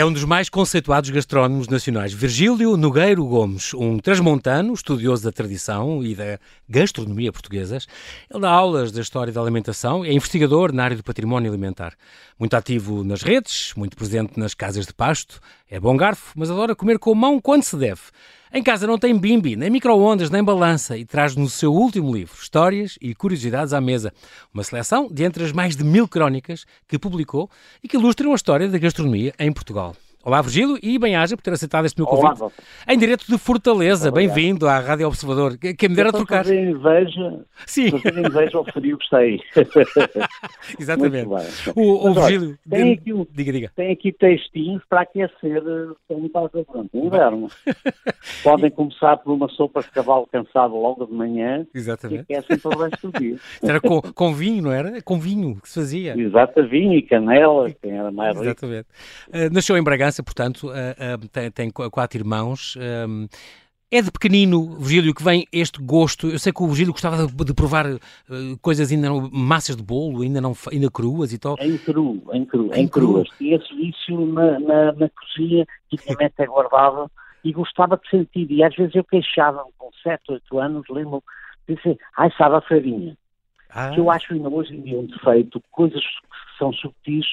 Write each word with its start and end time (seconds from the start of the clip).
É 0.00 0.04
um 0.06 0.10
dos 0.10 0.24
mais 0.24 0.48
conceituados 0.48 1.10
gastrónomos 1.10 1.68
nacionais. 1.68 2.10
Virgílio 2.10 2.74
Nogueiro 2.74 3.22
Gomes, 3.26 3.74
um 3.74 3.98
transmontano, 3.98 4.72
estudioso 4.72 5.22
da 5.24 5.30
tradição 5.30 6.02
e 6.02 6.14
da 6.14 6.38
gastronomia 6.66 7.30
portuguesas. 7.30 7.86
Ele 8.30 8.40
dá 8.40 8.48
aulas 8.48 8.90
da 8.90 9.02
história 9.02 9.30
da 9.30 9.42
alimentação 9.42 10.02
e 10.02 10.08
é 10.08 10.12
investigador 10.14 10.72
na 10.72 10.84
área 10.84 10.96
do 10.96 11.04
património 11.04 11.50
alimentar. 11.50 11.92
Muito 12.38 12.56
ativo 12.56 13.04
nas 13.04 13.20
redes, 13.20 13.74
muito 13.76 13.94
presente 13.94 14.40
nas 14.40 14.54
casas 14.54 14.86
de 14.86 14.94
pasto. 14.94 15.38
É 15.70 15.78
bom 15.78 15.94
garfo, 15.98 16.32
mas 16.34 16.50
adora 16.50 16.74
comer 16.74 16.98
com 16.98 17.12
a 17.12 17.14
mão 17.14 17.38
quando 17.38 17.64
se 17.64 17.76
deve. 17.76 18.00
Em 18.52 18.64
casa 18.64 18.84
não 18.84 18.98
tem 18.98 19.16
bimbi, 19.16 19.54
nem 19.54 19.70
micro-ondas, 19.70 20.28
nem 20.28 20.42
balança 20.42 20.98
e 20.98 21.04
traz 21.04 21.36
no 21.36 21.48
seu 21.48 21.72
último 21.72 22.12
livro 22.12 22.34
Histórias 22.34 22.98
e 23.00 23.14
Curiosidades 23.14 23.72
à 23.72 23.80
Mesa, 23.80 24.12
uma 24.52 24.64
seleção 24.64 25.06
de 25.08 25.22
entre 25.22 25.44
as 25.44 25.52
mais 25.52 25.76
de 25.76 25.84
mil 25.84 26.08
crónicas 26.08 26.64
que 26.88 26.98
publicou 26.98 27.48
e 27.80 27.86
que 27.86 27.96
ilustram 27.96 28.32
a 28.32 28.34
história 28.34 28.68
da 28.68 28.76
gastronomia 28.76 29.32
em 29.38 29.52
Portugal. 29.52 29.94
Olá, 30.22 30.42
Virgílio, 30.42 30.78
e 30.82 30.98
bem-aja 30.98 31.34
por 31.34 31.42
ter 31.42 31.54
aceitado 31.54 31.86
este 31.86 31.98
meu 31.98 32.06
convite. 32.06 32.42
Olá, 32.42 32.52
em 32.86 32.98
direto 32.98 33.24
de 33.26 33.38
Fortaleza, 33.38 34.10
bem-vindo 34.12 34.68
à 34.68 34.78
Rádio 34.78 35.06
Observador. 35.06 35.56
Quem 35.56 35.88
me 35.88 35.96
dera 35.96 36.12
trocar. 36.12 36.44
Fazer 36.44 36.62
inveja, 36.62 37.40
Sim. 37.64 37.90
fazer 37.90 38.18
inveja 38.18 38.58
ao 38.58 38.64
frio 38.66 38.98
que 38.98 39.04
está 39.04 39.16
aí. 39.16 39.40
Exatamente. 40.78 41.26
O, 41.74 42.10
o 42.10 42.12
Virgílio, 42.12 42.58
tem 42.68 42.92
aqui, 42.92 43.14
um, 43.14 43.26
diga, 43.32 43.50
diga. 43.50 43.72
tem 43.74 43.92
aqui 43.92 44.12
textinhos 44.12 44.82
para 44.90 45.00
aquecer 45.00 45.62
como 46.06 46.26
está 46.26 46.46
pronto, 46.50 46.90
inverno. 46.92 47.48
Podem 48.42 48.70
começar 48.70 49.16
por 49.16 49.32
uma 49.32 49.48
sopa 49.48 49.80
de 49.80 49.90
cavalo 49.90 50.28
cansado 50.30 50.74
logo 50.74 51.06
de 51.06 51.14
manhã 51.14 51.66
Exatamente. 51.74 52.26
e 52.28 52.36
aquecem 52.36 52.58
para 52.58 52.76
o 52.76 52.78
resto 52.78 53.10
do 53.10 53.18
dia. 53.18 53.36
Era 53.62 53.80
com, 53.80 54.02
com 54.02 54.34
vinho, 54.34 54.64
não 54.64 54.72
era? 54.72 55.00
Com 55.00 55.18
vinho 55.18 55.58
que 55.62 55.68
se 55.68 55.80
fazia. 55.80 56.14
Exato, 56.14 56.62
vinho 56.68 56.92
e 56.92 57.00
canela, 57.00 57.70
quem 57.80 57.92
era 57.92 58.10
mais 58.10 58.34
rico. 58.34 58.44
Exatamente. 58.44 58.86
Uh, 59.28 59.50
nasceu 59.50 59.78
em 59.78 59.82
Bragança 59.82 60.09
Bragança, 60.10 60.22
portanto, 60.22 60.68
uh, 60.68 60.70
uh, 60.70 61.28
tem, 61.28 61.50
tem, 61.50 61.70
quatro 61.70 62.18
irmãos. 62.18 62.76
Um, 63.08 63.28
é 63.92 64.02
de 64.02 64.10
pequenino, 64.10 64.76
Virgílio, 64.76 65.14
que 65.14 65.22
vem 65.22 65.46
este 65.52 65.82
gosto. 65.82 66.28
Eu 66.28 66.38
sei 66.38 66.52
que 66.52 66.62
o 66.62 66.66
Virgílio 66.66 66.92
gostava 66.92 67.26
de, 67.26 67.44
de 67.44 67.54
provar 67.54 67.86
uh, 67.86 67.98
coisas 68.60 68.90
ainda 68.92 69.08
não, 69.08 69.28
massas 69.32 69.76
de 69.76 69.82
bolo, 69.82 70.22
ainda 70.22 70.40
não 70.40 70.52
ainda 70.70 70.90
cruas 70.90 71.32
e 71.32 71.38
tal. 71.38 71.56
Em 71.58 71.76
cru, 71.78 72.22
em 72.32 72.44
cru, 72.44 72.70
em, 72.72 72.82
em 72.82 72.88
cruas. 72.88 73.28
Tinha 73.38 73.56
esse 73.56 73.74
vício 73.74 74.26
na, 74.26 74.60
na, 74.60 74.92
na 74.92 75.08
cozinha 75.08 75.66
mãe 76.16 76.26
até 76.26 76.46
guardava 76.46 77.10
e 77.42 77.52
gostava 77.52 77.96
de 77.96 78.08
sentir. 78.08 78.50
E 78.50 78.62
às 78.62 78.74
vezes 78.74 78.94
eu 78.94 79.04
queixava-me 79.04 79.70
com 79.78 79.90
7, 80.02 80.22
8 80.28 80.58
anos, 80.58 80.84
lembro 80.90 81.22
disse, 81.68 81.98
ai, 82.16 82.30
sabe 82.36 82.56
a 82.56 82.60
farinha. 82.60 83.16
Ah. 83.70 83.90
Que 83.90 84.00
eu 84.00 84.10
acho 84.10 84.32
ainda 84.32 84.48
hoje 84.48 84.74
em 84.74 84.82
dia 84.82 84.98
um 84.98 85.06
defeito, 85.06 85.62
coisas 85.70 86.02
que 86.02 86.58
são 86.58 86.72
subtis, 86.72 87.26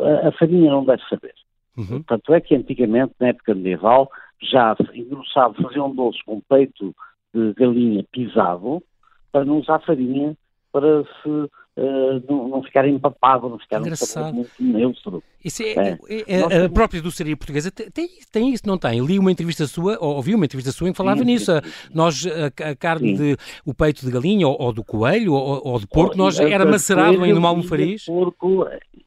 a, 0.00 0.28
a 0.28 0.32
farinha 0.32 0.70
não 0.70 0.84
deve 0.84 1.02
saber. 1.08 1.34
Uhum. 1.78 2.02
Tanto 2.02 2.34
é 2.34 2.40
que 2.40 2.56
antigamente, 2.56 3.14
na 3.20 3.28
época 3.28 3.54
medieval, 3.54 4.10
já 4.42 4.76
engrossava, 4.92 5.54
faziam 5.54 5.94
doce 5.94 6.18
com 6.24 6.40
peito 6.40 6.94
de 7.32 7.54
galinha 7.54 8.04
pisado 8.10 8.82
para 9.30 9.44
não 9.44 9.58
usar 9.58 9.78
farinha 9.80 10.36
para 10.78 11.02
se 11.02 11.28
uh, 11.28 12.22
não, 12.28 12.48
não 12.48 12.62
ficar 12.62 12.86
empapado, 12.86 13.48
não 13.48 13.58
ficar 13.58 13.80
Engraçado. 13.80 14.28
um 14.28 14.32
muito 14.32 14.50
neutro. 14.60 15.22
Isso 15.44 15.62
é, 15.64 15.72
é. 15.72 15.98
é, 16.08 16.40
é 16.40 16.64
a 16.66 16.68
própria 16.70 17.02
doçaria 17.02 17.36
portuguesa 17.36 17.70
tem, 17.72 18.08
tem 18.30 18.52
isso, 18.52 18.62
não 18.64 18.78
tem? 18.78 19.04
Li 19.04 19.18
uma 19.18 19.32
entrevista 19.32 19.66
sua, 19.66 19.98
ou 20.00 20.16
ouvi 20.16 20.36
uma 20.36 20.44
entrevista 20.44 20.70
sua 20.70 20.88
em 20.88 20.92
que 20.92 20.96
falava 20.96 21.18
sim, 21.18 21.24
nisso. 21.24 21.52
Sim, 21.52 21.60
sim. 21.64 21.90
Nós, 21.92 22.24
a, 22.26 22.70
a 22.70 22.76
carne, 22.76 23.14
de, 23.14 23.36
o 23.66 23.74
peito 23.74 24.06
de 24.06 24.12
galinha 24.12 24.46
ou, 24.46 24.56
ou 24.60 24.72
do 24.72 24.84
coelho 24.84 25.32
ou, 25.32 25.60
ou 25.64 25.80
de 25.80 25.86
porco, 25.88 26.16
nós 26.16 26.38
era 26.38 26.64
macerado 26.64 27.26
em 27.26 27.32
numa 27.32 27.48
almofariz. 27.48 28.04
porco, 28.04 28.64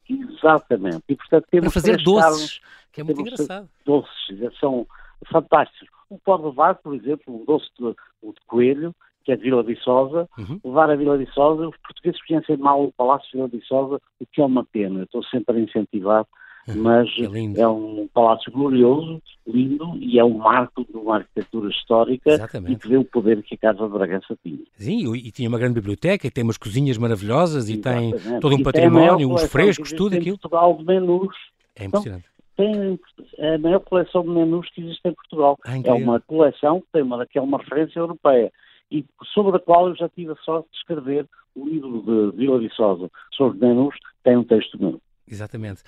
exatamente. 0.10 1.04
E, 1.08 1.16
portanto, 1.16 1.46
temos 1.50 1.72
Para 1.72 1.82
fazer 1.82 2.04
doces, 2.04 2.60
que 2.92 3.00
é 3.00 3.04
muito 3.04 3.22
engraçado. 3.22 3.70
Doces, 3.86 4.60
são 4.60 4.86
fantásticos. 5.32 5.90
O 6.10 6.20
pó 6.20 6.36
de 6.38 6.54
vaca, 6.54 6.82
por 6.84 6.94
exemplo, 6.94 7.42
o 7.42 7.46
doce 7.46 7.68
de, 7.80 7.90
de 7.90 8.42
coelho, 8.46 8.94
que 9.24 9.32
é 9.32 9.36
de 9.36 9.44
Vila 9.44 9.64
Viçosa, 9.64 10.28
uhum. 10.38 10.60
levar 10.64 10.90
a 10.90 10.96
Vila 10.96 11.18
Viçosa, 11.18 11.68
os 11.68 11.78
portugueses 11.78 12.22
conhecem 12.26 12.58
mal 12.58 12.84
o 12.84 12.92
Palácio 12.92 13.28
de 13.30 13.38
Vila 13.38 13.48
Viçosa, 13.48 14.02
o 14.20 14.26
que 14.26 14.42
é 14.42 14.46
uma 14.46 14.66
pena, 14.66 15.04
estou 15.04 15.24
sempre 15.24 15.58
a 15.58 15.60
incentivar, 15.60 16.26
uhum. 16.68 16.82
mas 16.82 17.10
é, 17.20 17.62
é, 17.62 17.68
um 17.68 18.08
palácio 18.14 18.52
glorioso, 18.52 19.22
lindo, 19.46 19.96
e 19.98 20.20
é 20.20 20.24
um 20.24 20.38
marco 20.38 20.86
de 20.86 20.96
uma 20.98 21.18
arquitetura 21.18 21.70
histórica 21.70 22.32
Exatamente. 22.32 22.74
e 22.74 22.76
que 22.78 22.88
vê 22.88 22.98
o 22.98 23.06
poder 23.06 23.42
que 23.44 23.56
a 23.56 23.58
Casa 23.58 23.86
de 23.86 23.94
Bragança 23.94 24.38
tinha. 24.44 24.60
Sim, 24.78 25.14
e 25.16 25.32
tinha 25.32 25.50
uma 25.50 25.60
grande 25.60 25.76
biblioteca, 25.76 26.28
e 26.28 26.32
tem 26.32 26.44
umas 26.44 26.58
cozinhas 26.58 26.98
maravilhosas, 26.98 27.70
e 27.70 27.74
Exatamente. 27.74 28.24
tem 28.24 28.40
todo 28.40 28.56
um 28.56 28.60
e 28.60 28.64
património, 28.64 29.32
uns 29.32 29.44
frescos, 29.44 29.92
tudo 29.92 30.16
aquilo. 30.16 30.38
Portugal 30.38 30.76
de 30.78 30.86
menus. 30.86 31.36
É 31.76 31.86
impressionante. 31.86 32.26
Então, 32.26 32.32
tem 32.58 33.00
a 33.40 33.58
maior 33.58 33.80
coleção 33.80 34.22
de 34.22 34.30
menus 34.30 34.70
que 34.70 34.82
existe 34.82 35.02
em 35.08 35.14
Portugal. 35.14 35.58
Ah, 35.66 35.78
é 35.84 35.94
uma 35.94 36.20
coleção 36.20 36.82
que, 36.82 36.88
tem 36.92 37.02
uma, 37.02 37.26
que 37.26 37.40
é 37.40 37.42
uma 37.42 37.58
referência 37.58 38.00
europeia 38.00 38.52
e 38.92 39.06
sobre 39.34 39.56
a 39.56 39.60
qual 39.60 39.88
eu 39.88 39.96
já 39.96 40.10
tive 40.10 40.32
a 40.32 40.36
sorte 40.38 40.70
de 40.72 40.78
escrever 40.78 41.28
o 41.56 41.66
livro 41.66 42.02
de 42.02 42.38
Vila 42.38 42.60
Viçosa 42.60 43.10
sobre 43.32 43.66
menus, 43.66 43.96
tem 44.24 44.38
um 44.38 44.44
texto 44.44 44.80
meu. 44.80 45.00
Exatamente. 45.32 45.82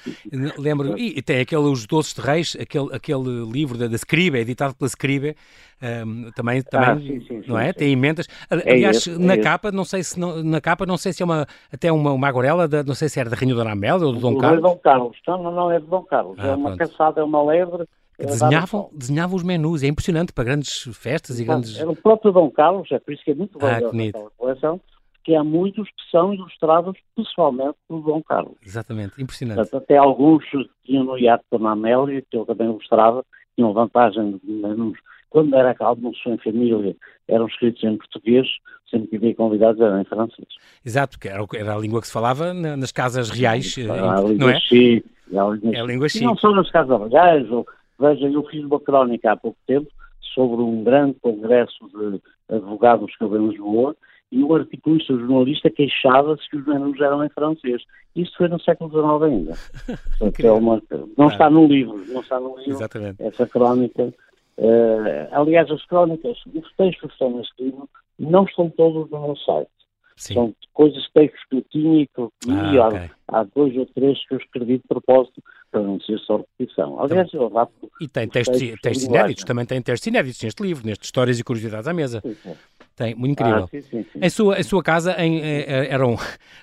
Lembro, 0.58 0.98
e 0.98 1.22
tem 1.22 1.42
aquele 1.42 1.64
Os 1.64 1.86
Doces 1.86 2.14
de 2.14 2.22
Reis, 2.22 2.58
aquele, 2.60 2.96
aquele 2.96 3.44
livro 3.52 3.78
da, 3.78 3.88
da 3.88 3.98
Scribe, 3.98 4.38
editado 4.38 4.74
pela 4.74 4.88
Scribe, 4.88 5.36
um, 5.82 6.32
também, 6.32 6.62
também 6.62 6.90
ah, 6.90 6.98
sim, 6.98 7.20
sim, 7.28 7.44
não 7.46 7.58
sim, 7.58 7.64
é? 7.64 7.74
Tem 7.74 7.92
emendas. 7.92 8.26
É 8.50 8.72
Aliás, 8.72 9.06
é 9.06 9.18
na 9.18 9.34
é 9.34 9.38
capa, 9.38 9.68
esse. 9.68 9.76
não 9.76 9.84
sei 9.84 10.02
se 10.02 10.18
não, 10.18 10.42
na 10.42 10.62
capa, 10.62 10.86
não 10.86 10.96
sei 10.96 11.12
se 11.12 11.22
é 11.22 11.26
uma 11.26 11.46
até 11.74 11.92
uma, 11.92 12.14
uma 12.14 12.28
agorela, 12.28 12.70
não 12.86 12.96
sei 12.96 13.10
se 13.10 13.20
era 13.20 13.30
da 13.30 13.36
Rainha 13.36 13.54
Dona 13.54 13.72
Amélia 13.74 14.06
ou 14.06 14.14
do 14.14 14.20
Dom 14.20 14.38
Carlos. 14.38 14.60
É 14.60 14.62
Dom 14.62 14.78
Carlos, 14.78 15.18
não, 15.28 15.52
não, 15.52 15.72
é 15.72 15.80
de 15.80 15.88
Dom 15.88 16.04
Carlos. 16.04 16.38
Ah, 16.40 16.48
é 16.48 16.56
uma 16.56 16.76
pronto. 16.76 16.90
caçada, 16.90 17.20
é 17.20 17.24
uma 17.24 17.44
lebre. 17.44 17.86
Que 18.18 18.26
desenhavam, 18.26 18.90
desenhavam 18.94 19.36
os 19.36 19.44
menus, 19.44 19.84
é 19.84 19.88
impressionante 19.88 20.32
para 20.32 20.44
grandes 20.44 20.84
festas 20.96 21.40
e 21.40 21.46
grandes. 21.46 21.80
Era 21.80 21.90
o 21.90 21.96
próprio 21.96 22.32
Dom 22.32 22.50
Carlos, 22.52 22.92
é 22.92 23.00
por 23.00 23.14
isso 23.14 23.24
que 23.24 23.32
é 23.32 23.36
muito 23.36 23.58
ah, 23.60 23.80
valiosa 23.80 24.18
a 24.18 24.30
coleção 24.38 24.82
que 25.24 25.36
há 25.36 25.44
muitos 25.44 25.88
que 25.88 26.12
são 26.12 26.34
ilustrados 26.34 26.98
pessoalmente 27.16 27.76
por 27.88 28.02
Dom 28.02 28.22
Carlos. 28.22 28.58
Exatamente, 28.66 29.22
impressionante. 29.22 29.58
Portanto, 29.58 29.84
até 29.84 29.98
alguns 29.98 30.44
tinham 30.84 31.06
no 31.06 31.18
iate 31.18 31.46
da 31.50 31.72
Amélia, 31.72 32.22
que 32.30 32.38
ele 32.38 32.46
também 32.46 32.68
ilustrava, 32.68 33.26
tinham 33.56 33.74
vantagem 33.74 34.40
de 34.44 34.52
menos. 34.52 35.00
Quando 35.30 35.56
era 35.56 35.74
almoço 35.80 36.30
em 36.30 36.38
família, 36.38 36.96
eram 37.28 37.48
escritos 37.48 37.84
em 37.84 37.98
português, 37.98 38.48
sempre 38.90 39.08
que 39.08 39.16
havia 39.16 39.34
convidados 39.34 39.82
eram 39.82 40.02
em 40.02 40.04
francês. 40.04 40.48
Exato, 40.86 41.18
porque 41.18 41.30
era, 41.30 41.44
era 41.56 41.76
a 41.76 41.80
língua 41.80 42.02
que 42.02 42.08
se 42.08 42.14
falava 42.14 42.54
nas 42.54 42.92
casas 42.92 43.30
reais, 43.30 43.76
é, 43.78 43.90
a 43.90 44.22
não 44.22 44.50
é? 44.50 44.60
Chi, 44.60 45.04
é 45.32 45.80
a 45.80 45.84
língua 45.84 46.10
chi. 46.10 46.24
Não 46.24 46.36
só 46.36 46.52
nas 46.52 46.70
casas 46.70 47.12
reais, 47.12 47.50
ou, 47.50 47.66
veja, 48.00 48.28
eu 48.28 48.44
fiz 48.44 48.64
uma 48.64 48.80
crónica 48.80 49.32
há 49.32 49.38
pouco 49.38 49.58
tempo 49.66 49.90
sobre 50.34 50.62
um 50.62 50.84
grande 50.84 51.16
congresso 51.22 51.88
de 51.90 52.22
advogados 52.50 53.16
que 53.16 53.24
houve 53.24 53.38
em 53.38 53.50
Lisboa, 53.50 53.96
e 54.32 54.44
o 54.44 54.56
articulista, 54.56 55.14
o 55.14 55.20
jornalista, 55.20 55.70
queixava-se 55.70 56.50
que 56.50 56.58
os 56.58 56.66
menus 56.66 57.00
eram 57.00 57.24
em 57.24 57.30
francês. 57.30 57.84
Isto 58.16 58.38
foi 58.38 58.48
no 58.48 58.60
século 58.60 58.90
XIX 58.90 59.32
ainda. 59.32 59.54
é 60.48 60.52
uma, 60.52 60.82
não 61.16 61.28
está 61.28 61.52
no 61.52 61.68
livro, 61.68 62.04
não 62.08 62.22
está 62.22 62.40
no 62.40 62.58
livro 62.58 62.72
Exatamente. 62.72 63.22
essa 63.22 63.46
crónica. 63.46 64.12
Uh, 64.58 65.28
aliás, 65.32 65.70
as 65.70 65.86
crónicas, 65.86 66.38
os 66.48 66.74
textos 66.76 67.02
que 67.02 67.14
estão 67.14 67.38
neste 67.38 67.64
livro, 67.64 67.88
não 68.18 68.46
estão 68.46 68.72
todos 68.72 69.10
no 69.12 69.22
meu 69.22 69.36
site. 69.36 69.70
Sim. 70.16 70.34
São 70.34 70.56
coisas, 70.74 71.04
textos 71.14 71.42
que 71.50 71.58
eu 71.58 71.62
tinha 71.70 72.04
e 72.04 72.08
que 72.08 72.20
eu 72.20 72.32
li 72.46 72.80
ah, 72.80 72.88
okay. 72.88 73.00
há, 73.28 73.40
há, 73.40 73.44
dois 73.56 73.76
ou 73.78 73.86
três 73.88 74.26
que 74.28 74.34
eu 74.34 74.38
escrevi 74.38 74.78
de 74.78 74.88
propósito 74.88 75.42
para 75.72 75.82
não 75.82 76.00
ser 76.02 76.20
só 76.20 76.38
repetição. 76.38 77.00
Aliás, 77.00 77.34
eu 77.34 77.48
rápido. 77.50 77.90
E 78.00 78.08
tem 78.08 78.28
textos, 78.28 78.60
textos, 78.60 78.82
textos 78.82 79.06
inéditos, 79.06 79.44
também 79.44 79.66
tem 79.66 79.82
textos 79.82 80.08
inéditos 80.08 80.42
neste 80.42 80.64
livro, 80.64 80.86
neste 80.86 81.04
Histórias 81.04 81.40
e 81.40 81.44
Curiosidades 81.44 81.88
à 81.88 81.94
Mesa. 81.94 82.22
Sim, 82.22 82.36
sim. 82.36 82.56
Tem, 82.96 83.16
muito 83.16 83.32
incrível. 83.32 83.64
Ah, 83.64 83.68
sim, 83.68 83.82
sim, 83.82 84.04
sim. 84.04 84.20
Em, 84.22 84.30
sua, 84.30 84.60
em 84.60 84.64
sua 84.64 84.84
casa 84.84 85.16
em, 85.18 85.40
em, 85.40 85.66
eram 85.68 86.16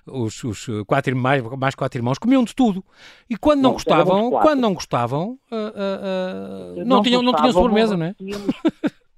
os, 0.07 0.45
os 0.45 0.67
quatro 0.87 1.17
mais, 1.17 1.43
mais 1.43 1.75
quatro 1.75 1.99
irmãos, 1.99 2.19
comiam 2.19 2.45
de 2.45 2.55
tudo. 2.55 2.85
E 3.29 3.37
quando 3.37 3.59
não, 3.59 3.71
não 3.71 3.73
gostavam, 3.73 4.31
quando 4.31 4.61
não 4.61 4.73
gostavam, 4.73 5.39
uh, 5.51 5.57
uh, 5.57 6.77
uh, 6.77 6.77
não, 6.77 6.85
não, 6.85 7.03
tinham, 7.03 7.23
não 7.23 7.35
tinham 7.35 7.53
sobremesa, 7.53 7.97
não 7.97 8.07
é? 8.07 8.15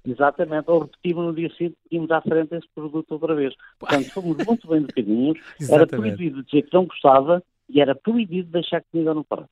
Exatamente, 0.05 0.69
ou 0.69 0.81
repetimos 0.81 1.25
no 1.25 1.33
dia 1.33 1.49
seguinte, 1.55 1.77
tínhamos 1.89 2.11
à 2.11 2.21
frente 2.21 2.55
esse 2.55 2.67
produto 2.75 3.11
outra 3.11 3.33
vez. 3.35 3.53
Portanto, 3.79 4.11
fomos 4.11 4.45
muito 4.45 4.67
bem 4.67 4.77
educadinhos, 4.79 5.39
era 5.69 5.87
proibido 5.87 6.43
dizer 6.43 6.63
que 6.63 6.73
não 6.73 6.85
gostava 6.85 7.41
e 7.69 7.79
era 7.79 7.95
proibido 7.95 8.51
deixar 8.51 8.83
comida 8.91 9.13
no 9.13 9.23
prato. 9.23 9.49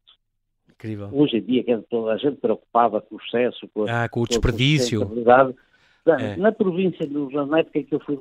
Incrível. 0.69 1.09
Hoje 1.13 1.37
em 1.37 1.41
dia, 1.41 1.63
que 1.63 1.77
toda 1.89 2.13
a 2.13 2.17
gente 2.17 2.37
preocupada 2.37 2.99
com 2.99 3.15
o 3.15 3.19
excesso, 3.19 3.67
com, 3.73 3.85
ah, 3.87 4.09
com 4.09 4.21
o 4.21 4.27
desperdício. 4.27 5.07
Com 5.07 5.23
é. 6.07 6.35
Na 6.35 6.51
província, 6.51 7.07
na 7.47 7.59
época 7.59 7.79
em 7.79 7.83
que 7.83 7.93
eu 7.93 7.99
fui 7.99 8.19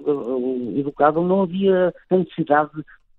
educado, 0.78 1.22
não 1.22 1.42
havia 1.42 1.94
a 2.10 2.16
necessidade 2.16 2.70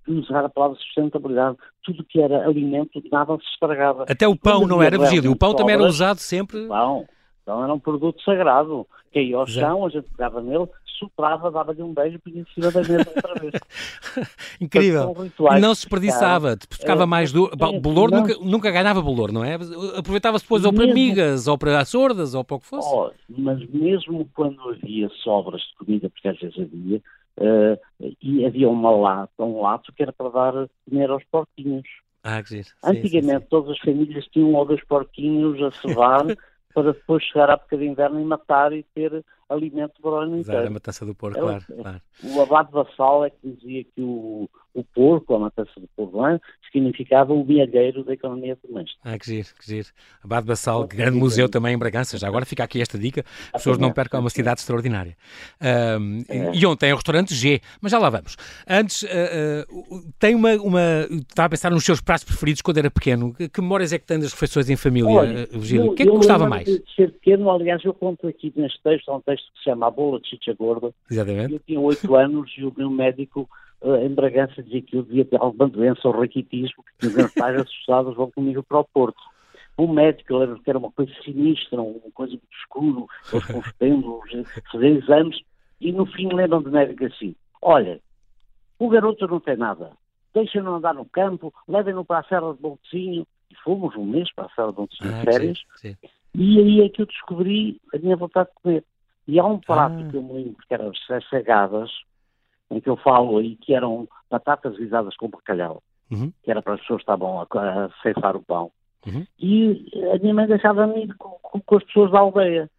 de 0.07 0.13
usar 0.13 0.45
a 0.45 0.49
palavra 0.49 0.77
sustentabilidade. 0.77 1.57
Tudo 1.83 2.05
que 2.05 2.21
era 2.21 2.45
alimento, 2.45 3.01
nada 3.11 3.35
se 3.37 3.47
estragava. 3.53 4.05
Até 4.07 4.27
o 4.27 4.37
pão 4.37 4.67
não 4.67 4.81
era, 4.81 4.97
Virgílio? 4.97 5.31
O 5.31 5.35
pão 5.35 5.55
também 5.55 5.73
era 5.73 5.83
usado 5.83 6.19
sempre... 6.19 6.67
Pão. 6.67 7.07
Então 7.41 7.63
era 7.63 7.73
um 7.73 7.79
produto 7.79 8.21
sagrado. 8.23 8.87
Caía 9.13 9.35
ao 9.35 9.45
chão, 9.45 9.85
a 9.85 9.89
gente 9.89 10.07
pegava 10.15 10.41
nele, 10.41 10.67
soprava, 11.01 11.49
dava-lhe 11.49 11.81
um 11.81 11.93
beijo 11.93 12.15
e 12.15 12.19
punha 12.19 12.41
em 12.41 12.45
cima 12.53 12.71
da 12.71 12.79
mesa 12.79 13.11
outra 13.15 13.33
vez. 13.39 13.53
Incrível. 14.61 15.15
Não 15.59 15.73
se 15.73 15.81
desperdiçava. 15.81 16.55
Ficava 16.69 17.03
é, 17.03 17.05
mais 17.05 17.31
duro. 17.31 17.51
É, 17.53 17.79
bolor 17.79 18.11
não... 18.11 18.21
nunca, 18.21 18.35
nunca 18.39 18.71
ganhava 18.71 19.01
bolor, 19.01 19.31
não 19.31 19.43
é? 19.43 19.55
Aproveitava-se 19.97 20.45
depois 20.45 20.61
mesmo... 20.61 20.79
ou 20.79 20.85
para 20.85 20.93
migas, 20.93 21.47
ou 21.47 21.57
para 21.57 21.83
sordas, 21.83 22.35
ou 22.35 22.43
para 22.43 22.55
o 22.55 22.59
que 22.59 22.67
fosse. 22.67 22.87
Oh, 22.93 23.11
mas 23.29 23.67
mesmo 23.69 24.29
quando 24.33 24.61
havia 24.69 25.09
sobras 25.23 25.61
de 25.61 25.75
comida, 25.77 26.09
porque 26.09 26.27
às 26.27 26.39
vezes 26.39 26.57
havia, 26.59 27.01
uh, 27.39 28.15
e 28.21 28.45
havia 28.45 28.69
uma 28.69 28.91
lata, 28.91 29.43
um 29.43 29.61
lato 29.61 29.91
que 29.91 30.03
era 30.03 30.13
para 30.13 30.29
dar 30.29 30.69
dinheiro 30.87 31.13
aos 31.13 31.23
porquinhos. 31.31 31.87
Ah, 32.23 32.43
que 32.43 32.49
giro. 32.49 32.67
Antigamente 32.83 33.25
sim, 33.25 33.39
sim. 33.39 33.47
todas 33.49 33.71
as 33.71 33.79
famílias 33.79 34.25
tinham 34.27 34.51
um 34.51 34.55
ou 34.55 34.65
dois 34.65 34.83
porquinhos 34.85 35.59
a 35.61 35.71
cevar 35.71 36.23
para 36.73 36.91
depois 36.91 37.23
chegar 37.23 37.49
à 37.49 37.53
época 37.53 37.77
de 37.77 37.85
inverno 37.85 38.19
e 38.19 38.25
matar 38.25 38.73
e 38.73 38.83
ter 38.95 39.23
alimento 39.49 40.01
para 40.01 40.11
o 40.11 40.15
ano 40.15 40.37
inteiro. 40.37 40.67
a 40.67 40.69
matança 40.69 41.05
do 41.05 41.13
porco, 41.13 41.37
é, 41.37 41.41
claro, 41.41 41.65
claro. 41.81 42.01
O 42.23 42.41
abade 42.41 42.71
Vassal 42.71 43.25
é 43.25 43.29
que 43.29 43.37
dizia 43.43 43.83
que 43.83 44.01
o, 44.01 44.49
o 44.73 44.83
porco, 44.83 45.35
a 45.35 45.39
matança 45.39 45.71
do 45.79 45.87
porco, 45.95 46.25
é? 46.25 46.39
significava 46.71 47.33
o 47.33 47.45
milheiro 47.45 48.03
da 48.03 48.13
economia 48.13 48.57
doméstica. 48.65 48.99
Ah, 49.03 49.17
que 49.17 49.25
giro, 49.25 49.47
que 49.59 49.65
giro. 49.65 49.87
Abade 50.23 50.47
Vassal, 50.47 50.87
grande 50.87 51.17
museu 51.17 51.49
também 51.49 51.75
em 51.75 51.77
Bragança. 51.77 52.17
Já 52.17 52.27
agora 52.27 52.45
fica 52.45 52.63
aqui 52.63 52.81
esta 52.81 52.97
dica, 52.97 53.25
as 53.53 53.61
pessoas 53.61 53.77
não 53.77 53.91
percam, 53.91 54.19
é 54.19 54.21
uma 54.21 54.29
cidade 54.29 54.61
extraordinária. 54.61 55.15
Um, 55.99 56.23
é. 56.29 56.51
E 56.55 56.65
ontem 56.65 56.89
é 56.89 56.93
o 56.93 56.95
restaurante 56.95 57.33
G, 57.33 57.59
mas 57.81 57.91
já 57.91 57.99
lá 57.99 58.09
vamos. 58.09 58.37
Antes, 58.67 59.03
uh, 59.03 59.07
uh, 59.69 60.13
tem 60.17 60.33
uma, 60.33 60.53
uma... 60.55 60.81
Estava 61.11 61.47
a 61.47 61.49
pensar 61.49 61.71
nos 61.71 61.83
seus 61.83 62.01
pratos 62.01 62.23
preferidos 62.23 62.61
quando 62.61 62.77
era 62.77 62.89
pequeno. 62.89 63.33
Que, 63.33 63.61
memórias 63.61 63.91
é 63.91 63.99
que 63.99 64.05
tem 64.05 64.19
das 64.19 64.31
refeições 64.31 64.69
em 64.69 64.75
família, 64.75 65.09
Olha, 65.09 65.47
Virgílio? 65.51 65.91
O 65.91 65.95
que 65.95 66.03
é 66.03 66.05
que 66.05 66.11
gostava 66.11 66.47
mais? 66.47 66.65
De 66.65 66.83
ser 66.95 67.11
pequeno, 67.11 67.49
aliás, 67.51 67.83
eu 67.83 67.93
conto 67.93 68.27
aqui 68.27 68.51
neste 68.55 68.81
texto, 68.81 69.11
é 69.11 69.13
um 69.13 69.21
texto 69.21 69.51
que 69.51 69.59
se 69.59 69.63
chama 69.65 69.87
A 69.87 69.91
Bola 69.91 70.19
de 70.19 70.29
Chicha 70.29 70.53
Gorda. 70.53 70.93
Exatamente. 71.09 71.53
Eu 71.53 71.59
tinha 71.59 71.79
oito 71.79 72.15
anos 72.15 72.51
e 72.57 72.63
o 72.63 72.73
meu 72.75 72.89
médico 72.89 73.49
em 73.83 74.13
Bragança 74.13 74.61
dizia 74.61 74.81
que 74.81 74.95
eu 74.95 75.03
devia 75.03 75.25
ter 75.25 75.37
alguma 75.37 75.67
doença 75.67 76.07
ou 76.07 76.13
raquitismo, 76.13 76.83
que 76.99 77.07
os 77.07 77.15
meus 77.15 77.33
pais 77.33 77.59
assustados 77.59 78.15
vão 78.15 78.29
comigo 78.31 78.63
para 78.63 78.79
o 78.79 78.85
Porto. 78.85 79.21
O 79.77 79.87
médico, 79.87 80.37
lembro 80.37 80.61
que 80.61 80.69
era 80.69 80.77
uma 80.77 80.91
coisa 80.91 81.11
sinistra, 81.23 81.81
uma 81.81 82.11
coisa 82.13 82.33
muito 82.33 82.53
escuro, 82.59 83.07
eles 83.31 83.45
com 83.45 83.59
os 83.59 83.71
pêndulos, 83.79 84.29
fazer 84.71 84.89
exames, 84.89 85.39
e 85.79 85.91
no 85.91 86.05
fim 86.05 86.31
lembram 86.31 86.61
do 86.61 86.71
médico 86.71 87.05
assim, 87.05 87.35
olha, 87.61 87.99
o 88.77 88.89
garoto 88.89 89.27
não 89.27 89.39
tem 89.39 89.57
nada, 89.57 89.91
deixa-no 90.33 90.75
andar 90.75 90.93
no 90.93 91.05
campo, 91.05 91.53
levem-no 91.67 92.05
para 92.05 92.19
a 92.19 92.23
Serra 92.23 92.53
de 92.53 92.61
Montezinho, 92.61 93.25
e 93.49 93.55
fomos 93.63 93.95
um 93.95 94.05
mês 94.05 94.31
para 94.33 94.45
a 94.45 94.49
Serra 94.49 94.71
de 94.71 94.79
Montezinho, 94.79 95.15
ah, 95.15 95.23
férias, 95.23 95.59
sim, 95.77 95.93
sim. 95.93 96.09
E 96.33 96.59
aí 96.59 96.81
é 96.81 96.89
que 96.89 97.01
eu 97.01 97.05
descobri 97.05 97.81
a 97.93 97.97
minha 97.97 98.15
vontade 98.15 98.49
de 98.49 98.55
comer. 98.61 98.85
E 99.27 99.39
há 99.39 99.45
um 99.45 99.59
prato 99.59 99.95
ah. 99.99 100.09
que 100.09 100.15
eu 100.15 100.23
me 100.23 100.33
lembro 100.33 100.57
que 100.65 100.73
eram 100.73 100.89
as 100.89 101.29
sagadas, 101.29 101.91
em 102.71 102.79
que 102.79 102.89
eu 102.89 102.97
falo 102.97 103.37
aí 103.37 103.55
que 103.57 103.73
eram 103.73 104.07
batatas 104.29 104.77
guisadas 104.77 105.15
com 105.17 105.27
bacalhau, 105.27 105.83
uhum. 106.09 106.31
que 106.41 106.49
era 106.49 106.61
para 106.61 106.75
as 106.75 106.81
pessoas 106.81 106.99
que 106.99 107.03
estavam 107.03 107.39
a, 107.39 107.43
a 107.43 107.89
ceifar 108.01 108.35
o 108.35 108.41
pão. 108.41 108.71
Uhum. 109.05 109.25
E 109.39 109.91
a 110.13 110.19
minha 110.19 110.33
mãe 110.33 110.47
deixava-me 110.47 111.03
ir 111.03 111.13
com, 111.15 111.37
com, 111.41 111.59
com, 111.59 111.77
as 111.77 111.83
pessoas 111.83 112.11
da 112.11 112.19
aldeia. 112.19 112.69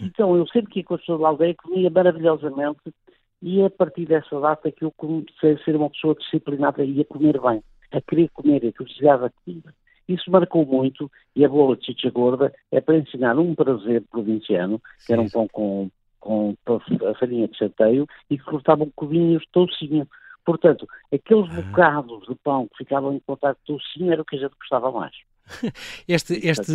Então 0.00 0.36
eu 0.36 0.46
sempre 0.48 0.72
que 0.72 0.80
ia 0.80 0.84
com 0.84 0.94
as 0.94 1.00
pessoas 1.00 1.20
da 1.20 1.28
aldeia 1.28 1.54
comia 1.54 1.90
maravilhosamente 1.90 2.92
e 3.40 3.62
a 3.62 3.70
partir 3.70 4.06
dessa 4.06 4.38
data 4.40 4.70
que 4.70 4.84
eu 4.84 4.92
comecei 4.92 5.52
a 5.52 5.64
ser 5.64 5.76
uma 5.76 5.90
pessoa 5.90 6.14
disciplinada 6.14 6.84
e 6.84 7.00
a 7.00 7.04
comer 7.04 7.40
bem, 7.40 7.62
a 7.92 8.00
querer 8.00 8.28
comer, 8.30 8.66
a 8.66 8.72
curiosidade 8.72 9.22
da 9.22 9.30
comida. 9.30 9.74
Isso 10.08 10.30
marcou 10.30 10.64
muito 10.64 11.10
e 11.36 11.44
a 11.44 11.48
bola 11.48 11.76
de 11.76 11.86
chicha 11.86 12.10
gorda 12.10 12.52
é 12.72 12.80
para 12.80 12.96
ensinar 12.96 13.38
um 13.38 13.54
prazer 13.54 14.02
provinciano, 14.10 14.80
que 15.06 15.12
era 15.12 15.20
um 15.20 15.28
pão 15.28 15.46
com, 15.52 15.90
com 16.20 16.54
a 16.68 17.14
farinha 17.18 17.48
de 17.48 17.56
chateio 17.56 18.06
e 18.28 18.38
que 18.38 18.44
cortavam 18.44 18.90
cubinhos 18.94 19.42
de 19.42 19.48
toucinho. 19.52 20.06
Portanto, 20.44 20.88
aqueles 21.12 21.50
ah. 21.50 21.60
bocados 21.60 22.26
de 22.26 22.34
pão 22.36 22.68
que 22.68 22.78
ficavam 22.78 23.14
em 23.14 23.20
contato 23.20 23.58
de 23.58 23.64
toucinho 23.66 24.12
era 24.12 24.22
o 24.22 24.24
que 24.24 24.36
a 24.36 24.40
gente 24.40 24.54
gostava 24.58 24.90
mais. 24.90 25.14
Este, 26.06 26.34
este, 26.46 26.72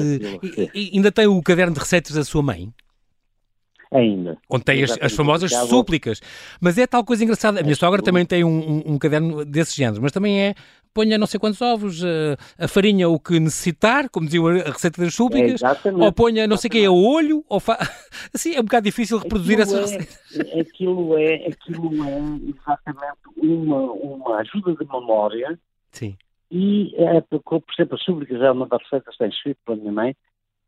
ainda 0.93 1.11
tem 1.11 1.27
o 1.27 1.41
caderno 1.43 1.73
de 1.73 1.79
receitas 1.79 2.13
da 2.13 2.23
sua 2.23 2.41
mãe? 2.41 2.73
Ainda. 3.93 4.37
Onde 4.49 4.63
tem 4.63 4.83
as, 4.83 4.97
as 5.01 5.13
famosas 5.13 5.51
súplicas. 5.67 6.21
Mas 6.59 6.77
é 6.77 6.87
tal 6.87 7.03
coisa 7.03 7.23
engraçada. 7.23 7.59
A 7.59 7.63
minha 7.63 7.75
sogra 7.75 8.01
também 8.01 8.25
tem 8.25 8.43
um, 8.43 8.49
um, 8.49 8.93
um, 8.93 8.97
caderno 8.97 9.45
desse 9.45 9.75
género, 9.75 10.01
mas 10.01 10.11
também 10.11 10.41
é 10.41 10.55
ponha 10.93 11.17
não 11.17 11.25
sei 11.25 11.39
quantos 11.39 11.59
ovos, 11.61 12.03
uh, 12.03 12.37
a 12.57 12.67
farinha 12.67 13.09
o 13.09 13.19
que 13.19 13.39
necessitar, 13.39 14.07
como 14.09 14.27
dizia 14.27 14.41
a 14.41 14.71
receita 14.71 15.01
das 15.01 15.15
súplicas, 15.15 15.61
é, 15.63 15.91
ou 15.91 16.13
ponha 16.13 16.45
não 16.45 16.55
sei 16.55 16.67
o 16.67 16.71
que, 16.71 16.85
a 16.85 16.91
olho, 16.91 17.43
ou 17.49 17.59
fa... 17.59 17.79
assim 18.33 18.53
é 18.53 18.59
um 18.59 18.63
bocado 18.63 18.85
difícil 18.85 19.17
reproduzir 19.17 19.59
aquilo 19.59 19.79
essa 19.79 19.95
é, 19.95 19.97
receita. 19.97 20.59
Aquilo 20.59 21.17
é, 21.17 21.35
aquilo 21.47 22.03
é 22.03 22.19
exatamente 22.47 23.17
uma, 23.37 23.91
uma 23.91 24.37
ajuda 24.37 24.75
de 24.75 24.85
memória. 24.85 25.59
Sim. 25.91 26.15
E, 26.51 26.93
é, 26.97 27.19
por 27.21 27.63
exemplo, 27.75 27.95
as 27.95 28.03
súplicas 28.03 28.39
é 28.39 28.51
uma 28.51 28.67
das 28.67 28.83
receitas 28.83 29.13
que 29.13 29.17
tem 29.17 29.29
escrito 29.29 29.57
pela 29.65 29.77
minha 29.77 29.91
mãe, 29.91 30.15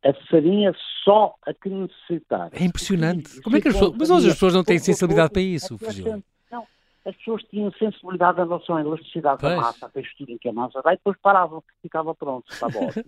a 0.05 0.13
farinha 0.29 0.73
só 1.03 1.35
a 1.45 1.53
que 1.53 1.69
necessitar. 1.69 2.49
É 2.53 2.63
impressionante. 2.63 3.41
Como 3.41 3.57
é 3.57 3.61
que 3.61 3.67
as 3.67 3.73
pessoas... 3.73 3.95
Mas 3.97 4.09
hoje 4.09 4.27
as 4.27 4.33
pessoas 4.33 4.53
não 4.53 4.63
têm 4.63 4.77
sensibilidade 4.77 5.31
para 5.31 5.41
isso, 5.41 5.77
Fugil. 5.77 6.23
Não, 6.51 6.67
as 7.05 7.15
pessoas 7.15 7.43
tinham 7.49 7.71
sensibilidade 7.73 8.39
em 8.39 8.43
relação 8.43 8.77
à 8.77 8.81
elasticidade 8.81 9.41
pois. 9.41 9.55
da 9.55 9.61
massa, 9.61 9.85
a 9.87 9.89
textura 9.89 10.31
em 10.31 10.37
que 10.37 10.47
a 10.47 10.53
massa 10.53 10.81
vai, 10.81 10.95
depois 10.95 11.17
paravam, 11.21 11.63
ficava 11.81 12.13
pronto, 12.13 12.45
estava 12.51 12.77
ótimo. 12.85 13.05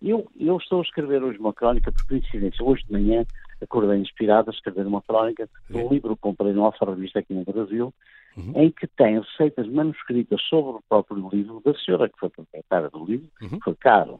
eu, 0.00 0.26
eu 0.38 0.56
estou 0.56 0.80
a 0.80 0.82
escrever 0.82 1.22
hoje 1.22 1.38
uma 1.38 1.52
crónica, 1.52 1.92
por 1.92 2.06
coincidência, 2.06 2.64
hoje 2.64 2.84
de 2.86 2.92
manhã 2.92 3.26
acordei 3.62 3.98
inspirado 3.98 4.50
a 4.50 4.54
escrever 4.54 4.86
uma 4.86 5.02
crónica 5.02 5.46
de 5.68 5.76
um 5.76 5.90
livro 5.90 6.16
que 6.16 6.22
comprei 6.22 6.52
na 6.52 6.62
nossa 6.62 6.82
revista 6.86 7.18
aqui 7.18 7.34
no 7.34 7.44
Brasil, 7.44 7.92
uhum. 8.34 8.52
em 8.54 8.70
que 8.70 8.86
tem 8.86 9.20
receitas 9.20 9.68
manuscritas 9.68 10.40
sobre 10.48 10.78
o 10.78 10.82
próprio 10.88 11.28
livro 11.30 11.60
da 11.62 11.74
senhora 11.74 12.08
que 12.08 12.18
foi 12.18 12.30
proprietária 12.30 12.88
do 12.88 13.04
livro, 13.04 13.28
uhum. 13.42 13.58
foi 13.62 13.74
caro 13.74 14.18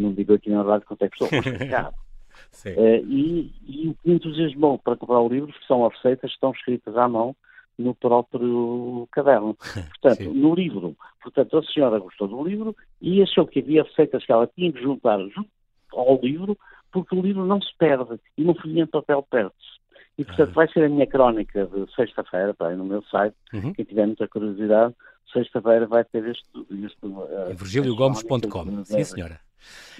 não 0.00 0.12
digo 0.12 0.34
aqui 0.34 0.50
na 0.50 0.62
verdade 0.62 0.84
quanto 0.84 1.04
é 1.04 1.08
que 1.08 1.22
estou 1.22 1.28
uh, 1.28 2.72
e, 3.06 3.52
e 3.66 3.88
o 3.88 3.94
que 3.94 4.08
me 4.08 4.14
entusiasmou 4.14 4.78
para 4.78 4.96
comprar 4.96 5.20
o 5.20 5.28
livro 5.28 5.52
são 5.66 5.84
as 5.86 5.94
receitas 5.94 6.30
que 6.30 6.36
estão 6.36 6.52
escritas 6.52 6.96
à 6.96 7.08
mão 7.08 7.34
no 7.78 7.94
próprio 7.94 9.08
caderno. 9.12 9.56
Portanto, 10.00 10.34
no 10.34 10.54
livro, 10.54 10.96
portanto, 11.22 11.58
a 11.58 11.62
senhora 11.62 11.98
gostou 12.00 12.26
do 12.26 12.42
livro 12.42 12.74
e 13.00 13.22
achou 13.22 13.46
que 13.46 13.60
havia 13.60 13.84
receitas 13.84 14.26
que 14.26 14.32
ela 14.32 14.48
tinha 14.48 14.72
que 14.72 14.82
juntar 14.82 15.18
junto 15.28 15.48
ao 15.92 16.20
livro, 16.20 16.58
porque 16.90 17.14
o 17.14 17.22
livro 17.22 17.46
não 17.46 17.62
se 17.62 17.70
perde 17.78 18.18
e 18.36 18.42
no 18.42 18.54
folhinho 18.54 18.86
de 18.86 18.90
papel 18.90 19.22
perde-se. 19.30 19.78
E, 20.18 20.24
portanto, 20.24 20.50
ah. 20.50 20.54
vai 20.54 20.68
ser 20.72 20.84
a 20.84 20.88
minha 20.88 21.06
crónica 21.06 21.66
de 21.66 21.94
sexta-feira, 21.94 22.52
para 22.52 22.74
no 22.74 22.84
meu 22.84 23.02
site, 23.04 23.36
uhum. 23.52 23.72
quem 23.72 23.84
tiver 23.84 24.04
muita 24.04 24.26
curiosidade, 24.26 24.92
sexta-feira 25.32 25.86
vai 25.86 26.04
ter 26.04 26.26
este... 26.26 26.44
este 26.84 27.06
uh, 27.06 27.54
virgiliogomes.com, 27.56 28.84
sim 28.84 29.04
senhora. 29.04 29.40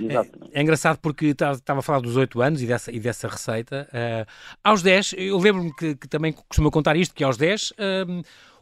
É, 0.00 0.58
é, 0.58 0.62
engraçado 0.62 0.98
porque 0.98 1.26
estava 1.26 1.80
a 1.80 1.82
falar 1.82 2.00
dos 2.00 2.16
8 2.16 2.40
anos 2.40 2.62
e 2.62 2.66
dessa, 2.66 2.92
e 2.92 3.00
dessa 3.00 3.28
receita. 3.28 3.88
Uh, 3.92 4.26
aos 4.62 4.82
10, 4.82 5.14
eu 5.18 5.38
lembro-me 5.38 5.74
que, 5.74 5.96
que, 5.96 6.08
também 6.08 6.32
costuma 6.32 6.70
contar 6.70 6.96
isto, 6.96 7.14
que 7.14 7.24
aos 7.24 7.36
10 7.36 7.70
uh, 7.72 7.74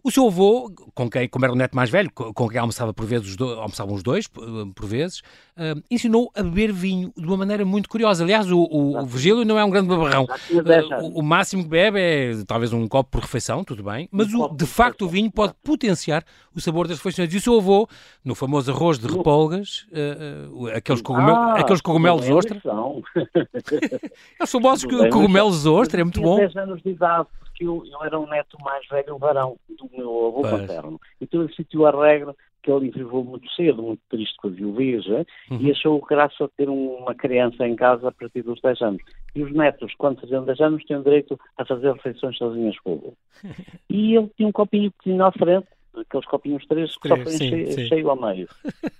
o 0.06 0.10
seu 0.12 0.28
avô, 0.28 0.70
com 0.94 1.10
quem, 1.10 1.28
como 1.28 1.44
era 1.44 1.52
o 1.52 1.56
neto 1.56 1.74
mais 1.74 1.90
velho, 1.90 2.08
com 2.12 2.48
quem 2.48 2.60
almoçava 2.60 2.94
por 2.94 3.04
vezes, 3.04 3.34
os 3.34 3.40
almoçavam 3.58 3.92
os 3.92 4.04
dois 4.04 4.28
por 4.28 4.86
vezes, 4.86 5.18
uh, 5.56 5.82
ensinou 5.90 6.30
a 6.32 6.44
beber 6.44 6.72
vinho 6.72 7.12
de 7.16 7.26
uma 7.26 7.36
maneira 7.36 7.64
muito 7.64 7.88
curiosa. 7.88 8.22
Aliás, 8.22 8.48
o, 8.48 8.56
o, 8.56 9.02
o 9.02 9.04
Virgílio 9.04 9.44
não 9.44 9.58
é 9.58 9.64
um 9.64 9.70
grande 9.70 9.88
babarrão. 9.88 10.22
Uh, 10.22 11.06
o, 11.06 11.18
o, 11.18 11.22
máximo 11.24 11.64
que 11.64 11.68
bebe 11.68 11.98
é 11.98 12.44
talvez 12.46 12.72
um 12.72 12.86
copo 12.86 13.10
por 13.10 13.22
refeição, 13.22 13.64
tudo 13.64 13.82
bem, 13.82 14.08
mas 14.12 14.32
o, 14.32 14.46
de 14.46 14.64
facto 14.64 15.06
o 15.06 15.08
vinho 15.08 15.28
pode 15.28 15.54
potenciar 15.64 16.22
o 16.54 16.60
sabor 16.60 16.86
das 16.86 16.98
refeições. 16.98 17.34
E 17.34 17.36
o 17.36 17.40
seu 17.40 17.58
avô, 17.58 17.88
no 18.24 18.36
famoso 18.36 18.70
arroz 18.70 19.00
de 19.00 19.08
repolgas, 19.08 19.88
uh, 19.90 20.68
aqueles, 20.68 21.02
cogumel, 21.02 21.34
ah, 21.34 21.54
aqueles 21.58 21.80
cogumelos 21.80 22.30
ostra. 22.30 22.62
é 24.38 24.44
os 24.44 24.52
famosos 24.52 24.84
cogumelos 24.84 25.66
ostra, 25.66 26.00
é 26.00 26.04
muito 26.04 26.20
bom. 26.20 26.36
10 26.36 26.54
anos 26.54 26.80
de 26.80 26.90
idade 26.90 27.26
que 27.56 27.64
eu, 27.64 27.82
eu 27.90 28.04
era 28.04 28.18
um 28.18 28.26
neto 28.26 28.56
mais 28.62 28.86
velho, 28.86 29.14
o 29.14 29.18
varão, 29.18 29.56
do 29.68 29.90
meu 29.96 30.26
avô 30.26 30.42
Paz. 30.42 30.60
paterno. 30.60 31.00
Então 31.20 31.42
ele 31.42 31.54
sentiu 31.54 31.86
a 31.86 31.90
regra 31.90 32.34
que 32.62 32.70
ele 32.70 32.90
viveu 32.90 33.22
muito 33.22 33.48
cedo, 33.52 33.82
muito 33.82 34.02
triste 34.08 34.36
com 34.38 34.48
a 34.48 34.50
viuvez, 34.50 35.06
uhum. 35.06 35.24
e 35.60 35.70
achou 35.70 36.00
graça 36.00 36.50
ter 36.56 36.68
uma 36.68 37.14
criança 37.14 37.66
em 37.66 37.76
casa 37.76 38.08
a 38.08 38.12
partir 38.12 38.42
dos 38.42 38.60
10 38.60 38.82
anos. 38.82 39.02
E 39.34 39.42
os 39.42 39.52
netos, 39.52 39.94
quando 39.96 40.20
faziam 40.20 40.44
10 40.44 40.60
anos, 40.60 40.84
tinham 40.84 41.02
direito 41.02 41.38
a 41.56 41.64
fazer 41.64 41.92
refeições 41.92 42.36
sozinhas 42.36 42.78
com 42.80 42.92
ele. 42.92 43.54
E 43.88 44.16
ele 44.16 44.30
tinha 44.36 44.48
um 44.48 44.52
copinho 44.52 44.90
pequenino 44.90 45.24
à 45.24 45.32
frente, 45.32 45.68
aqueles 45.96 46.26
copinhos 46.26 46.66
três 46.66 46.96
que 46.98 47.08
só 47.08 47.16
foi 47.16 47.32
cheio, 47.32 47.88
cheio 47.88 48.10
ao 48.10 48.20
meio. 48.20 48.48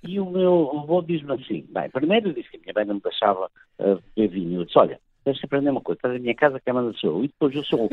E 0.07 0.19
o 0.19 0.31
meu 0.31 0.71
avô 0.79 1.03
diz-me 1.03 1.35
assim, 1.35 1.67
bem, 1.69 1.91
primeiro 1.91 2.33
disse 2.33 2.49
que 2.49 2.57
a 2.57 2.61
minha 2.61 2.73
mãe 2.75 2.85
não 2.87 2.95
me 2.95 3.01
deixava 3.03 3.51
uh, 3.81 4.03
beber 4.17 4.29
vinho. 4.29 4.61
Eu 4.61 4.65
disse, 4.65 4.79
olha, 4.79 4.99
deixa 5.25 5.45
aprender 5.45 5.71
uma 5.71 5.81
coisa, 5.81 5.99
estás 5.99 6.15
na 6.15 6.21
minha 6.21 6.35
casa 6.35 6.61
que 6.61 6.71
é 6.71 6.73
manda 6.73 6.97
sou. 6.99 7.25
E 7.25 7.29
depois 7.29 7.55
eu 7.55 7.65
sou 7.65 7.91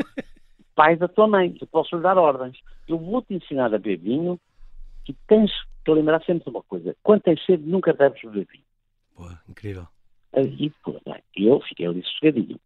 pai 0.75 0.96
da 0.96 1.08
tua 1.08 1.27
mãe, 1.27 1.56
eu 1.60 1.68
posso 1.68 1.96
lhe 1.96 2.01
dar 2.01 2.18
ordens. 2.18 2.58
Eu 2.88 2.98
vou-te 2.98 3.34
ensinar 3.34 3.65
a 3.65 3.80
beber 3.80 3.98
vinho 3.98 4.39
e 5.08 5.13
tens 5.27 5.51
que 5.84 5.92
lembrar 5.92 6.24
sempre 6.24 6.44
de 6.44 6.50
uma 6.50 6.63
coisa: 6.63 6.96
quando 7.03 7.22
tens 7.22 7.44
sede, 7.46 7.63
nunca 7.63 7.94
deves 7.94 8.22
beber 8.22 8.48
vinho. 8.51 8.63
Boa, 9.18 9.39
incrível. 9.48 9.88
E 11.38 11.46
eu 11.46 11.60
fiquei 11.62 11.86
ali 11.86 12.01
sossegadinho. 12.03 12.60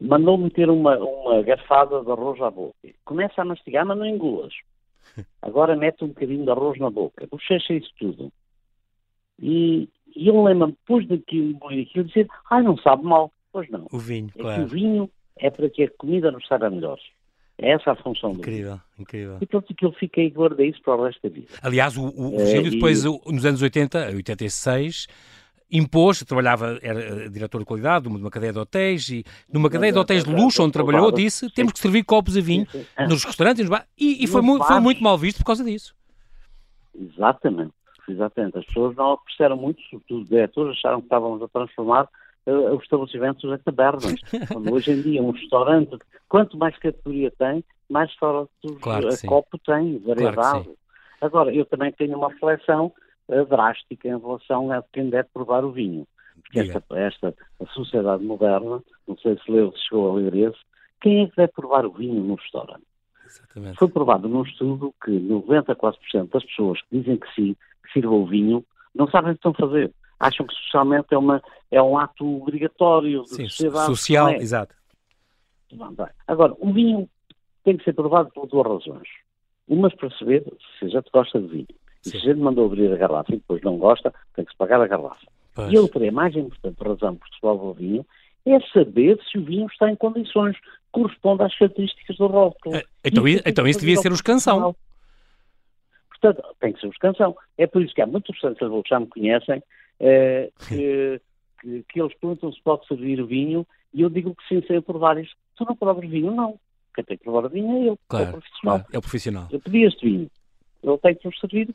Mandou 0.00 0.36
meter 0.36 0.68
uma, 0.68 0.96
uma 0.98 1.42
garfada 1.42 2.02
de 2.02 2.10
arroz 2.10 2.40
à 2.40 2.50
boca. 2.50 2.74
Começa 3.04 3.40
a 3.40 3.44
mastigar, 3.44 3.86
mas 3.86 3.96
não 3.96 4.06
engolas. 4.06 4.52
Agora 5.40 5.76
mete 5.76 6.02
um 6.02 6.08
bocadinho 6.08 6.44
de 6.44 6.50
arroz 6.50 6.78
na 6.80 6.90
boca. 6.90 7.26
Bochecha 7.30 7.74
isso 7.74 7.92
tudo. 7.98 8.32
E, 9.38 9.88
e 10.14 10.28
eu 10.28 10.42
lembro-me, 10.42 10.72
depois 10.72 11.06
daquilo, 11.06 11.50
engolir 11.50 11.86
aquilo, 11.88 12.04
dizer, 12.04 12.28
ai, 12.50 12.62
não 12.62 12.76
sabe 12.78 13.04
mal. 13.04 13.32
Pois 13.52 13.68
não. 13.70 13.86
O 13.92 13.98
vinho, 13.98 14.30
é 14.36 14.42
claro. 14.42 14.62
o 14.62 14.66
vinho 14.66 15.10
é 15.36 15.50
para 15.50 15.68
que 15.68 15.84
a 15.84 15.90
comida 15.90 16.30
nos 16.30 16.46
saiba 16.46 16.70
melhor. 16.70 16.98
É 17.62 17.72
essa 17.72 17.92
a 17.92 17.96
função 17.96 18.32
incrível, 18.32 18.80
do 18.96 19.02
Incrível, 19.02 19.38
E 19.40 19.46
pronto, 19.46 19.72
aquilo 19.72 19.92
fiquei 19.92 20.26
e 20.26 20.30
guardei 20.30 20.70
isso 20.70 20.82
para 20.82 20.96
o 20.96 21.04
resto 21.04 21.20
da 21.22 21.28
vida. 21.34 21.46
Aliás, 21.62 21.96
o, 21.96 22.06
o 22.06 22.36
Virgílio, 22.36 22.66
é, 22.66 22.70
depois, 22.70 23.04
e... 23.04 23.08
nos 23.08 23.44
anos 23.44 23.62
80, 23.62 24.10
86, 24.14 25.06
impôs, 25.70 26.22
trabalhava, 26.24 26.78
era 26.82 27.30
diretor 27.30 27.60
de 27.60 27.64
qualidade 27.64 28.08
de 28.08 28.14
uma 28.14 28.30
cadeia 28.30 28.52
de 28.52 28.58
hotéis, 28.58 29.08
e 29.08 29.24
numa 29.50 29.70
cadeia 29.70 29.92
de 29.92 29.98
hotéis 29.98 30.24
de 30.24 30.34
luxo 30.34 30.62
onde 30.62 30.72
trabalhou, 30.72 31.10
disse, 31.10 31.48
temos 31.50 31.72
que 31.72 31.78
servir 31.78 32.04
copos 32.04 32.36
a 32.36 32.40
vinho 32.40 32.66
nos 33.08 33.24
restaurantes, 33.24 33.66
e, 33.98 34.22
e 34.22 34.26
foi, 34.26 34.42
muito, 34.42 34.64
foi 34.64 34.80
muito 34.80 35.02
mal 35.02 35.16
visto 35.16 35.38
por 35.38 35.44
causa 35.44 35.64
disso. 35.64 35.94
Exatamente, 36.94 37.72
exatamente. 38.08 38.58
As 38.58 38.66
pessoas 38.66 38.94
não 38.96 39.12
apreciaram 39.12 39.56
muito, 39.56 39.80
sobretudo 39.88 40.22
os 40.22 40.28
diretores, 40.28 40.76
acharam 40.76 41.00
que 41.00 41.06
estávamos 41.06 41.42
a 41.42 41.48
transformar 41.48 42.08
uh, 42.46 42.76
os 42.76 42.82
estabelecimentos 42.82 43.44
em 43.44 43.58
tabernas. 43.58 44.14
Quando 44.52 44.72
hoje 44.72 44.92
em 44.92 45.02
dia 45.02 45.22
um 45.22 45.30
restaurante, 45.30 45.96
quanto 46.28 46.56
mais 46.56 46.76
categoria 46.78 47.30
tem, 47.30 47.64
mais 47.88 48.10
restaurantes 48.10 48.54
claro 48.80 49.08
a 49.08 49.26
copo 49.26 49.58
tem, 49.58 49.98
variedade. 49.98 50.64
Claro 50.64 50.82
Agora, 51.22 51.54
eu 51.54 51.64
também 51.64 51.92
tenho 51.92 52.18
uma 52.18 52.28
reflexão 52.28 52.92
uh, 53.28 53.44
drástica 53.46 54.08
em 54.08 54.18
relação 54.18 54.72
a 54.72 54.82
quem 54.92 55.08
deve 55.08 55.28
provar 55.32 55.64
o 55.64 55.70
vinho. 55.70 56.04
Porque 56.42 56.58
esta, 56.58 56.82
esta 56.96 57.34
sociedade 57.72 58.24
moderna, 58.24 58.82
não 59.06 59.16
sei 59.18 59.38
se 59.38 59.50
leu, 59.50 59.72
se 59.72 59.84
chegou 59.88 60.10
a 60.10 60.14
ler 60.14 60.34
esse, 60.34 60.58
quem 61.00 61.22
é 61.22 61.26
que 61.28 61.36
deve 61.36 61.52
provar 61.52 61.86
o 61.86 61.92
vinho 61.92 62.20
no 62.20 62.34
restaurante? 62.34 62.82
Exatamente. 63.24 63.78
Foi 63.78 63.88
provado 63.88 64.28
num 64.28 64.42
estudo 64.42 64.92
que 65.04 65.12
94% 65.12 66.28
das 66.28 66.44
pessoas 66.44 66.82
que 66.82 66.98
dizem 66.98 67.16
que 67.16 67.34
sim, 67.34 67.56
que 67.84 67.92
sirvam 67.92 68.22
o 68.22 68.26
vinho, 68.26 68.64
não 68.92 69.08
sabem 69.08 69.30
o 69.30 69.34
que 69.34 69.38
estão 69.38 69.52
a 69.52 69.54
fazer 69.54 69.92
acham 70.22 70.46
que 70.46 70.54
socialmente 70.54 71.12
é, 71.12 71.18
uma, 71.18 71.42
é 71.70 71.82
um 71.82 71.98
ato 71.98 72.24
obrigatório 72.42 73.24
de 73.24 73.30
Sim, 73.30 73.48
sociedade. 73.48 73.86
Social, 73.86 74.28
é. 74.28 74.36
exato. 74.36 74.74
Agora, 76.28 76.54
o 76.60 76.72
vinho 76.72 77.08
tem 77.64 77.76
que 77.76 77.84
ser 77.84 77.92
provado 77.92 78.30
por 78.32 78.46
duas 78.46 78.66
razões. 78.66 79.08
Umas 79.66 79.92
para 79.94 80.10
saber 80.10 80.44
se 80.78 80.84
a 80.84 80.88
gente 80.88 81.10
gosta 81.12 81.40
de 81.40 81.48
vinho. 81.48 81.66
E 82.04 82.10
se 82.10 82.16
a 82.16 82.20
gente 82.20 82.38
mandou 82.38 82.66
abrir 82.66 82.92
a 82.92 82.96
garrafa 82.96 83.32
e 83.32 83.36
depois 83.36 83.62
não 83.62 83.78
gosta, 83.78 84.14
tem 84.34 84.44
que 84.44 84.52
se 84.52 84.56
pagar 84.56 84.80
a 84.80 84.86
garrafa. 84.86 85.26
Pois. 85.54 85.72
E 85.72 85.78
outra, 85.78 86.08
a 86.08 86.12
mais 86.12 86.36
importante 86.36 86.82
razão 86.82 87.16
por 87.16 87.28
se 87.28 87.40
prova 87.40 87.64
o 87.64 87.74
vinho, 87.74 88.06
é 88.46 88.60
saber 88.72 89.18
se 89.30 89.38
o 89.38 89.44
vinho 89.44 89.66
está 89.66 89.90
em 89.90 89.96
condições 89.96 90.56
que 90.56 90.66
correspondem 90.92 91.46
às 91.46 91.56
características 91.56 92.16
do 92.16 92.26
rótulo. 92.26 92.76
É, 92.76 92.84
então, 93.04 93.26
isso, 93.26 93.42
então 93.44 93.66
isso 93.66 93.80
devia 93.80 93.96
ser 93.96 94.12
os 94.12 94.20
canção. 94.20 94.74
Portanto, 96.10 96.42
tem 96.60 96.72
que 96.72 96.80
ser 96.80 96.88
os 96.88 96.98
canção. 96.98 97.36
É 97.58 97.66
por 97.66 97.82
isso 97.82 97.94
que 97.94 98.02
há 98.02 98.06
muitos 98.06 98.30
restaurantes 98.34 98.82
que 98.82 98.88
já 98.88 99.00
me 99.00 99.06
conhecem 99.06 99.56
é, 99.56 99.62
que, 100.68 101.20
que, 101.60 101.84
que, 101.88 102.00
eles 102.00 102.14
perguntam 102.14 102.52
se 102.52 102.60
pode 102.62 102.86
servir 102.86 103.24
vinho 103.24 103.66
e 103.94 104.02
eu 104.02 104.10
digo 104.10 104.34
que 104.34 104.48
sim, 104.48 104.66
sei 104.66 104.80
provar 104.80 105.18
isto. 105.18 105.36
Tu 105.56 105.64
não 105.64 105.76
provas 105.76 106.08
vinho? 106.08 106.34
Não. 106.34 106.58
Quem 106.94 107.04
tem 107.04 107.16
que 107.16 107.24
provar 107.24 107.48
vinho 107.48 107.76
é 107.76 107.86
ele, 107.88 107.98
claro, 108.08 108.24
é 108.24 108.28
o 108.28 108.32
profissional. 108.32 108.78
Claro, 108.78 108.90
é 108.92 108.98
o 108.98 109.02
profissional. 109.02 109.48
Eu 109.50 109.60
pedi 109.60 109.82
este 109.84 110.06
vinho. 110.06 110.30
Ele 110.82 110.98
tem 110.98 111.14
que 111.14 111.26
nos 111.26 111.38
servir 111.38 111.74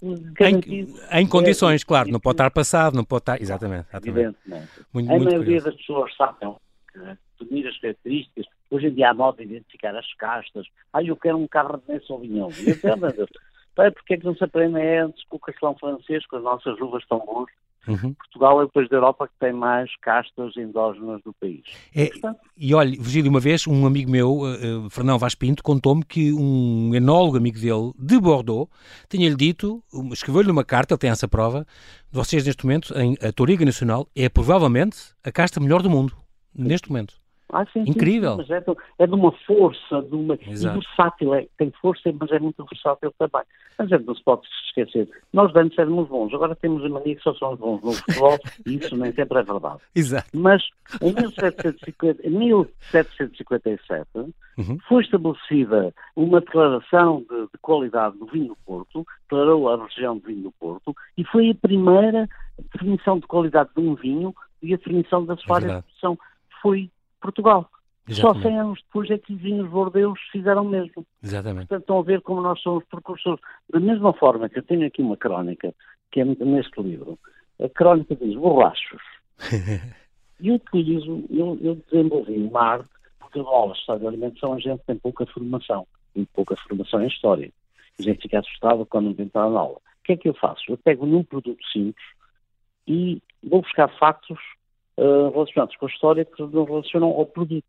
em, 0.00 1.20
em, 1.20 1.26
condições, 1.26 1.82
é, 1.82 1.84
claro, 1.84 2.08
não 2.10 2.20
pode 2.20 2.34
estar 2.34 2.50
passado, 2.50 2.94
não 2.94 3.04
pode 3.04 3.22
estar. 3.22 3.42
Exatamente. 3.42 3.88
exatamente. 3.88 4.38
Muito, 4.92 5.10
a 5.10 5.14
muito 5.14 5.24
maioria 5.24 5.38
curioso. 5.38 5.64
das 5.66 5.74
pessoas 5.76 6.16
sabem 6.16 6.54
que 6.92 6.98
definir 7.40 7.66
as 7.66 7.78
características. 7.78 8.46
Hoje 8.70 8.86
em 8.88 8.94
dia 8.94 9.10
há 9.10 9.14
moda 9.14 9.38
de 9.38 9.50
identificar 9.50 9.96
as 9.96 10.12
castas. 10.14 10.66
Ah, 10.92 11.02
eu 11.02 11.16
quero 11.16 11.38
um 11.38 11.48
carro 11.48 11.82
de 11.86 12.06
Sauvignon. 12.06 12.48
É 13.78 13.90
porque 13.90 14.14
é 14.14 14.16
que 14.16 14.24
não 14.24 14.34
se 14.34 14.44
aprende 14.44 14.80
antes 14.80 15.24
com 15.28 15.36
o 15.36 15.40
castelão 15.40 15.76
francês, 15.78 16.26
com 16.26 16.36
as 16.36 16.42
nossas 16.42 16.80
uvas 16.80 17.06
tão 17.06 17.18
boas? 17.18 17.50
Uhum. 17.88 18.12
Portugal 18.12 18.60
é 18.60 18.64
o 18.64 18.68
país 18.68 18.88
da 18.90 18.96
Europa 18.96 19.26
que 19.26 19.34
tem 19.40 19.52
mais 19.52 19.90
castas 20.02 20.54
endógenas 20.56 21.22
do 21.22 21.32
país. 21.32 21.62
É, 21.94 22.06
Portanto, 22.06 22.40
e 22.56 22.74
olha, 22.74 22.90
Virgílio, 22.90 23.30
uma 23.30 23.40
vez 23.40 23.66
um 23.66 23.86
amigo 23.86 24.10
meu, 24.10 24.40
uh, 24.40 24.90
Fernão 24.90 25.18
Vaz 25.18 25.34
Pinto, 25.34 25.62
contou-me 25.62 26.04
que 26.04 26.32
um 26.32 26.94
enólogo 26.94 27.38
amigo 27.38 27.58
dele, 27.58 27.92
de 27.98 28.20
Bordeaux, 28.20 28.70
tinha-lhe 29.08 29.36
dito, 29.36 29.82
escreveu-lhe 30.12 30.50
uma 30.50 30.64
carta, 30.64 30.94
ele 30.94 30.98
tem 30.98 31.10
essa 31.10 31.26
prova, 31.26 31.66
vocês 32.12 32.44
neste 32.44 32.64
momento, 32.64 32.92
em, 32.98 33.16
a 33.26 33.32
Toriga 33.32 33.64
Nacional 33.64 34.06
é 34.14 34.28
provavelmente 34.28 34.98
a 35.24 35.32
casta 35.32 35.58
melhor 35.58 35.82
do 35.82 35.88
mundo, 35.88 36.14
neste 36.54 36.90
momento. 36.90 37.14
Incrível. 37.76 38.36
Mas 38.36 38.50
é 38.50 38.60
de, 38.60 38.76
é 38.98 39.06
de, 39.06 39.14
uma 39.14 39.32
força, 39.46 40.02
de 40.02 40.14
uma, 40.14 40.34
e 40.34 40.54
versátil, 40.54 41.34
é, 41.34 41.46
tem 41.56 41.72
força, 41.80 42.12
mas 42.18 42.30
é 42.30 42.38
muito 42.38 42.64
versátil 42.64 43.12
também. 43.18 43.42
Mas 43.78 43.90
é, 43.90 43.98
não 43.98 44.14
se 44.14 44.22
pode 44.22 44.42
esquecer. 44.66 45.08
Nós 45.32 45.54
antes 45.56 45.78
éramos 45.78 46.08
bons, 46.08 46.32
agora 46.34 46.54
temos 46.54 46.84
a 46.84 46.88
mania 46.88 47.16
que 47.16 47.22
só 47.22 47.32
somos 47.34 47.58
bons 47.58 47.82
no 47.82 47.92
futebol 47.92 48.38
e 48.66 48.76
isso 48.76 48.96
nem 48.96 49.12
sempre 49.12 49.38
é 49.38 49.42
verdade. 49.42 49.78
Exato. 49.94 50.28
Mas 50.34 50.62
em 51.00 51.12
1750, 51.12 52.28
1757 52.28 54.06
uhum. 54.14 54.78
foi 54.86 55.02
estabelecida 55.02 55.94
uma 56.14 56.40
declaração 56.40 57.24
de, 57.28 57.42
de, 57.42 57.58
qualidade 57.62 58.18
do 58.18 58.26
vinho 58.26 58.48
do 58.48 58.56
Porto, 58.66 59.06
declarou 59.22 59.68
a 59.68 59.84
região 59.84 60.18
de 60.18 60.26
vinho 60.26 60.42
do 60.44 60.52
Porto 60.52 60.94
e 61.16 61.24
foi 61.24 61.50
a 61.50 61.54
primeira 61.54 62.28
definição 62.72 63.18
de 63.18 63.26
qualidade 63.26 63.70
de 63.76 63.82
um 63.82 63.94
vinho 63.94 64.34
e 64.62 64.74
a 64.74 64.76
definição 64.76 65.24
da 65.24 65.36
sua 65.36 65.56
área 65.56 65.68
de 65.68 65.82
produção. 65.82 66.18
Foi 66.60 66.90
Portugal. 67.20 67.68
Exatamente. 68.08 68.42
Só 68.42 68.48
100 68.48 68.58
anos 68.58 68.82
depois 68.82 69.10
é 69.10 69.18
que 69.18 69.34
os 69.34 69.40
vinhos 69.40 69.68
bordeus 69.68 70.18
fizeram 70.32 70.62
o 70.62 70.68
mesmo. 70.68 71.06
Exatamente. 71.22 71.68
Portanto, 71.68 71.80
estão 71.82 71.98
a 71.98 72.02
ver 72.02 72.22
como 72.22 72.40
nós 72.40 72.60
somos 72.60 72.84
precursores. 72.86 73.40
Da 73.70 73.78
mesma 73.78 74.12
forma 74.14 74.48
que 74.48 74.58
eu 74.58 74.62
tenho 74.62 74.86
aqui 74.86 75.02
uma 75.02 75.16
crónica, 75.16 75.74
que 76.10 76.20
é 76.20 76.24
neste 76.24 76.80
livro, 76.80 77.18
a 77.62 77.68
crónica 77.68 78.16
diz 78.16 78.34
borrachos. 78.34 79.02
e 80.40 80.48
eu 80.48 80.54
utilizo, 80.54 81.24
eu, 81.30 81.58
eu 81.60 81.74
desenvolvi 81.90 82.38
uma 82.38 82.62
arte, 82.62 82.88
porque 83.18 83.40
a 83.40 83.42
aula 83.42 83.74
de 83.74 83.80
História 83.80 84.02
da 84.02 84.08
Alimentação 84.08 84.54
a 84.54 84.58
gente 84.58 84.82
tem 84.86 84.96
pouca 84.96 85.26
formação, 85.26 85.86
tem 86.14 86.24
pouca 86.32 86.56
formação 86.56 87.02
em 87.02 87.08
História. 87.08 87.52
A 87.98 88.02
gente 88.02 88.22
fica 88.22 88.38
assustado 88.38 88.86
quando 88.86 89.14
não 89.14 89.24
entrar 89.24 89.50
na 89.50 89.60
aula. 89.60 89.76
O 89.76 90.02
que 90.04 90.12
é 90.12 90.16
que 90.16 90.28
eu 90.28 90.34
faço? 90.34 90.62
Eu 90.68 90.78
pego 90.78 91.04
num 91.04 91.22
produto 91.22 91.62
simples 91.70 92.06
e 92.86 93.20
vou 93.42 93.60
buscar 93.60 93.88
factos 93.98 94.38
uh, 94.98 95.30
relacionados 95.30 95.76
com 95.76 95.86
a 95.86 95.88
história 95.88 96.24
que 96.24 96.42
não 96.42 96.64
relacionam 96.64 97.08
ao 97.08 97.24
produto. 97.24 97.64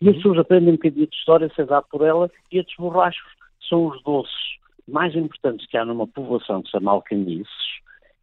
E 0.00 0.08
as 0.08 0.14
uhum. 0.14 0.22
pessoas 0.22 0.38
aprendem 0.38 0.70
um 0.70 0.76
bocadinho 0.76 1.06
de 1.06 1.16
história, 1.16 1.52
se 1.54 1.64
dá 1.64 1.82
por 1.82 2.02
ela, 2.02 2.30
e 2.50 2.58
estes 2.58 2.76
borrachos 2.76 3.22
são 3.68 3.86
os 3.88 4.02
doces 4.02 4.32
mais 4.88 5.14
importantes 5.14 5.66
que 5.66 5.76
há 5.76 5.84
numa 5.84 6.06
povoação 6.06 6.62
que 6.62 6.68
se 6.68 6.72
chama 6.72 6.90
Alcanices, 6.90 7.48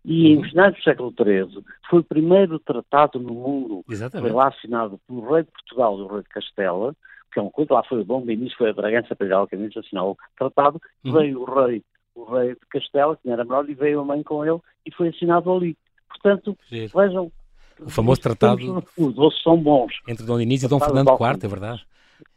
e 0.04 0.30
em 0.30 0.38
uhum. 0.38 0.44
finais 0.44 0.75
do 0.75 0.82
século 0.82 1.13
XIII 1.13 1.63
foi 1.89 2.00
o 2.00 2.04
primeiro 2.04 2.60
tratado 2.60 3.20
no 3.20 3.34
mundo, 3.34 3.84
Exatamente. 3.89 4.30
foi 4.30 4.38
lá 4.38 4.48
assinado 4.48 5.00
pelo 5.06 5.34
rei 5.34 5.44
de 5.44 5.51
Portugal 5.51 5.98
e 5.98 6.01
o 6.01 6.08
rei 6.08 6.22
de 6.24 6.30
Castela, 6.30 6.96
que 7.32 7.39
é 7.39 7.42
um 7.42 7.50
coisa, 7.50 7.74
lá 7.74 7.84
foi 7.84 8.01
o 8.01 8.06
Dom 8.06 8.22
Benício, 8.22 8.58
foi 8.58 8.70
a 8.70 8.74
Bragança 8.74 9.16
para 9.16 9.36
Alcanices, 9.36 9.77
assinou 9.77 10.12
o 10.12 10.18
tratado, 10.38 10.82
uhum. 11.04 11.12
veio 11.12 11.42
o 11.42 11.46
rei, 11.46 11.84
o 12.16 12.24
rei 12.24 12.50
de 12.50 12.66
Castela, 12.70 13.16
que 13.16 13.25
não 13.25 13.34
era 13.34 13.44
menor, 13.44 13.70
e 13.70 13.74
veio 13.74 14.00
a 14.00 14.06
mãe 14.06 14.24
com 14.24 14.44
ele, 14.46 14.60
e 14.86 14.94
foi 14.94 15.10
assinado 15.10 15.51
ali. 15.51 15.77
Portanto, 16.10 16.58
Sim. 16.70 16.88
vejam 16.88 17.32
o 17.79 17.89
famoso 17.89 18.22
tratado. 18.22 18.84
Os 18.98 19.13
doces 19.13 19.41
são 19.41 19.57
bons. 19.57 19.93
Entre 20.07 20.25
Dom 20.25 20.39
Inês 20.39 20.63
e 20.63 20.67
Dom 20.67 20.79
Fernando 20.79 21.12
IV, 21.12 21.39
é 21.43 21.48
verdade? 21.48 21.86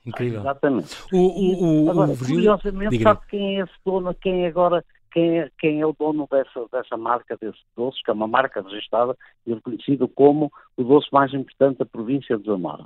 Incrível. 0.04 0.40
exatamente. 0.40 0.96
O, 1.12 1.18
o, 1.18 1.84
o, 1.86 1.90
agora, 1.90 2.12
o 2.12 2.16
curiosamente, 2.16 2.90
Diga 2.90 3.04
sabe 3.04 3.20
quem 3.28 3.60
é 3.60 3.64
esse 3.64 3.72
dono, 3.84 4.14
quem 4.14 4.44
é 4.44 4.48
agora, 4.48 4.84
quem 5.12 5.40
é, 5.40 5.50
quem 5.58 5.80
é 5.80 5.86
o 5.86 5.94
dono 5.98 6.26
dessa, 6.30 6.66
dessa 6.72 6.96
marca, 6.96 7.36
desse 7.40 7.58
doce, 7.76 8.02
que 8.02 8.10
é 8.10 8.14
uma 8.14 8.26
marca 8.26 8.62
registrada 8.62 9.16
e 9.46 9.54
reconhecido 9.54 10.08
como 10.08 10.50
o 10.76 10.82
doce 10.82 11.08
mais 11.12 11.32
importante 11.34 11.78
da 11.78 11.86
província 11.86 12.38
de 12.38 12.46
Zamora. 12.46 12.84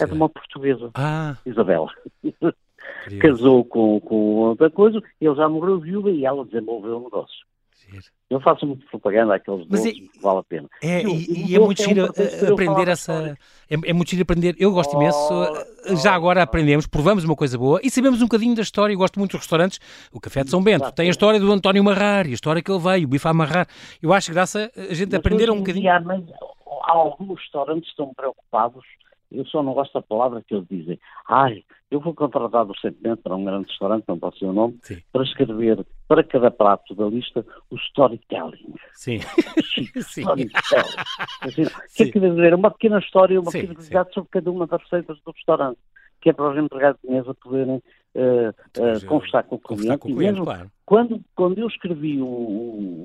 é 0.00 0.06
de 0.06 0.12
uma 0.12 0.28
portuguesa, 0.28 0.90
ah. 0.94 1.36
Isabela. 1.44 1.90
Casou 3.20 3.64
com, 3.64 4.00
com 4.00 4.14
outra 4.14 4.70
coisa, 4.70 5.02
ele 5.20 5.34
já 5.34 5.48
morreu 5.48 5.78
viúva 5.78 6.10
e 6.10 6.24
ela 6.24 6.44
desenvolveu 6.44 6.98
o 6.98 7.04
negócio. 7.04 7.46
Eu 8.30 8.40
faço 8.40 8.66
muito 8.66 8.86
propaganda 8.86 9.34
àqueles 9.34 9.66
Mas 9.68 9.84
doces, 9.84 9.98
é, 9.98 10.20
vale 10.20 10.38
a 10.38 10.42
pena. 10.42 10.68
É, 10.82 11.04
eu, 11.04 11.08
e, 11.08 11.50
e 11.50 11.56
é 11.56 11.58
muito 11.58 11.82
giro 11.82 12.00
é 12.00 12.50
um 12.50 12.52
aprender 12.52 12.88
essa. 12.88 13.38
É, 13.70 13.74
é, 13.74 13.92
muito 13.92 14.10
giro 14.10 14.22
aprender. 14.22 14.54
Eu 14.58 14.70
gosto 14.72 14.94
oh, 14.94 15.00
imenso. 15.00 15.32
Oh, 15.90 15.96
já 15.96 16.14
agora 16.14 16.42
aprendemos, 16.42 16.86
provamos 16.86 17.24
uma 17.24 17.34
coisa 17.34 17.56
boa 17.56 17.80
e 17.82 17.90
sabemos 17.90 18.20
um 18.20 18.26
bocadinho 18.26 18.54
da 18.54 18.62
história. 18.62 18.92
Eu 18.92 18.98
gosto 18.98 19.18
muito 19.18 19.32
dos 19.32 19.40
restaurantes. 19.40 19.80
O 20.12 20.20
Café 20.20 20.44
de 20.44 20.50
São 20.50 20.62
Bento 20.62 20.92
tem 20.92 21.06
a 21.06 21.10
história 21.10 21.40
do 21.40 21.50
António 21.50 21.82
Marrar 21.82 22.26
e 22.26 22.30
a 22.30 22.34
história 22.34 22.62
que 22.62 22.70
ele 22.70 22.80
veio, 22.80 23.06
o 23.06 23.08
bife 23.08 23.26
a 23.26 23.30
amarrar. 23.30 23.66
Eu 24.02 24.12
acho 24.12 24.30
graça 24.30 24.70
a 24.76 24.94
gente 24.94 25.10
Mas 25.10 25.20
aprender 25.20 25.50
um 25.50 25.58
bocadinho. 25.58 25.82
Dia, 25.82 26.02
alguns 26.82 27.40
restaurantes 27.40 27.84
que 27.84 27.90
estão 27.90 28.12
preocupados 28.14 28.84
eu 29.30 29.44
só 29.46 29.62
não 29.62 29.74
gosto 29.74 29.92
da 29.92 30.02
palavra 30.02 30.42
que 30.46 30.54
eles 30.54 30.66
dizem. 30.68 30.98
Ai, 31.28 31.62
eu 31.90 32.00
vou 32.00 32.14
contratar 32.14 32.66
recentemente 32.66 33.22
para 33.22 33.36
um 33.36 33.44
grande 33.44 33.68
restaurante, 33.68 34.04
não 34.08 34.18
posso 34.18 34.38
dizer 34.38 34.50
o 34.50 34.54
nome, 34.54 34.78
Sim. 34.82 34.98
para 35.12 35.22
escrever 35.22 35.86
para 36.06 36.24
cada 36.24 36.50
prato 36.50 36.94
da 36.94 37.06
lista 37.06 37.44
o 37.70 37.76
storytelling. 37.76 38.74
Sim. 38.94 39.20
sim. 39.20 39.88
Storytelling. 39.96 40.96
Assim, 41.42 41.62
o 41.62 41.94
que 41.94 42.02
é 42.02 42.10
que 42.10 42.20
dizer? 42.20 42.54
Uma 42.54 42.70
pequena 42.70 42.98
história, 42.98 43.40
uma 43.40 43.50
sim, 43.50 43.58
pequena 43.58 43.74
curiosidade 43.74 44.14
sobre 44.14 44.30
cada 44.30 44.50
uma 44.50 44.66
das 44.66 44.82
receitas 44.82 45.18
do 45.24 45.32
restaurante, 45.32 45.78
que 46.28 46.30
é 46.30 46.32
para 46.34 46.50
os 46.50 46.58
empregados 46.58 47.00
de 47.02 47.10
mesa 47.10 47.34
poderem 47.34 47.76
uh, 47.76 48.50
uh, 48.50 49.06
conversar 49.06 49.44
com 49.44 49.56
o 49.56 49.58
cliente. 49.58 49.98
Com 49.98 50.12
o 50.12 50.16
cliente 50.16 50.40
claro. 50.42 50.70
quando, 50.84 51.20
quando 51.34 51.58
eu 51.58 51.66
escrevi 51.66 52.20
o, 52.20 52.26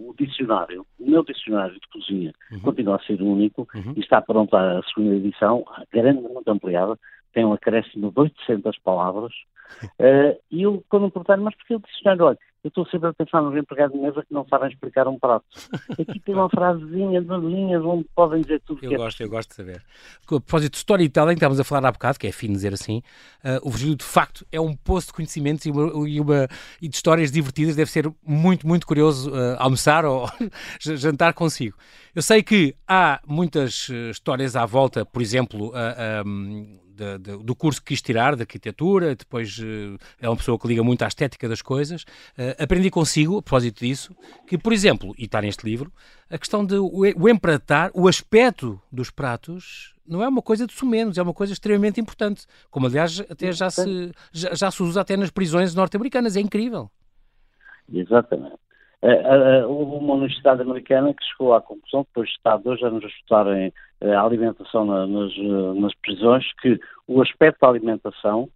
o, 0.09 0.15
dicionário, 0.19 0.85
o 0.99 1.09
meu 1.09 1.23
dicionário 1.23 1.73
de 1.73 1.87
cozinha 1.91 2.33
uhum. 2.51 2.59
continua 2.59 2.97
a 2.97 3.03
ser 3.05 3.21
único 3.21 3.65
uhum. 3.73 3.93
e 3.95 4.01
está 4.01 4.21
pronto 4.21 4.53
a 4.57 4.81
segunda 4.93 5.15
edição, 5.15 5.63
grande, 5.91 6.21
muito 6.21 6.49
ampliada, 6.49 6.99
tem 7.33 7.45
um 7.45 7.53
acréscimo 7.53 8.11
de 8.11 8.19
800 8.19 8.77
palavras, 8.79 9.31
e 10.51 10.61
eu, 10.63 10.83
quando 10.89 11.03
me 11.03 11.11
perguntaram, 11.11 11.43
mas 11.43 11.55
porquê 11.55 11.75
o 11.75 11.79
dicionário? 11.79 12.25
Olha, 12.25 12.37
eu 12.63 12.69
estou 12.69 12.85
sempre 12.87 13.09
a 13.09 13.13
pensar 13.13 13.41
nos 13.41 13.57
empregados 13.57 13.93
de 13.93 14.01
mesa 14.01 14.23
que 14.25 14.33
não 14.33 14.47
sabem 14.47 14.69
explicar 14.69 15.05
um 15.05 15.19
prato. 15.19 15.45
Aqui 15.99 16.17
tem 16.21 16.33
uma 16.33 16.49
frasezinha, 16.49 17.21
duas 17.21 17.43
linhas, 17.43 17.83
onde 17.83 18.05
podem 18.15 18.41
dizer 18.41 18.61
tudo 18.61 18.79
eu 18.81 18.89
que 18.89 18.95
é 18.95 18.97
gosto, 18.97 19.21
é 19.21 19.25
Eu 19.25 19.29
gosto 19.29 19.49
de 19.49 19.55
saber. 19.55 19.83
A 20.23 20.27
propósito 20.27 20.71
de 20.71 20.77
storytelling, 20.77 21.33
estávamos 21.33 21.59
a 21.59 21.63
falar 21.65 21.89
há 21.89 21.91
bocado, 21.91 22.17
que 22.17 22.25
é 22.25 22.31
fino 22.31 22.53
dizer 22.53 22.73
assim, 22.73 22.99
uh, 23.43 23.67
o 23.67 23.69
Virgílio, 23.69 23.97
de 23.97 24.05
facto, 24.05 24.45
é 24.49 24.61
um 24.61 24.73
poço 24.77 25.07
de 25.07 25.13
conhecimentos 25.13 25.65
e, 25.65 25.71
uma, 25.71 26.07
e, 26.07 26.21
uma, 26.21 26.47
e 26.81 26.87
de 26.87 26.95
histórias 26.95 27.29
divertidas. 27.33 27.75
Deve 27.75 27.91
ser 27.91 28.09
muito, 28.25 28.65
muito 28.65 28.87
curioso 28.87 29.29
uh, 29.29 29.57
almoçar 29.59 30.05
ou 30.05 30.29
jantar 30.79 31.33
consigo. 31.33 31.77
Eu 32.15 32.21
sei 32.21 32.41
que 32.41 32.75
há 32.87 33.19
muitas 33.27 33.89
histórias 33.89 34.55
à 34.55 34.65
volta, 34.65 35.05
por 35.05 35.21
exemplo, 35.21 35.69
uh, 35.71 36.25
um, 36.25 36.79
de, 36.95 37.17
de, 37.17 37.43
do 37.43 37.55
curso 37.55 37.81
que 37.81 37.87
quis 37.87 38.01
tirar, 38.01 38.35
de 38.35 38.41
arquitetura, 38.41 39.15
depois 39.15 39.57
uh, 39.59 39.97
é 40.19 40.29
uma 40.29 40.37
pessoa 40.37 40.57
que 40.57 40.67
liga 40.67 40.83
muito 40.83 41.03
à 41.03 41.07
estética 41.07 41.49
das 41.49 41.61
coisas. 41.61 42.03
Uh, 42.37 42.63
aprendi 42.63 42.89
consigo, 42.89 43.37
a 43.37 43.41
propósito 43.41 43.83
disso, 43.83 44.15
que, 44.47 44.57
por 44.57 44.71
exemplo, 44.73 45.13
e 45.17 45.25
está 45.25 45.41
neste 45.41 45.65
livro, 45.65 45.91
a 46.29 46.37
questão 46.37 46.65
de 46.65 46.75
o, 46.75 47.01
o 47.15 47.29
empratar, 47.29 47.91
o 47.93 48.07
aspecto 48.07 48.81
dos 48.91 49.09
pratos, 49.09 49.93
não 50.05 50.21
é 50.21 50.27
uma 50.27 50.41
coisa 50.41 50.67
de 50.67 50.73
sumenos, 50.73 51.17
é 51.17 51.21
uma 51.21 51.33
coisa 51.33 51.53
extremamente 51.53 51.99
importante. 51.99 52.45
Como, 52.69 52.87
aliás, 52.87 53.19
até 53.21 53.51
já 53.51 53.69
se, 53.69 54.11
já, 54.31 54.53
já 54.53 54.71
se 54.71 54.83
usa 54.83 55.01
até 55.01 55.15
nas 55.15 55.31
prisões 55.31 55.73
norte-americanas. 55.73 56.35
É 56.35 56.41
incrível. 56.41 56.91
Exatamente. 57.91 58.57
Uh, 59.03 59.65
uh, 59.65 59.69
houve 59.69 59.97
uma 59.97 60.13
universidade 60.13 60.61
americana 60.61 61.13
que 61.13 61.25
chegou 61.25 61.53
à 61.53 61.61
conclusão, 61.61 62.03
depois 62.03 62.29
de 62.29 62.35
estar 62.35 62.55
dois 62.55 62.81
anos 62.81 63.03
a 63.03 63.07
estudarem 63.07 63.73
a 64.01 64.21
alimentação 64.21 64.85
na, 64.85 65.05
nas, 65.05 65.37
nas, 65.75 65.93
prisões, 65.95 66.45
que 66.61 66.79
o 67.05 67.21
aspecto 67.21 67.59
da 67.59 67.67
alimentação, 67.67 68.47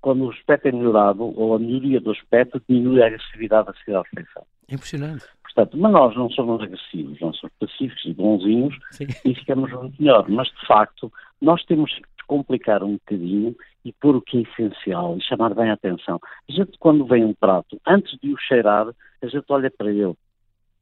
quando 0.00 0.24
o 0.24 0.30
aspecto 0.30 0.68
é 0.68 0.72
melhorado, 0.72 1.22
ou 1.38 1.54
a 1.54 1.58
melhoria 1.58 2.00
do 2.00 2.12
aspecto, 2.12 2.62
diminui 2.66 3.02
a 3.02 3.06
agressividade 3.06 3.66
da 3.66 3.74
seguir 3.74 3.96
à 3.96 4.02
refeição. 4.02 4.46
Impressionante. 4.70 5.26
Portanto, 5.42 5.76
mas 5.78 5.92
nós 5.92 6.16
não 6.16 6.30
somos 6.30 6.62
agressivos, 6.62 7.20
nós 7.20 7.36
somos 7.36 7.54
pacíficos 7.60 8.04
e 8.06 8.14
bonzinhos 8.14 8.74
Sim. 8.90 9.06
e 9.24 9.34
ficamos 9.34 9.70
muito 9.70 10.02
melhor. 10.02 10.28
Mas, 10.28 10.48
de 10.48 10.66
facto, 10.66 11.12
nós 11.40 11.62
temos 11.64 11.94
que 11.94 12.13
descomplicar 12.24 12.82
um 12.82 12.94
bocadinho 12.94 13.54
e 13.84 13.92
pôr 13.92 14.16
o 14.16 14.22
que 14.22 14.38
é 14.38 14.40
essencial 14.42 15.16
e 15.16 15.22
chamar 15.22 15.54
bem 15.54 15.70
a 15.70 15.74
atenção. 15.74 16.18
A 16.48 16.52
gente, 16.52 16.78
quando 16.78 17.04
vem 17.04 17.24
um 17.24 17.34
prato, 17.34 17.78
antes 17.86 18.18
de 18.20 18.32
o 18.32 18.38
cheirar, 18.38 18.88
a 19.22 19.26
gente 19.26 19.44
olha 19.48 19.70
para 19.70 19.90
ele. 19.92 20.14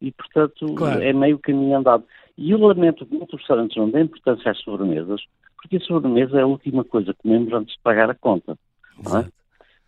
E, 0.01 0.11
portanto, 0.13 0.75
claro. 0.75 1.03
é 1.03 1.13
meio 1.13 1.39
caminho 1.39 1.77
andado. 1.77 2.05
E 2.37 2.51
eu 2.51 2.59
lamento 2.59 3.05
que 3.05 3.15
muitos 3.15 3.39
restaurantes 3.39 3.77
não 3.77 3.91
dêem 3.91 4.05
importância 4.05 4.51
às 4.51 4.59
sobremesas, 4.59 5.23
porque 5.57 5.77
a 5.77 5.81
sobremesa 5.81 6.39
é 6.39 6.43
a 6.43 6.47
última 6.47 6.85
coisa 6.85 7.13
que 7.13 7.23
comemos 7.23 7.53
antes 7.53 7.75
de 7.75 7.83
pagar 7.83 8.11
a 8.11 8.15
conta. 8.15 8.57
É? 8.99 9.29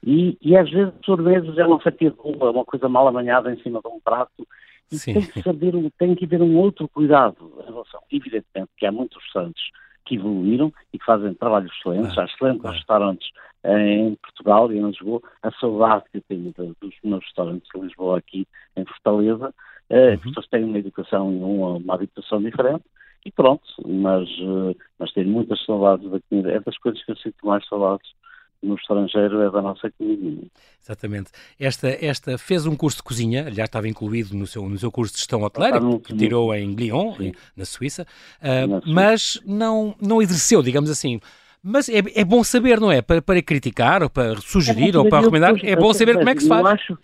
E, 0.06 0.37
e, 0.40 0.56
às 0.56 0.70
vezes 0.70 0.92
sobremesas 1.04 1.56
é 1.56 1.64
uma 1.64 1.80
fatia 1.80 2.11
de 2.11 2.16
rua, 2.16 2.50
uma 2.50 2.64
coisa 2.64 2.88
mal 2.88 3.08
amanhada 3.08 3.52
em 3.52 3.61
cima 3.62 3.80
de 3.80 3.88
um 3.88 3.99
prato. 4.00 4.46
E 4.92 4.99
Sim. 4.99 5.14
tem 5.14 5.23
que 5.23 5.42
saber, 5.42 5.73
tem 5.99 6.14
que 6.14 6.26
haver 6.26 6.42
um 6.42 6.56
outro 6.58 6.87
cuidado 6.88 7.52
em 7.61 7.64
relação. 7.64 8.00
Evidentemente 8.12 8.70
que 8.76 8.87
há 8.87 8.92
muitos 8.92 9.20
restaurantes 9.23 9.64
que 10.04 10.16
evoluíram 10.16 10.73
e 10.92 10.99
que 10.99 11.04
fazem 11.04 11.34
trabalhos 11.34 11.73
excelentes. 11.73 12.14
Claro, 12.14 12.28
Há 12.28 12.32
excelentes 12.32 12.70
restaurantes 12.70 13.30
em 13.64 14.14
Portugal 14.16 14.73
e 14.73 14.78
em 14.78 14.87
Lisboa. 14.87 15.23
A 15.42 15.50
saudade 15.52 16.04
que 16.11 16.18
eu 16.18 16.23
tenho 16.28 16.52
dos 16.80 16.94
meus 17.02 17.25
restaurantes 17.25 17.68
de 17.75 17.80
Lisboa 17.80 18.18
aqui 18.18 18.46
em 18.76 18.85
Fortaleza. 18.85 19.55
Uhum. 19.90 20.12
As 20.14 20.20
pessoas 20.20 20.46
têm 20.48 20.64
uma 20.64 20.78
educação 20.78 21.33
e 21.33 21.37
uma, 21.37 21.74
uma 21.76 21.94
habitação 21.94 22.42
diferente 22.42 22.85
e 23.24 23.31
pronto, 23.31 23.64
mas, 23.87 24.28
uh, 24.40 24.76
mas 24.98 25.12
tenho 25.12 25.28
muitas 25.28 25.64
saudades 25.64 26.11
da 26.11 26.20
comida. 26.28 26.52
É 26.52 26.61
das 26.61 26.76
coisas 26.78 27.02
que 27.02 27.12
eu 27.12 27.16
sinto 27.16 27.46
mais 27.46 27.66
saudades 27.66 28.09
no 28.62 28.74
estrangeiro 28.74 29.40
é 29.42 29.50
da 29.50 29.60
nossa 29.60 29.90
comida. 29.90 30.46
Exatamente. 30.82 31.30
Esta, 31.58 31.88
esta 31.88 32.38
fez 32.38 32.66
um 32.66 32.76
curso 32.76 32.98
de 32.98 33.02
cozinha, 33.02 33.46
aliás 33.46 33.68
estava 33.68 33.88
incluído 33.88 34.36
no 34.36 34.46
seu, 34.46 34.68
no 34.68 34.78
seu 34.78 34.90
curso 34.90 35.12
de 35.12 35.18
gestão 35.18 35.42
hoteleira, 35.42 35.80
que 36.00 36.16
tirou 36.16 36.54
em 36.54 36.74
Lyon, 36.74 37.14
na 37.56 37.64
Suíça, 37.64 38.06
uh, 38.40 38.66
na 38.66 38.80
mas 38.86 39.40
não, 39.46 39.94
não 40.00 40.20
exerceu, 40.20 40.62
digamos 40.62 40.90
assim. 40.90 41.20
Mas 41.62 41.88
é, 41.88 42.02
é 42.14 42.24
bom 42.24 42.44
saber, 42.44 42.78
não 42.78 42.92
é? 42.92 43.00
Para, 43.00 43.22
para 43.22 43.40
criticar, 43.42 44.02
ou 44.02 44.10
para 44.10 44.36
sugerir, 44.36 44.94
é 44.94 44.98
ou 44.98 45.08
para 45.08 45.20
recomendar, 45.20 45.54
é 45.64 45.74
bom 45.74 45.94
saber 45.94 46.16
como 46.18 46.28
é 46.28 46.34
que 46.34 46.42
se 46.42 46.48
faz. 46.48 46.60
Eu 46.60 46.66
acho, 46.66 46.98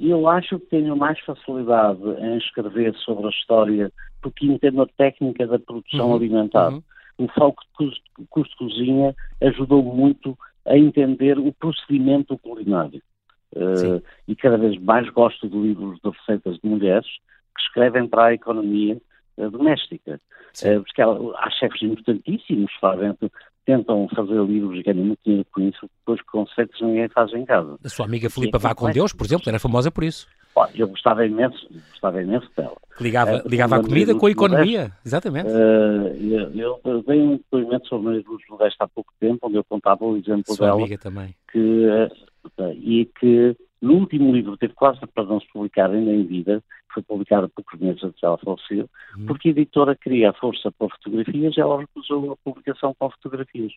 eu 0.00 0.28
acho 0.28 0.58
que 0.58 0.66
tenho 0.66 0.96
mais 0.96 1.20
facilidade 1.20 2.02
em 2.02 2.36
escrever 2.38 2.92
sobre 2.96 3.26
a 3.26 3.30
história, 3.30 3.92
porque 4.20 4.46
entendo 4.46 4.82
a 4.82 4.86
técnica 4.86 5.46
da 5.46 5.58
produção 5.58 6.08
uhum, 6.08 6.16
alimentar. 6.16 6.72
Uhum. 6.72 6.82
O 7.18 7.28
foco 7.28 7.62
de 7.78 8.26
curso 8.28 8.50
de 8.50 8.56
cozinha 8.56 9.14
ajudou 9.42 9.84
muito 9.84 10.36
a 10.66 10.76
entender 10.76 11.38
o 11.38 11.52
procedimento 11.52 12.36
culinário. 12.38 13.02
Uh, 13.52 14.00
e 14.28 14.36
cada 14.36 14.56
vez 14.56 14.80
mais 14.80 15.08
gosto 15.10 15.48
de 15.48 15.56
livros 15.56 15.98
de 16.04 16.10
receitas 16.10 16.56
de 16.62 16.68
mulheres 16.68 17.06
que 17.56 17.62
escrevem 17.62 18.06
para 18.06 18.26
a 18.26 18.34
economia 18.34 19.00
uh, 19.36 19.50
doméstica. 19.50 20.20
Uh, 20.62 20.82
porque 20.82 21.02
há, 21.02 21.08
há 21.08 21.50
chefes 21.50 21.82
importantíssimos, 21.82 22.72
fazem, 22.80 23.12
tentam 23.64 24.08
fazer 24.14 24.40
livros 24.44 24.78
e 24.78 24.82
ganham 24.82 25.04
muito 25.04 25.20
dinheiro 25.24 25.46
com 25.52 25.60
isso, 25.62 25.90
depois 25.98 26.20
conceitos 26.22 26.80
ninguém 26.80 27.08
faz 27.08 27.32
em 27.32 27.44
casa. 27.44 27.76
A 27.84 27.88
sua 27.88 28.06
amiga 28.06 28.30
Filipa 28.30 28.58
Vá 28.58 28.74
com 28.74 28.90
Deus, 28.90 29.12
por 29.12 29.26
exemplo, 29.26 29.48
era 29.48 29.58
famosa 29.58 29.90
por 29.90 30.04
isso. 30.04 30.28
Eu 30.74 30.88
gostava 30.88 31.24
imenso, 31.24 31.66
gostava 31.90 32.22
imenso 32.22 32.48
dela. 32.56 32.76
Ligava, 33.00 33.36
uh, 33.36 33.48
ligava 33.48 33.76
a 33.76 33.82
comida 33.82 34.14
com 34.14 34.26
a 34.26 34.30
economia, 34.30 34.92
exatamente. 35.04 35.48
Uh, 35.48 36.52
eu, 36.54 36.80
eu, 36.84 37.02
dei 37.02 37.20
um 37.20 37.36
depoimento 37.36 37.88
sobre 37.88 38.08
a 38.08 38.22
Luz 38.28 38.42
do 38.48 38.58
há 38.78 38.88
pouco 38.88 39.12
tempo, 39.18 39.38
onde 39.46 39.56
eu 39.56 39.64
contava 39.64 40.04
o 40.04 40.16
exemplo 40.16 40.54
Sua 40.54 40.66
dela. 40.66 40.78
amiga 40.78 40.98
também. 40.98 41.34
Que, 41.50 41.86
uh, 41.86 42.72
e 42.74 43.06
que 43.18 43.56
no 43.80 43.94
último 43.94 44.32
livro 44.32 44.56
teve 44.56 44.74
quase 44.74 45.00
para 45.14 45.24
não 45.24 45.40
se 45.40 45.48
publicar 45.52 45.90
ainda 45.90 46.10
em 46.10 46.24
vida, 46.24 46.62
foi 46.92 47.02
publicado 47.02 47.48
poucos 47.48 47.80
meses 47.80 48.02
antes 48.04 48.20
dela 48.20 48.38
falecer, 48.38 48.84
hum. 49.16 49.26
porque 49.26 49.48
a 49.48 49.52
editora 49.52 49.96
queria 49.96 50.30
a 50.30 50.34
força 50.34 50.70
para 50.72 50.88
fotografias 50.88 51.56
e 51.56 51.60
ela 51.60 51.80
recusou 51.80 52.32
a 52.32 52.36
publicação 52.44 52.94
com 52.98 53.10
fotografias. 53.10 53.72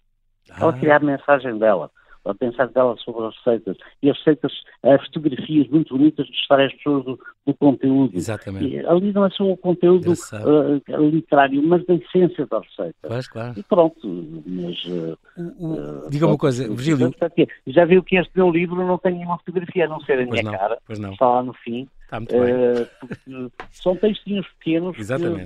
Ah. 0.50 0.58
Ela 0.62 0.74
queria 0.74 0.98
a 0.98 1.00
mensagem 1.00 1.58
dela 1.58 1.90
a 2.26 2.34
pensar 2.34 2.68
dela 2.70 2.96
sobre 2.98 3.26
as 3.26 3.36
receitas. 3.38 3.78
E 4.02 4.10
as 4.10 4.18
receitas, 4.18 4.52
as 4.84 5.06
fotografias 5.06 5.68
muito 5.68 5.98
bonitas 5.98 6.26
de 6.28 6.34
estar 6.34 6.60
as 6.60 6.74
pessoas 6.74 7.06
do, 7.06 7.20
do 7.46 7.54
conteúdo. 7.54 8.16
Exatamente. 8.16 8.68
E, 8.68 8.86
ali 8.86 9.12
não 9.12 9.26
é 9.26 9.30
só 9.30 9.44
o 9.44 9.58
conteúdo 9.58 10.12
uh, 10.12 11.10
literário, 11.10 11.62
mas 11.64 11.86
da 11.86 11.96
essência 11.96 12.46
da 12.48 12.60
receita. 12.60 12.96
Pois, 13.02 13.28
claro. 13.28 13.54
E 13.58 13.64
pronto, 13.64 14.44
mas... 14.46 14.84
Uh, 14.86 15.18
uh, 15.38 16.10
diga 16.10 16.28
uma 16.28 16.38
coisa, 16.38 16.68
Virgílio... 16.68 17.14
Já 17.68 17.86
viu 17.86 18.04
que 18.04 18.18
este 18.18 18.32
meu 18.36 18.50
livro 18.50 18.86
não 18.86 18.98
tem 18.98 19.14
nenhuma 19.14 19.38
fotografia, 19.40 19.86
a 19.86 19.90
não 19.90 20.00
ser 20.02 20.20
a 20.20 20.26
minha 20.26 20.44
não, 20.44 20.52
cara. 20.52 20.78
Pois 20.86 21.00
não. 21.00 21.12
Está 21.14 21.28
lá 21.28 21.44
no 21.44 21.54
fim. 21.54 21.88
Está 22.04 22.20
muito 22.20 22.36
bem. 23.28 23.52
são 23.72 23.96
textinhos 23.96 24.48
pequenos 24.60 24.96
que, 24.96 25.04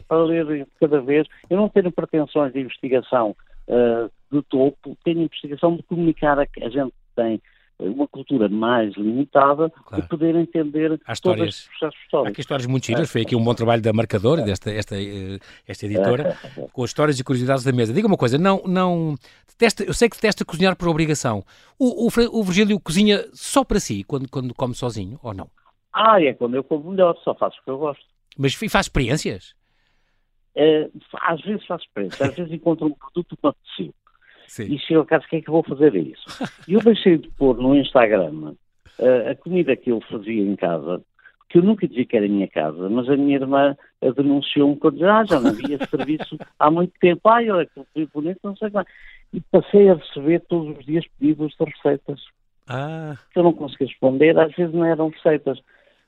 para 0.08 0.24
ler 0.24 0.68
cada 0.80 1.00
vez. 1.02 1.28
Eu 1.50 1.58
não 1.58 1.70
tenho 1.70 1.92
pretensões 1.92 2.52
de 2.52 2.60
investigação 2.60 3.36
uh, 3.68 4.10
de 4.32 4.42
topo, 4.44 4.98
tem 5.04 5.18
a 5.18 5.24
investigação 5.24 5.76
de 5.76 5.84
comunicar 5.84 6.40
a, 6.40 6.44
a 6.44 6.70
gente 6.70 6.92
que 6.92 7.16
tem 7.16 7.42
uma 7.80 8.08
cultura 8.08 8.50
mais 8.50 8.96
limitada 8.96 9.70
claro. 9.70 10.02
de 10.02 10.10
poder 10.10 10.36
entender 10.36 11.00
Há 11.06 11.14
histórias, 11.14 11.64
todos 11.66 11.68
processos 11.68 12.04
históricos. 12.04 12.28
Há 12.28 12.32
aqui 12.32 12.42
histórias 12.42 12.66
muito 12.66 12.86
giras, 12.86 13.12
foi 13.12 13.22
aqui 13.22 13.36
um 13.36 13.44
bom 13.44 13.54
trabalho 13.54 13.82
da 13.82 13.94
Marcador, 13.94 14.44
desta 14.44 14.72
esta, 14.72 14.96
eh, 14.96 15.38
esta 15.68 15.86
editora, 15.86 16.36
com 16.74 16.84
as 16.84 16.90
histórias 16.90 17.20
e 17.20 17.24
curiosidades 17.24 17.64
da 17.64 17.72
mesa. 17.72 17.94
Diga 17.94 18.08
uma 18.08 18.18
coisa, 18.18 18.38
não, 18.38 18.64
não 18.66 19.16
detesta, 19.48 19.84
eu 19.84 19.94
sei 19.94 20.10
que 20.10 20.16
detesta 20.16 20.44
cozinhar 20.44 20.76
por 20.76 20.88
obrigação. 20.88 21.44
O, 21.78 22.08
o, 22.08 22.40
o 22.40 22.44
Virgílio 22.44 22.80
cozinha 22.80 23.24
só 23.34 23.64
para 23.64 23.80
si, 23.80 24.04
quando, 24.04 24.28
quando 24.28 24.54
come 24.56 24.74
sozinho, 24.74 25.20
ou 25.22 25.34
não? 25.34 25.48
Ah, 25.94 26.22
é 26.22 26.34
quando 26.34 26.56
eu 26.56 26.64
como 26.64 26.92
melhor, 26.92 27.16
só 27.24 27.36
faço 27.36 27.60
o 27.60 27.64
que 27.64 27.70
eu 27.70 27.78
gosto. 27.78 28.04
Mas 28.38 28.54
faz 28.56 28.86
experiências? 28.86 29.56
Uh, 30.56 30.92
às 31.22 31.40
vezes 31.42 31.66
faço 31.68 31.86
experiências, 31.86 32.30
às 32.30 32.36
vezes 32.36 32.52
encontro 32.52 32.88
um 32.88 32.94
produto 32.94 33.36
que 33.36 33.44
me 33.44 33.50
apeteceu. 33.50 33.94
Sim. 34.48 34.74
E 34.74 34.80
chego 34.80 35.02
a 35.02 35.06
casa, 35.06 35.26
o 35.26 35.30
que 35.30 35.36
é 35.36 35.42
que 35.42 35.50
eu 35.50 35.54
vou 35.54 35.64
fazer 35.64 35.94
a 35.94 35.98
isso? 35.98 36.26
E 36.68 36.74
eu 36.74 36.80
deixei 36.80 37.18
de 37.18 37.30
pôr 37.32 37.58
no 37.58 37.76
Instagram 37.76 38.54
uh, 39.00 39.30
a 39.32 39.36
comida 39.36 39.76
que 39.76 39.92
eu 39.92 40.02
fazia 40.02 40.42
em 40.42 40.56
casa, 40.56 41.02
que 41.50 41.58
eu 41.58 41.64
nunca 41.64 41.88
dizia 41.88 42.06
que 42.06 42.16
era 42.16 42.26
a 42.26 42.30
minha 42.30 42.48
casa, 42.48 42.90
mas 42.90 43.10
a 43.10 43.16
minha 43.16 43.36
irmã 43.36 43.76
denunciou-me 44.16 44.78
quando 44.78 45.06
ah, 45.06 45.24
já 45.26 45.40
não 45.40 45.52
havia 45.52 45.78
serviço 45.88 46.38
há 46.60 46.72
muito 46.72 46.94
tempo, 47.00 47.22
olha 47.26 47.66
que 47.66 47.82
fui 47.94 48.08
bonito, 48.14 48.40
não 48.44 48.56
sei 48.56 48.70
mais. 48.70 48.88
E 49.34 49.42
passei 49.42 49.90
a 49.90 49.96
receber 49.96 50.42
todos 50.48 50.78
os 50.78 50.86
dias 50.86 51.06
pedidos 51.20 51.54
de 51.60 51.66
receitas. 51.66 52.22
Ah. 52.68 53.16
Que 53.32 53.40
eu 53.40 53.44
não 53.44 53.54
conseguia 53.54 53.88
responder, 53.88 54.38
às 54.38 54.54
vezes 54.54 54.74
não 54.74 54.86
eram 54.86 55.10
receitas. 55.10 55.60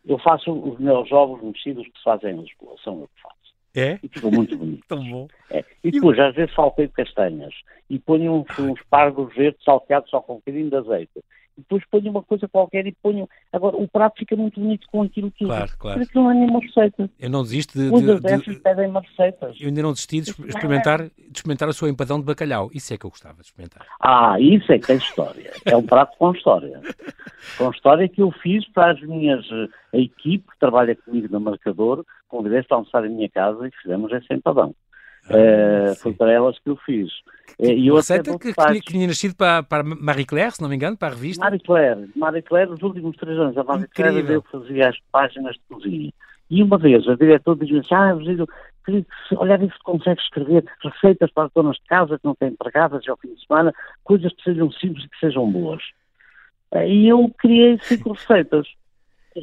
Eu 0.05 0.17
faço 0.19 0.51
os 0.51 0.79
meus 0.79 1.11
ovos 1.11 1.41
mexidos 1.41 1.85
que 1.85 1.97
se 1.97 2.03
fazem 2.03 2.35
em 2.35 2.41
Lisboa, 2.41 2.75
são 2.83 3.01
eu 3.01 3.09
que 3.15 3.21
faço. 3.21 3.38
É? 3.75 3.99
E 4.01 4.07
ficam 4.07 4.31
muito 4.31 4.57
bonitos. 4.57 4.87
Tão 4.87 5.03
bom. 5.09 5.27
É. 5.51 5.63
E 5.83 5.91
depois, 5.91 6.17
às 6.19 6.35
vezes, 6.35 6.53
saltei 6.55 6.87
castanhas 6.87 7.53
e 7.89 7.99
ponho 7.99 8.33
uns, 8.33 8.59
uns 8.59 8.81
pargos 8.89 9.33
verdes 9.35 9.63
salteados 9.63 10.09
só 10.09 10.19
com 10.21 10.33
um 10.33 10.35
bocadinho 10.37 10.69
de 10.69 10.75
azeite 10.75 11.23
depois 11.59 11.83
ponho 11.91 12.11
uma 12.11 12.23
coisa 12.23 12.47
qualquer 12.47 12.85
e 12.87 12.91
ponho. 13.03 13.27
Agora, 13.53 13.77
o 13.77 13.87
prato 13.87 14.17
fica 14.19 14.35
muito 14.35 14.59
bonito 14.59 14.87
com 14.91 15.01
aquilo 15.03 15.29
que 15.31 15.45
Claro, 15.45 15.71
claro. 15.77 15.99
Porque 15.99 16.17
não 16.17 16.31
é 16.31 16.33
nenhuma 16.33 16.59
receita. 16.59 17.09
Eu 17.19 17.29
não 17.29 17.43
desisto 17.43 17.77
de. 17.77 17.89
Os 17.93 18.01
de- 18.01 18.11
adeptos 18.11 18.55
de- 18.55 18.59
pedem-me 18.61 18.99
receitas. 18.99 19.57
eu 19.59 19.67
ainda 19.67 19.81
não 19.81 19.91
desisti 19.91 20.21
de 20.21 20.29
exper- 20.31 20.47
experimentar, 20.49 20.99
de 21.03 21.11
experimentar 21.35 21.69
o 21.69 21.73
seu 21.73 21.87
empadão 21.87 22.19
de 22.19 22.25
bacalhau. 22.25 22.69
Isso 22.73 22.93
é 22.93 22.97
que 22.97 23.05
eu 23.05 23.09
gostava 23.09 23.35
de 23.35 23.43
experimentar. 23.47 23.85
Ah, 23.99 24.39
isso 24.39 24.71
é 24.71 24.79
que 24.79 24.87
tem 24.87 24.97
história. 24.97 25.51
É 25.65 25.75
um 25.77 25.83
prato 25.85 26.17
com 26.17 26.31
história. 26.31 26.81
Com 27.57 27.69
história 27.71 28.07
que 28.09 28.21
eu 28.21 28.31
fiz 28.31 28.67
para 28.71 28.91
as 28.91 29.01
minhas. 29.01 29.45
eh, 29.51 29.67
A 29.93 29.97
equipe 29.97 30.45
que 30.51 30.59
trabalha 30.59 30.95
comigo 30.95 31.27
no 31.31 31.39
marcador, 31.39 32.05
convidei-se 32.27 32.67
a 32.71 32.75
almoçar 32.75 33.03
em 33.05 33.09
minha 33.09 33.29
casa 33.29 33.67
e 33.67 33.71
fizemos 33.81 34.11
esse 34.11 34.31
empadão. 34.33 34.75
Sim. 35.29 36.01
foi 36.01 36.13
para 36.13 36.31
elas 36.31 36.57
que 36.59 36.69
eu 36.69 36.75
fiz. 36.77 37.09
Eh, 37.59 37.73
E 37.73 37.87
eu 37.87 37.95
receita 37.95 38.31
dou 38.31 38.39
que, 38.39 38.53
que 38.53 38.81
que 38.81 38.91
tinha 38.91 39.07
nascido 39.07 39.35
para, 39.35 39.63
para 39.63 39.83
Marie 39.83 40.25
Claire, 40.25 40.51
se 40.51 40.61
não 40.61 40.69
me 40.69 40.75
engano, 40.75 40.97
para 40.97 41.09
a 41.09 41.15
revista. 41.15 41.43
Marie 41.43 41.59
Claire, 41.59 42.09
Marie 42.15 42.41
Claire, 42.41 42.71
os 42.71 42.81
últimos 42.81 43.15
três 43.17 43.37
anos, 43.37 43.57
a 43.57 43.63
Marie 43.63 43.87
Claire 43.87 44.19
Incrível. 44.19 44.43
eu 44.51 44.59
fazia 44.59 44.89
as 44.89 44.97
páginas 45.11 45.55
de 45.55 45.61
cozinha. 45.69 46.11
E 46.49 46.63
uma 46.63 46.77
vez 46.77 47.07
a 47.07 47.15
diretora 47.15 47.59
dizia 47.63 47.79
assim, 47.81 47.93
ah, 47.93 48.13
Virgílio, 48.15 48.47
queria 48.83 49.01
que 49.03 49.09
se 49.27 49.35
olhar 49.35 49.59
se 49.59 49.83
consegue 49.83 50.19
escrever 50.19 50.65
receitas 50.83 51.31
para 51.31 51.45
as 51.45 51.51
donas 51.53 51.75
de 51.75 51.83
casa 51.83 52.17
que 52.17 52.25
não 52.25 52.33
têm 52.35 52.49
empregadas 52.49 53.07
ao 53.07 53.17
fim 53.17 53.33
de 53.33 53.45
semana, 53.45 53.73
coisas 54.03 54.33
que 54.33 54.43
sejam 54.43 54.71
simples 54.71 55.05
e 55.05 55.09
que 55.09 55.19
sejam 55.19 55.49
boas. 55.51 55.83
E 56.73 57.07
eu 57.07 57.29
criei 57.37 57.77
cinco 57.81 58.13
receitas, 58.13 58.67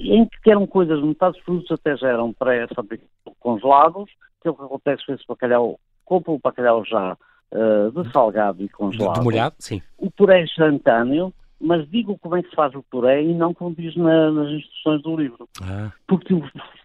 em 0.01 0.29
que 0.43 0.51
eram 0.51 0.67
coisas, 0.67 1.03
metade 1.03 1.35
dos 1.35 1.45
produtos 1.45 1.71
até 1.73 1.97
já 1.97 2.09
eram 2.09 2.33
pré-fabricados, 2.33 3.11
congelados, 3.41 4.11
que 4.41 4.49
é 4.49 4.51
o 4.51 4.55
que 4.55 4.63
acontece 4.63 5.05
com 5.07 5.13
esse 5.13 5.25
bacalhau, 5.27 5.79
compro 6.05 6.35
o 6.35 6.39
bacalhau 6.43 6.85
já 6.85 7.17
eh, 7.53 7.91
de 7.95 8.13
salgado 8.13 8.61
e 8.63 8.67
De, 8.67 8.73
congelado 8.73 9.19
de 9.19 9.25
molhado, 9.25 9.55
sim. 9.59 9.81
o 9.99 10.11
puré 10.11 10.43
instantâneo, 10.43 11.33
mas 11.61 11.89
digo 11.91 12.19
como 12.19 12.37
é 12.37 12.43
que 12.43 12.51
se 12.51 12.57
faz 12.57 12.75
o 12.75 12.83
puré 12.83 13.23
e 13.23 13.33
não 13.35 13.55
como 13.55 13.75
diz 13.75 13.97
na- 13.97 14.31
nas 14.31 14.51
instruções 14.51 15.03
do 15.03 15.17
livro, 15.17 15.49
Ah, 15.63 15.91
porque 16.07 16.35
o 16.35 16.43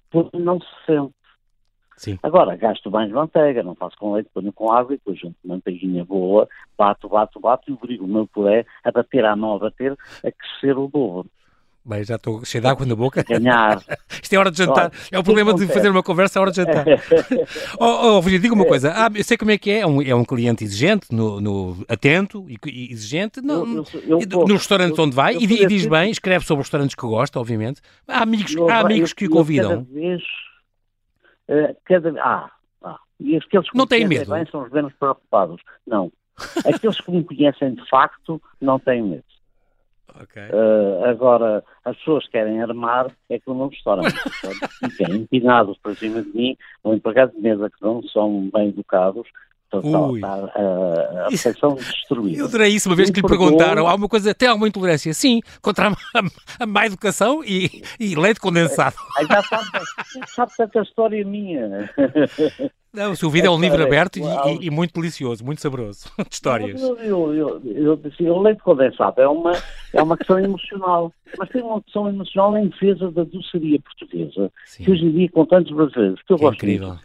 puré 0.10 0.30
não 0.40 0.60
se 0.60 0.68
sente. 0.86 1.14
sim. 1.98 2.18
Agora, 2.24 2.56
gasto 2.56 2.90
mais 2.90 3.12
manteiga, 3.12 3.64
não 3.64 3.76
faço 3.76 3.98
com 3.98 4.14
leite, 4.14 4.30
ponho 4.34 4.54
com 4.54 4.72
água 4.72 4.94
e 4.94 4.98
depois 4.98 5.20
junto 5.20 5.36
manteiguinha 5.44 6.06
boa, 6.06 6.48
bato, 6.78 7.10
bato, 7.10 7.40
bato 7.40 7.70
e 7.70 7.74
obrigo 7.74 8.06
o 8.06 8.08
meu 8.08 8.28
puré 8.28 8.66
a 8.84 8.92
bater 8.92 9.26
à 9.26 9.36
mão, 9.36 9.56
a 9.56 9.60
bater, 9.60 9.94
a 10.24 10.32
crescer 10.32 10.78
o 10.78 10.88
dobro, 10.88 11.30
Bem, 11.84 12.04
já 12.04 12.16
estou 12.16 12.46
cheio 12.46 12.62
de 12.62 12.68
água 12.68 12.86
na 12.86 12.96
boca. 12.96 13.24
ganhar. 13.28 13.82
Isto 14.22 14.34
é 14.34 14.38
hora 14.38 14.52
de 14.52 14.58
jantar. 14.60 14.92
É 15.12 15.18
o 15.18 15.24
problema 15.24 15.54
de 15.54 15.66
fazer 15.68 15.90
uma 15.90 16.04
conversa, 16.04 16.38
é 16.38 16.42
hora 16.42 16.52
de 16.52 16.58
jantar. 16.58 16.86
Oh, 17.80 18.18
oh, 18.20 18.22
diga 18.22 18.54
uma 18.54 18.66
coisa. 18.66 18.92
Ah, 18.96 19.10
eu 19.14 19.24
sei 19.24 19.36
como 19.38 19.52
é 19.52 19.58
que 19.58 19.72
é. 19.72 19.80
É 19.80 19.88
um, 19.88 20.02
é 20.02 20.14
um 20.14 20.24
cliente 20.24 20.64
exigente, 20.64 21.08
no, 21.14 21.42
no- 21.42 21.86
atento 21.90 22.46
e, 22.50 22.92
exigente. 22.92 23.42
Não, 23.42 23.66
Eu- 23.66 23.86
eu- 24.08 24.20
eu 24.22 24.48
e 24.48 24.54
restaurantes 24.54 24.98
eu- 24.98 25.04
onde 25.04 25.16
vai 25.16 25.36
e, 25.36 25.44
e 25.44 25.66
diz 25.66 25.86
bem, 25.88 26.12
escreve 26.12 26.46
sobre 26.46 26.62
os 26.62 26.68
restaurantes 26.68 26.96
que 26.96 27.02
gosta, 27.02 27.40
obviamente. 27.40 27.82
Há 28.08 28.22
amigos, 28.22 28.56
há 28.70 28.80
amigos 28.80 29.14
que 29.14 29.26
o 29.26 29.30
convidam. 29.32 29.70
Cada 29.86 29.94
vez, 30.00 30.22
eh, 31.48 31.76
cada 31.86 32.14
Ah, 32.22 32.52
ah. 32.84 33.00
E 33.20 33.36
aqueles 33.38 33.70
que 33.70 33.78
Não 33.78 33.88
têm 33.88 34.08
medo? 34.08 34.32
Bem, 34.32 34.46
são 34.52 34.64
os 34.64 34.72
menos 34.72 34.94
preocupados. 35.00 35.60
Não. 35.88 36.12
Aqueles 36.66 37.00
que 37.00 37.12
me 37.12 37.24
conhecem 37.24 37.74
de 37.76 37.88
facto 37.90 38.42
não 38.60 38.80
têm 38.80 39.02
medo. 39.04 39.24
Ok. 40.20 40.42
Eh, 40.42 41.10
agora, 41.10 41.64
as 41.86 41.96
pessoas 41.98 42.26
que 42.26 42.32
querem 42.32 42.62
armar 42.62 43.12
é 43.30 43.40
que 43.40 43.50
no 43.50 43.68
restaurante. 43.68 44.14
Ficam 44.98 45.16
empinados 45.16 45.78
para 45.78 45.96
cima 45.96 46.22
de 46.22 46.30
mim, 46.30 46.58
ou 46.84 46.94
empregados 46.94 47.36
de 47.36 47.42
mesa 47.42 47.70
que 47.70 47.82
não 47.82 48.04
são 48.04 48.50
bem 48.54 48.70
educados, 48.70 49.28
Ui. 49.80 50.16
está, 50.16 50.38
está, 50.46 50.60
a, 50.60 51.26
a 51.26 51.30
refeição 51.30 51.76
destruída. 51.76 52.38
Eu 52.40 52.46
adorei 52.46 52.70
isso 52.70 52.90
uma 52.90 52.96
vez 52.96 53.10
Eu 53.10 53.14
que 53.16 53.22
lhe 53.22 53.28
perguntaram. 53.28 53.88
Há 53.88 53.96
uma 53.96 54.08
coisa, 54.10 54.34
tem 54.34 54.50
alguma 54.50 54.68
intolerância? 54.68 55.14
Sim, 55.14 55.42
contra 55.62 55.90
a, 55.90 55.94
a, 56.60 56.66
má 56.66 56.86
educação 56.86 57.44
e, 57.44 57.82
e 58.00 58.16
leite 58.16 58.40
condensado. 58.40 58.96
Aí 59.18 59.26
já 59.28 59.42
sabe, 59.44 59.66
sabe 60.28 60.52
tanta 60.58 60.80
história 60.82 61.24
minha. 61.26 61.90
Não, 62.94 63.14
o 63.14 63.16
seu 63.16 63.30
vídeo 63.30 63.48
é 63.48 63.50
um 63.52 63.60
livro 63.60 63.82
aberto 63.82 64.18
e, 64.18 64.22
uau. 64.22 64.50
e- 64.50 64.66
e 64.66 64.70
muito 64.70 64.94
delicioso, 64.94 65.46
muito 65.46 65.62
saboroso. 65.62 66.12
De 66.28 66.34
histórias. 66.34 66.82
Eu, 66.82 66.98
eu, 66.98 67.34
eu, 67.34 67.62
eu 67.64 67.96
disse, 67.96 68.24
o 68.24 68.42
leite 68.42 68.62
condensado 68.62 69.22
é 69.22 69.28
uma, 69.30 69.54
é 69.94 70.02
uma 70.04 70.18
questão 70.18 70.38
emocional, 70.38 71.14
mas 71.38 71.48
tem 71.50 71.62
uma 71.62 71.82
questão 71.82 72.10
emocional 72.10 72.58
em 72.58 72.68
defesa 72.68 73.10
da 73.12 73.24
doçaria 73.24 73.80
portuguesa, 73.80 74.52
Sim. 74.66 74.84
que 74.84 74.92
hoje 74.92 75.06
em 75.06 75.12
dia, 75.12 75.30
com 75.32 75.46
tantos 75.46 75.74
brasileiros, 75.74 76.22
que 76.28 76.34
eu 76.34 76.38
É 76.38 76.40
gosto 76.42 76.56
incrível. 76.56 76.90
deles, 76.90 77.02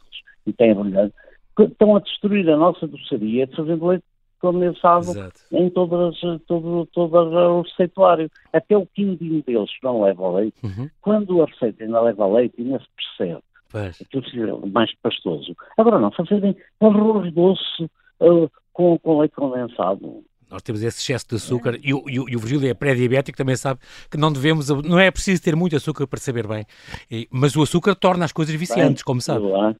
e 0.48 0.52
têm 0.52 0.74
brilhante, 0.74 1.14
que 1.14 1.25
estão 1.64 1.96
a 1.96 2.00
destruir 2.00 2.48
a 2.50 2.56
nossa 2.56 2.86
doçaria 2.86 3.48
fazendo 3.56 3.86
leite 3.86 4.04
condensado 4.40 5.10
Exato. 5.10 5.40
em 5.50 5.70
todas, 5.70 6.14
todo, 6.46 6.86
todo 6.92 7.16
o 7.16 7.62
receituário. 7.62 8.30
Até 8.52 8.76
o 8.76 8.86
quindim 8.86 9.42
deles 9.46 9.70
não 9.82 10.02
leva 10.02 10.30
leite. 10.30 10.56
Uhum. 10.62 10.88
Quando 11.00 11.42
a 11.42 11.46
receita 11.46 11.84
ainda 11.84 12.00
leva 12.02 12.26
leite, 12.26 12.54
ainda 12.60 12.78
se 12.78 12.86
percebe 13.18 13.42
Pois. 13.70 14.00
aquilo 14.02 14.22
fica 14.22 14.66
mais 14.68 14.94
pastoso. 15.02 15.56
Agora 15.78 15.98
não, 15.98 16.10
fazerem 16.12 16.54
arroz 16.80 17.32
doce 17.32 17.90
ah, 18.20 18.48
com, 18.72 18.98
com 18.98 19.18
leite 19.18 19.34
condensado. 19.34 20.22
Nós 20.48 20.62
temos 20.62 20.80
esse 20.82 21.00
excesso 21.00 21.26
de 21.28 21.34
açúcar 21.36 21.76
e, 21.82 21.92
o- 21.92 22.04
e, 22.08 22.20
o- 22.20 22.28
e 22.28 22.36
o 22.36 22.38
Virgílio 22.38 22.68
é 22.70 22.74
pré-diabético, 22.74 23.36
também 23.36 23.56
sabe 23.56 23.80
que 24.08 24.16
não 24.16 24.32
devemos, 24.32 24.68
não 24.68 24.96
é 24.98 25.10
preciso 25.10 25.42
ter 25.42 25.56
muito 25.56 25.74
açúcar 25.74 26.06
para 26.06 26.20
saber 26.20 26.46
bem, 26.46 26.64
E- 27.10 27.26
mas 27.32 27.56
o 27.56 27.62
açúcar 27.62 27.96
torna 27.96 28.24
as 28.24 28.30
coisas 28.32 28.54
viciantes, 28.54 29.02
como 29.02 29.20
sabe. 29.20 29.44
Ah, 29.54 29.74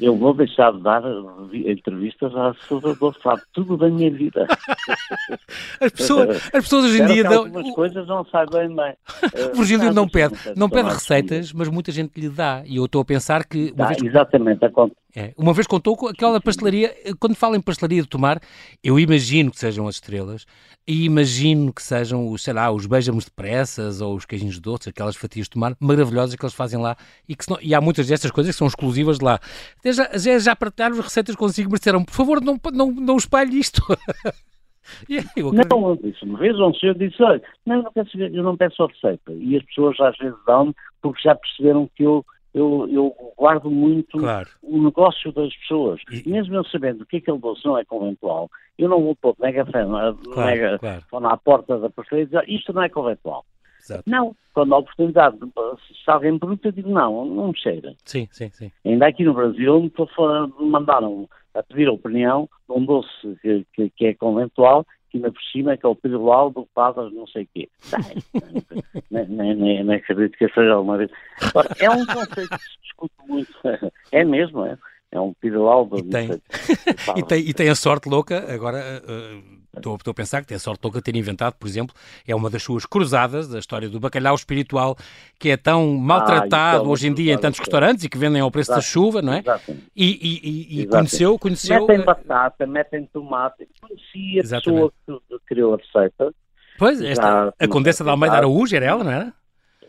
eu 0.00 0.16
vou 0.16 0.32
deixar 0.34 0.72
de 0.72 0.80
dar 0.82 1.02
vi- 1.50 1.70
entrevistas 1.70 2.34
à 2.34 2.54
Salvador, 2.68 3.14
sabe 3.22 3.42
tudo 3.52 3.76
da 3.76 3.88
minha 3.88 4.10
vida. 4.10 4.46
As 5.80 5.92
pessoas, 5.92 6.36
as 6.46 6.50
pessoas 6.64 6.84
hoje 6.86 7.02
em 7.02 7.06
dia 7.06 7.22
dão, 7.24 7.44
algumas 7.44 7.70
coisas 7.74 8.06
não 8.06 8.24
saibam 8.26 8.74
bem. 8.74 8.94
o 9.52 9.56
Virgílio 9.56 9.92
não 9.92 10.08
pede, 10.08 10.34
não 10.56 10.68
pede 10.68 10.88
receitas, 10.88 11.52
mas 11.52 11.68
muita 11.68 11.90
gente 11.92 12.18
lhe 12.20 12.28
dá. 12.28 12.62
E 12.66 12.76
eu 12.76 12.84
estou 12.84 13.00
a 13.00 13.04
pensar 13.04 13.44
que 13.44 13.72
Tá, 13.72 13.86
vez 13.86 14.02
exatamente, 14.02 14.64
acontece. 14.64 15.00
É, 15.14 15.34
uma 15.36 15.52
vez 15.52 15.66
contou 15.66 15.96
com 15.96 16.06
aquela 16.06 16.40
pastelaria, 16.40 16.94
quando 17.18 17.34
falo 17.34 17.56
em 17.56 17.60
pastelaria 17.60 18.00
de 18.02 18.08
tomar, 18.08 18.40
eu 18.82 18.98
imagino 18.98 19.50
que 19.50 19.58
sejam 19.58 19.88
as 19.88 19.96
estrelas 19.96 20.46
e 20.86 21.04
imagino 21.04 21.72
que 21.72 21.82
sejam 21.82 22.28
os, 22.30 22.42
sei 22.42 22.52
lá, 22.54 22.70
os 22.70 22.86
beijamos 22.86 23.24
depressas 23.24 24.00
ou 24.00 24.14
os 24.14 24.24
queijinhos 24.24 24.60
doces, 24.60 24.88
aquelas 24.88 25.16
fatias 25.16 25.46
de 25.46 25.50
tomar 25.50 25.76
maravilhosas 25.80 26.34
que 26.36 26.44
eles 26.44 26.54
fazem 26.54 26.80
lá 26.80 26.96
e, 27.28 27.34
que 27.34 27.48
não- 27.50 27.58
e 27.60 27.74
há 27.74 27.80
muitas 27.80 28.06
destas 28.06 28.30
coisas 28.30 28.54
que 28.54 28.58
são 28.58 28.68
exclusivas 28.68 29.18
de 29.18 29.24
lá. 29.24 29.40
Até 29.78 29.92
já, 29.92 30.10
já, 30.16 30.38
já 30.38 30.56
partilharam 30.56 30.96
as 30.98 31.04
receitas 31.04 31.34
consigo, 31.34 31.76
disseram, 31.76 32.04
por 32.04 32.14
favor, 32.14 32.40
não, 32.40 32.58
não, 32.72 32.92
não 32.92 33.16
espalhe 33.16 33.58
isto. 33.58 33.82
Eu 35.08 35.48
acredito. 35.48 35.68
Não, 35.70 35.90
eu 35.90 35.96
disse, 36.02 36.24
uma 36.24 36.38
vez 36.38 36.58
um 36.58 36.74
senhor 36.74 36.96
disse, 36.96 37.22
olha, 37.22 37.40
não, 37.66 37.76
eu 37.76 37.82
não, 37.84 37.92
quero 37.92 38.10
saber, 38.10 38.34
eu 38.34 38.42
não 38.42 38.56
peço 38.56 38.82
a 38.82 38.86
receita. 38.88 39.32
E 39.32 39.56
as 39.56 39.62
pessoas 39.64 40.00
às 40.00 40.16
vezes 40.18 40.36
dão 40.46 40.74
porque 41.02 41.22
já 41.22 41.34
perceberam 41.34 41.88
que 41.94 42.02
eu, 42.02 42.24
eu, 42.54 42.88
eu 42.90 43.14
guardo 43.36 43.70
muito 43.70 44.18
Claro. 44.18 44.48
o 44.62 44.82
negócio 44.82 45.32
das 45.32 45.54
pessoas. 45.56 46.00
E- 46.10 46.28
Mesmo 46.28 46.54
eu 46.56 46.64
sabendo 46.64 47.06
que 47.06 47.18
aquele 47.18 47.38
doce 47.38 47.64
não 47.64 47.78
é 47.78 47.84
conventual, 47.84 48.50
eu 48.78 48.88
não 48.88 49.02
vou 49.02 49.14
pôr 49.16 49.34
mega 49.38 49.64
fé, 49.66 49.84
Claro, 49.84 50.18
mega 50.36 50.78
claro. 50.78 51.04
na 51.20 51.36
porta 51.36 51.78
da 51.78 51.90
pastelaria 51.90 52.24
e 52.24 52.26
dizer, 52.26 52.44
isto 52.48 52.72
não 52.72 52.82
é 52.82 52.88
conventual. 52.88 53.44
Exato. 53.82 54.02
Não, 54.06 54.36
quando 54.52 54.74
há 54.74 54.78
oportunidade, 54.78 55.38
se 56.04 56.10
alguém 56.10 56.38
pergunta, 56.38 56.68
eu 56.68 56.72
digo, 56.72 56.90
não, 56.90 57.24
não 57.24 57.48
me 57.48 57.58
cheira. 57.58 57.94
Sim, 58.04 58.28
sim, 58.30 58.50
sim. 58.50 58.70
Ainda 58.84 59.06
aqui 59.06 59.24
no 59.24 59.32
Brasil 59.34 59.80
me 59.80 60.66
mandaram 60.68 61.28
a 61.54 61.62
pedir 61.62 61.88
a 61.88 61.92
opinião 61.92 62.48
de 62.68 62.76
um 62.76 62.84
doce 62.84 63.08
que, 63.42 63.66
que- 63.72 63.90
que 63.90 64.06
é 64.06 64.14
conventual, 64.14 64.84
que 65.10 65.18
ainda 65.18 65.32
por 65.32 65.42
cima 65.52 65.72
é 65.72 65.76
que 65.76 65.84
é 65.84 65.88
o 65.88 65.96
pirulau 65.96 66.50
do 66.50 66.66
padre 66.74 67.10
não 67.14 67.26
sei 67.26 67.44
o 67.44 67.48
quê. 67.52 67.68
nem, 69.10 69.26
nem, 69.28 69.54
nem, 69.54 69.84
nem 69.84 69.96
acredito 69.96 70.36
que 70.36 70.48
seja 70.48 70.72
alguma 70.72 70.98
vez. 70.98 71.10
É 71.78 71.90
um 71.90 72.06
conceito 72.06 72.50
que 72.50 72.58
se 72.58 72.80
discute 72.82 73.14
muito. 73.26 73.52
É 74.12 74.24
mesmo, 74.24 74.64
é. 74.66 74.76
É 75.12 75.20
um 75.20 75.32
pirulau 75.34 75.84
do 75.86 75.98
E 75.98 76.02
tem-. 76.02 76.40
E 77.16 77.22
tem, 77.22 77.40
e 77.48 77.52
tem 77.54 77.68
a 77.68 77.74
sorte 77.74 78.08
louca, 78.08 78.52
agora 78.52 78.78
eh, 78.78 79.02
eh, 79.08 79.38
estou 79.76 79.96
estou 79.96 80.12
a 80.12 80.14
pensar 80.14 80.40
que 80.40 80.46
tem 80.46 80.54
a 80.56 80.60
sorte 80.60 80.80
louca 80.84 80.98
de 80.98 81.04
ter 81.04 81.16
inventado, 81.16 81.54
por 81.54 81.66
exemplo, 81.66 81.94
é 82.26 82.34
uma 82.34 82.48
das 82.48 82.62
suas 82.62 82.86
cruzadas, 82.86 83.48
da 83.48 83.58
história 83.58 83.88
do 83.88 83.98
bacalhau 83.98 84.34
espiritual, 84.36 84.96
que 85.38 85.50
é 85.50 85.56
tão 85.56 85.94
maltratado 85.96 86.82
isso 86.82 86.86
é 86.86 86.92
hoje 86.92 87.08
em 87.08 87.14
dia 87.14 87.32
em 87.32 87.38
tantos 87.38 87.58
cruzada, 87.58 87.76
restaurantes 87.86 88.04
e 88.04 88.08
que 88.08 88.16
vendem 88.18 88.40
ao 88.40 88.50
preço 88.52 88.70
da 88.70 88.76
Exato. 88.78 88.86
chuva, 88.88 89.20
não 89.20 89.32
é? 89.32 89.38
Exatamente. 89.40 89.84
E, 89.96 90.06
e- 90.06 90.80
e- 90.82 90.86
conheceu, 90.86 91.38
conheceu. 91.38 91.80
Metem 91.86 92.02
eh, 92.02 92.04
batata, 92.04 92.66
metem 92.66 93.08
tomate. 93.12 93.66
Conheci 93.80 94.38
a 94.38 94.40
Exatamente. 94.42 94.92
pessoa 95.06 95.22
que 95.28 95.38
criou 95.46 95.74
a 95.74 95.76
receita. 95.76 96.32
Pois, 96.78 97.02
esta, 97.02 97.22
Já 97.26 97.52
a 97.58 97.68
Condessa 97.68 98.04
de 98.04 98.10
Almeida 98.10 98.36
Araújo 98.36 98.74
era 98.76 98.86
ela, 98.86 99.02
não 99.04 99.10
era? 99.10 99.32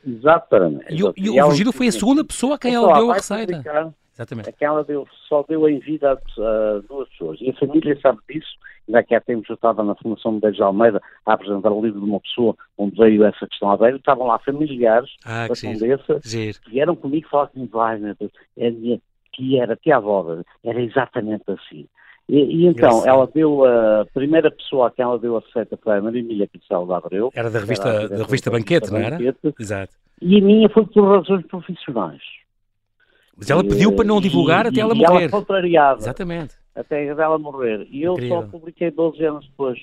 Exatamente. 0.06 0.86
E, 0.90 1.04
o- 1.04 1.14
e 1.16 1.30
o 1.30 1.48
Virgílio 1.48 1.72
foi 1.72 1.88
a 1.88 1.92
segunda 1.92 2.24
pessoa 2.24 2.56
a 2.56 2.58
quem 2.58 2.74
ele 2.74 2.92
deu 2.94 3.12
a 3.12 3.14
receita. 3.14 3.62
Exatamente. 4.22 4.50
É 4.50 4.52
que 4.52 4.66
ela 4.66 4.84
deu, 4.84 5.08
só 5.28 5.44
deu 5.48 5.68
em 5.68 5.80
vida 5.80 6.14
a, 6.14 6.82
duas 6.88 7.10
pessoas. 7.10 7.40
E 7.42 7.50
a 7.50 7.54
família 7.54 8.00
sabe 8.02 8.20
disso. 8.30 8.52
Que 9.08 9.16
há 9.16 9.22
tempos 9.22 9.50
eu 9.50 9.56
estava 9.56 9.84
na 9.84 9.96
Fundação 9.96 10.34
Medeiros 10.34 10.58
de 10.58 10.64
Almeida 10.64 11.02
a 11.26 11.34
apresentar 11.34 11.72
o 11.72 11.82
livro 11.82 12.02
de 12.02 12.06
uma 12.06 12.20
pessoa 12.20 12.56
onde 12.78 12.98
veio 12.98 13.24
essa 13.24 13.48
questão 13.48 13.72
à 13.72 13.78
beira. 13.78 13.96
Estavam 13.96 14.28
lá 14.28 14.38
familiares 14.40 15.10
ah, 15.24 15.48
da 15.48 15.56
Condessa 15.56 16.20
que 16.20 16.70
vieram 16.70 16.96
comigo 16.96 17.30
falar 17.30 17.48
comigo, 17.48 17.72
vai, 17.72 18.00
que 19.32 19.58
era, 19.58 19.78
que 19.78 19.92
a 19.92 19.98
avó, 19.98 20.44
era 20.64 20.82
exatamente 20.82 21.44
assim. 21.48 21.88
E, 22.28 22.38
e 22.38 22.66
então, 22.66 23.06
ela 23.06 23.28
deu 23.28 23.66
a 23.66 24.06
primeira 24.14 24.52
pessoa 24.52 24.88
a 24.88 24.92
quem 24.92 25.04
ela 25.04 25.20
deu 25.20 25.38
a 25.38 25.42
receita 25.42 25.78
foi 25.78 25.98
a 25.98 26.02
Maria 26.02 26.22
Emília 26.22 26.48
Cristal 26.48 26.86
de 26.86 26.94
Abreu. 26.94 27.32
Era 27.34 27.50
da 27.50 27.60
revista, 27.60 27.90
era 27.90 28.10
da 28.10 28.24
revista 28.24 28.52
Banquete, 28.52 28.92
não 28.92 29.00
era? 29.00 29.18
Banquete, 29.18 29.54
Exato. 29.60 29.94
E 30.22 30.38
a 30.38 30.42
minha 30.42 30.70
foi 30.70 30.86
por 30.86 31.04
razões 31.10 31.46
profissionais. 31.48 32.22
Mas 33.38 33.50
ela 33.50 33.64
pediu 33.64 33.96
para 33.96 34.06
não 34.06 34.22
divulgar 34.22 34.66
e, 34.66 34.70
até 34.70 34.80
ela 34.80 34.94
e 34.94 34.98
morrer. 34.98 35.24
ela 35.24 35.30
contrariada. 35.30 36.00
Exatamente. 36.00 36.56
Até 36.76 37.06
ela 37.06 37.38
morrer. 37.38 37.88
E 37.90 38.04
eu 38.04 38.14
Incrível. 38.14 38.42
só 38.42 38.48
publiquei 38.48 38.92
12 38.92 39.26
anos 39.26 39.48
depois. 39.48 39.80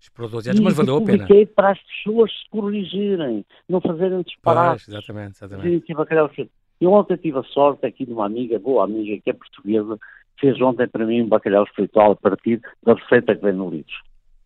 Esperou 0.00 0.30
12 0.30 0.50
anos, 0.50 0.60
mas 0.60 0.74
valeu 0.74 0.96
a 0.96 1.00
pena. 1.00 1.18
publiquei 1.18 1.46
para 1.46 1.70
as 1.70 1.78
pessoas 1.80 2.30
se 2.30 2.50
corrigirem, 2.50 3.44
não 3.68 3.80
fazerem 3.80 4.22
disparates. 4.22 4.84
Pois, 4.84 4.96
exatamente, 4.96 5.36
exatamente. 5.36 6.50
Eu 6.80 6.92
ontem 6.92 7.16
tive 7.16 7.38
a 7.38 7.42
sorte 7.44 7.86
aqui 7.86 8.04
de 8.04 8.12
uma 8.12 8.26
amiga, 8.26 8.58
boa 8.58 8.84
amiga, 8.84 9.18
que 9.22 9.30
é 9.30 9.32
portuguesa, 9.32 9.98
fez 10.38 10.60
ontem 10.60 10.86
para 10.86 11.06
mim 11.06 11.22
um 11.22 11.28
bacalhau 11.28 11.64
espiritual 11.64 12.12
a 12.12 12.16
partir 12.16 12.60
da 12.82 12.94
receita 12.94 13.34
que 13.34 13.42
vem 13.42 13.54
no 13.54 13.70
livro. 13.70 13.94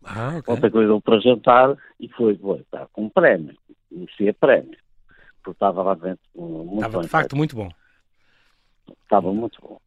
Ah, 0.04 0.36
okay. 0.38 0.54
Ontem 0.54 0.70
coisa 0.70 1.00
para 1.00 1.20
jantar 1.20 1.76
e 1.98 2.08
foi, 2.08 2.36
foi 2.36 2.62
tá, 2.70 2.86
com 2.92 3.04
um 3.04 3.08
prémio, 3.08 3.56
merecia 3.90 4.32
prémio, 4.34 4.76
porque 5.42 5.56
estava 5.56 5.82
lá 5.82 5.94
dentro 5.94 6.20
muito 6.36 6.86
estava 6.86 7.02
de 7.02 7.08
facto 7.08 7.36
muito 7.36 7.56
bom. 7.56 7.68
Estava 9.02 9.32
muito 9.32 9.60
bom. 9.60 9.78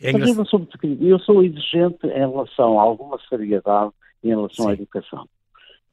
É 0.00 0.12
Mas 0.12 0.36
eu, 0.36 0.44
sou, 0.44 0.66
eu 1.00 1.18
sou 1.20 1.42
exigente 1.42 2.06
em 2.06 2.18
relação 2.18 2.78
a 2.78 2.82
alguma 2.82 3.18
seriedade 3.28 3.92
em 4.22 4.28
relação 4.28 4.66
Sim. 4.66 4.70
à 4.70 4.74
educação. 4.74 5.28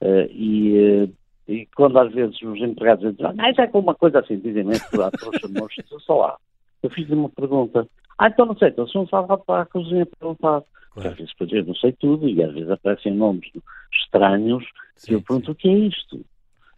Uh, 0.02 0.30
e, 0.32 1.04
uh, 1.04 1.14
e 1.48 1.66
quando 1.76 1.98
às 1.98 2.12
vezes 2.14 2.42
os 2.42 2.60
empregados 2.60 3.16
dizem, 3.16 3.34
ah, 3.38 3.50
isso 3.50 3.62
é 3.62 3.68
como 3.68 3.88
uma 3.88 3.96
coisa 3.96 4.20
assim, 4.20 4.38
dizem-me, 4.40 4.80
trouxa, 4.90 5.48
moço, 5.48 6.00
só 6.00 6.18
lá. 6.18 6.38
Eu 6.84 6.90
fiz-lhe 6.90 7.16
uma 7.16 7.30
pergunta, 7.30 7.88
ah, 8.18 8.28
então 8.28 8.46
não 8.46 8.58
sei, 8.58 8.70
então 8.70 8.88
se 8.88 8.96
não 8.96 9.08
sabe 9.08 9.28
para 9.46 9.62
a 9.62 9.66
cozinha 9.66 10.06
perguntar. 10.06 10.64
Claro. 10.92 11.10
Às 11.10 11.18
vezes, 11.18 11.34
eu 11.52 11.66
não 11.66 11.76
sei 11.76 11.92
tudo 11.92 12.30
e 12.30 12.42
às 12.42 12.54
vezes 12.54 12.70
aparecem 12.70 13.14
nomes 13.14 13.50
estranhos 13.92 14.64
sim, 14.96 15.12
e 15.12 15.16
eu 15.16 15.22
pergunto 15.22 15.48
sim. 15.48 15.52
o 15.52 15.56
que 15.56 15.68
é 15.68 15.74
isto. 15.74 16.26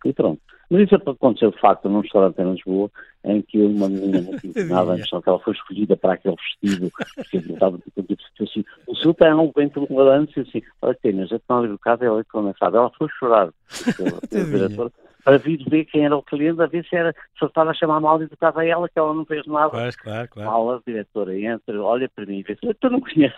E 0.06 0.14
pronto. 0.14 0.42
Mas 0.70 0.82
isso 0.82 0.96
aconteceu 0.96 1.52
de 1.52 1.60
facto 1.60 1.88
num 1.88 2.02
restaurante 2.02 2.42
em 2.42 2.52
Lisboa, 2.52 2.92
em 3.24 3.42
que 3.42 3.58
uma 3.62 3.88
menina 3.88 4.22
muito 4.22 4.48
a 4.50 5.22
que 5.22 5.30
ela 5.30 5.40
foi 5.40 5.54
escolhida 5.54 5.96
para 5.96 6.14
aquele 6.14 6.36
vestido, 6.36 6.92
porque 7.16 7.38
estava 7.38 7.78
tipo 7.78 8.44
assim, 8.44 8.66
o 8.86 9.42
um 9.42 9.52
bem 9.56 9.70
pelo 9.70 9.88
lance, 9.96 10.40
assim, 10.40 10.62
olha, 10.82 10.98
tem, 11.02 11.26
já 11.26 11.38
estão 11.38 11.64
educada, 11.64 12.06
ela 12.06 12.20
é 12.20 12.24
começada. 12.26 12.78
Ela 12.78 12.92
foi 12.98 13.08
chorar. 13.18 13.50
para 15.28 15.40
vir 15.40 15.62
ver 15.70 15.84
quem 15.84 16.06
era 16.06 16.16
o 16.16 16.24
cliente, 16.24 16.62
a 16.62 16.68
ver 16.68 16.86
se 16.86 16.96
era 16.96 17.14
se 17.38 17.46
estava 17.46 17.72
a 17.72 17.74
chamar 17.74 18.00
mal 18.00 18.22
educada 18.22 18.62
a 18.62 18.66
ela, 18.66 18.88
que 18.88 18.98
ela 18.98 19.14
não 19.14 19.26
fez 19.26 19.46
nada. 19.46 19.72
Claro, 19.72 19.96
claro, 20.02 20.30
claro. 20.30 20.50
Fala, 20.50 20.82
diretora, 20.88 21.38
entra, 21.38 21.82
olha 21.82 22.10
para 22.16 22.26
mim 22.26 22.40
e 22.40 22.44
vê 22.44 22.56
tu 22.56 22.90
não 22.90 23.02
conheces. 23.02 23.38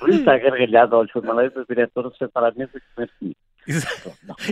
Por 0.00 0.08
isso 0.08 0.18
está 0.18 0.36
gargalhada, 0.36 0.96
olha, 0.96 1.08
foi 1.12 1.22
maneira 1.22 1.50
da 1.50 1.62
diretora 1.62 2.10
sentar 2.18 2.42
à 2.42 2.50
mesa 2.50 2.72
e 2.74 2.80
comer 2.92 3.10
comigo. 3.20 3.36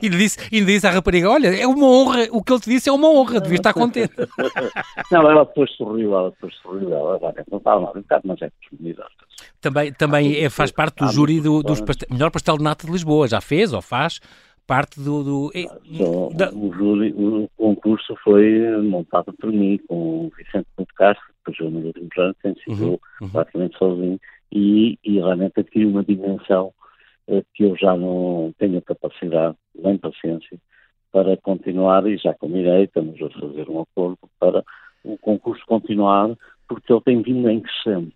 E 0.03 0.09
disse, 0.09 0.39
e 0.53 0.65
disse 0.65 0.87
à 0.87 0.91
rapariga: 0.91 1.29
Olha, 1.29 1.49
é 1.49 1.67
uma 1.67 1.87
honra, 1.87 2.29
o 2.31 2.43
que 2.43 2.53
ele 2.53 2.61
te 2.61 2.71
disse 2.71 2.89
é 2.89 2.93
uma 2.93 3.09
honra, 3.09 3.41
devia 3.41 3.57
estar 3.57 3.73
contente. 3.73 4.15
Não, 5.11 5.29
ela 5.29 5.45
depois 5.45 5.71
sorriu, 5.77 6.15
ela 6.15 6.31
depois 6.31 6.55
sorriu, 6.57 6.95
ela 6.95 7.19
não 7.51 7.59
estava 7.59 7.81
mal, 7.81 7.93
um 7.97 8.01
bocado, 8.01 8.23
mas 8.27 8.41
é 8.43 8.51
disponibilidade. 8.61 9.11
Também, 9.61 9.93
também 9.93 10.45
é, 10.45 10.49
faz 10.49 10.71
parte 10.71 11.05
do 11.05 11.09
júri 11.09 11.41
do, 11.41 11.63
dos 11.63 11.81
pastel, 11.81 12.09
melhor 12.11 12.31
pastel 12.31 12.57
de 12.57 12.65
nata 12.65 12.87
de 12.87 12.93
Lisboa, 12.93 13.27
já 13.27 13.41
fez 13.41 13.73
ou 13.73 13.83
faz? 13.83 14.21
parte 14.71 15.01
do. 15.01 15.25
do 15.25 15.53
Só, 15.97 16.29
da... 16.33 16.53
o, 16.55 16.73
júri, 16.73 17.13
o 17.17 17.49
concurso 17.57 18.15
foi 18.23 18.81
montado 18.81 19.33
por 19.33 19.51
mim, 19.51 19.81
com 19.89 20.27
o 20.27 20.33
Vicente 20.37 20.69
Ponte 20.77 20.95
Castro, 20.95 21.25
que 21.45 21.57
foi 21.57 21.71
nos 21.71 21.87
últimos 21.87 22.17
anos, 22.19 22.37
tem 22.41 22.55
sido 22.55 22.91
uhum, 22.91 22.99
uhum. 23.21 23.29
praticamente 23.31 23.77
sozinho, 23.77 24.21
e, 24.53 24.97
e 25.05 25.19
realmente 25.19 25.59
adquiriu 25.59 25.89
uma 25.89 26.05
dimensão 26.05 26.73
que 27.55 27.65
eu 27.65 27.77
já 27.77 27.97
não 27.97 28.53
tenho 28.59 28.83
capacidade, 28.83 29.57
nem 29.75 29.97
paciência, 29.97 30.59
para 31.13 31.37
continuar, 31.37 32.07
e 32.07 32.17
já 32.17 32.35
combinei, 32.35 32.85
estamos 32.85 33.21
a 33.21 33.31
fazer 33.31 33.69
um 33.69 33.81
acordo 33.81 34.19
para 34.39 34.65
o 35.05 35.19
concurso 35.19 35.65
continuar, 35.67 36.37
porque 36.69 36.93
ele 36.93 37.03
tem 37.03 37.23
vindo 37.23 37.49
em 37.49 37.61
crescendo. 37.61 38.13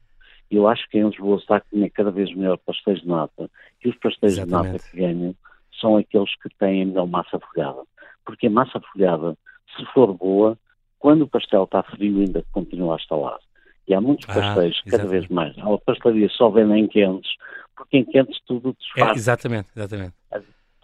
Eu 0.51 0.69
acho 0.69 0.89
que 0.89 0.99
em 0.99 1.09
Lisboa 1.09 1.39
está 1.39 1.57
a 1.57 1.61
comer 1.61 1.91
cada 1.91 2.11
vez 2.11 2.33
melhor 2.35 2.59
pastéis 2.59 3.01
de 3.01 3.09
nata, 3.09 3.51
e 3.85 3.89
os 3.89 3.97
pastéis 3.97 4.39
Exatamente. 4.39 4.67
de 4.67 4.73
nata 4.73 4.91
que 4.91 4.97
ganham 4.97 5.35
são 5.81 5.97
aqueles 5.97 6.35
que 6.41 6.49
têm 6.59 6.83
a 6.83 6.87
melhor 6.87 7.07
massa 7.07 7.39
folhada. 7.39 7.83
Porque 8.25 8.47
a 8.47 8.51
massa 8.51 8.81
folhada, 8.93 9.37
se 9.77 9.85
for 9.93 10.13
boa, 10.15 10.57
quando 10.99 11.23
o 11.23 11.29
pastel 11.29 11.65
está 11.65 11.83
frio 11.83 12.21
ainda 12.21 12.45
continua 12.53 12.95
a 12.95 12.97
estalar. 12.97 13.39
E 13.87 13.95
há 13.95 14.01
muitos 14.01 14.27
ah, 14.29 14.35
pastéis, 14.35 14.81
ah, 14.87 14.91
cada 14.91 15.07
vez 15.07 15.29
mais. 15.29 15.57
A 15.59 15.79
pastelaria 15.79 16.29
só 16.31 16.49
vendem 16.49 16.85
em 16.85 16.89
quentes, 16.89 17.31
porque 17.77 17.99
em 17.99 18.05
quentes 18.05 18.39
tudo 18.47 18.75
desfaz. 18.79 19.17
É, 19.17 19.19
exatamente, 19.19 19.69
exatamente. 19.77 20.15